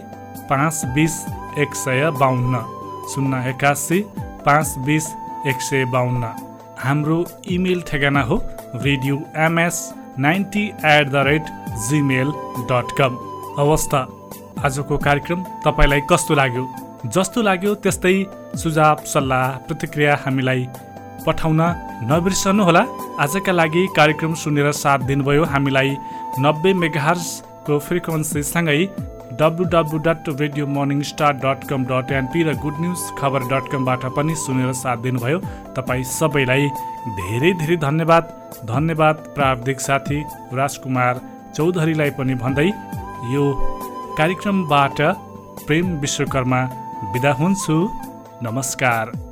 पाँच 0.50 0.82
बिस 0.96 1.18
एक 1.60 1.76
सय 1.76 2.10
बाहन्न 2.20 2.60
शून्य 3.14 3.50
एकासी 3.50 4.02
पाँच 4.46 4.76
बिस 4.86 5.08
एक 5.48 5.62
सय 5.62 5.86
बाहन्न 5.94 6.34
हाम्रो 6.80 7.24
इमेल 7.52 7.82
ठेगाना 7.88 8.22
हो 8.24 8.42
radio 8.76 9.16
MS 9.46 9.82
ninety 10.20 10.66
at 10.88 11.10
the 11.10 11.24
rate 11.28 11.50
Gmail 11.88 12.32
dot 12.70 12.96
com 12.98 13.18
अवस्था 13.60 14.08
आजको 14.66 14.98
कार्यक्रम 15.00 15.44
तपाईँलाई 15.66 16.02
कस्तो 16.12 16.36
लाग्यो 16.36 16.68
जस्तो 17.08 17.42
लाग्यो 17.42 17.74
त्यस्तै 17.84 18.14
सुझाव 18.62 19.04
सल्लाह 19.14 19.58
प्रतिक्रिया 19.68 20.16
हामीलाई 20.26 20.66
पठाउन 21.26 21.62
नबिर्सनुहोला। 22.10 22.84
आजका 23.24 23.52
लागि 23.52 23.84
कार्यक्रम 23.96 24.34
सुनेर 24.42 24.72
साथ 24.74 25.00
दिनुभयो 25.10 25.44
हामीलाई 25.54 25.90
नब्बे 26.40 26.74
मेगाहर्सको 26.82 27.80
फ्रिक्वेन्सीसँगै 27.88 28.82
W 29.40 29.66
W 29.74 29.98
dot 30.06 30.30
radio 30.42 30.66
morning 30.68 31.02
star 31.10 31.34
dot 31.44 31.60
com 31.70 31.84
dot 31.92 32.12
NP 32.12 32.42
र 32.44 32.54
गुड 32.64 32.80
न्युज 32.82 33.02
खबर 33.20 33.42
डट 33.52 33.72
कमबाट 33.72 34.06
पनि 34.18 34.36
सुनेर 34.36 34.74
साथ 34.76 34.98
दिनुभयो। 35.06 35.40
तपाईँ 35.78 36.04
सबैलाई 36.10 36.68
धेरै 37.20 37.54
धेरै 37.62 37.78
धन्यवाद। 37.86 38.24
धन्यवाद 38.68 39.16
प्राविधिक 39.36 39.80
साथी 39.80 40.20
राजकुमार 40.54 41.22
चौधरीलाई 41.56 42.12
पनि 42.20 42.36
भन्दै 42.44 42.68
यो 43.34 43.44
कार्यक्रमबाट 44.20 45.02
प्रेम 45.66 45.98
विश्वकर्मा 46.00 46.62
बिदा 47.14 47.32
हुन्छु। 47.34 47.76
नमस्कार। 48.44 49.31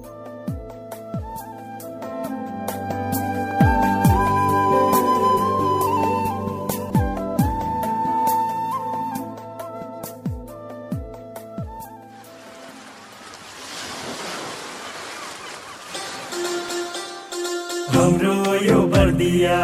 बर्दिया। 19.30 19.58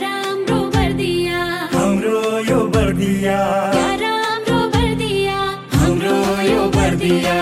राम्रो 0.00 0.58
बर्दिया। 0.74 1.38
हाम्रो 1.72 2.20
यो 2.48 2.58
बर्दिया। 2.74 3.38
राम्रो 3.72 4.58
बर्दिया। 4.74 5.38
हाम्रो 5.80 6.16
यो 6.50 6.62
बर्दिया। 6.76 7.37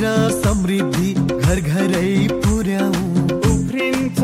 समृद्धि 0.00 1.12
घर 1.14 1.60
घर 1.60 1.92
पुर्याउ। 2.44 2.90
उफ्रिन्छ 3.50 4.20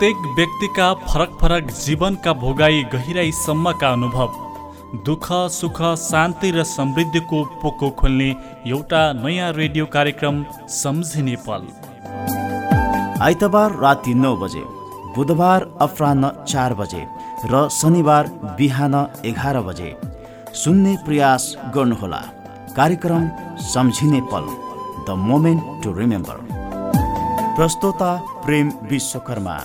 प्रत्येक 0.00 0.20
व्यक्तिका 0.36 0.86
फरक 1.06 1.30
फरक 1.40 1.70
जीवनका 1.76 2.32
भोगाई 2.32 2.82
गहिराईसम्मका 2.92 3.88
अनुभव 3.92 4.36
दुःख 5.06 5.26
सुख 5.52 5.80
शान्ति 6.02 6.50
र 6.50 6.62
समृद्धिको 6.66 7.42
पोको 7.62 7.90
खोल्ने 8.00 8.28
एउटा 8.66 9.02
नयाँ 9.14 9.52
रेडियो 9.52 9.86
कार्यक्रम 9.86 10.42
सम्झिने 10.72 11.34
पल 11.46 11.66
आइतबार 13.22 13.76
राति 13.80 14.14
नौ 14.14 14.34
बजे 14.36 14.62
बुधबार 15.16 15.66
अपरान्न 15.86 16.30
चार 16.44 16.74
बजे 16.74 17.02
र 17.52 17.68
शनिबार 17.70 18.30
बिहान 18.58 18.94
एघार 19.24 19.60
बजे। 19.68 19.90
सुन्ने 20.62 20.96
प्रयास 21.06 21.44
गर्नुहोला। 21.74 22.22
कार्यक्रम 22.76 23.28
सम्झिने 23.66 24.20
पल 24.32 24.48
द 25.08 25.18
मोमेन्ट 25.28 25.84
टु 25.84 25.92
रिमेम्बर। 25.98 26.40
प्रस्तोता 27.56 28.10
प्रेम 28.46 28.72
विश्वकर्मा। 28.90 29.58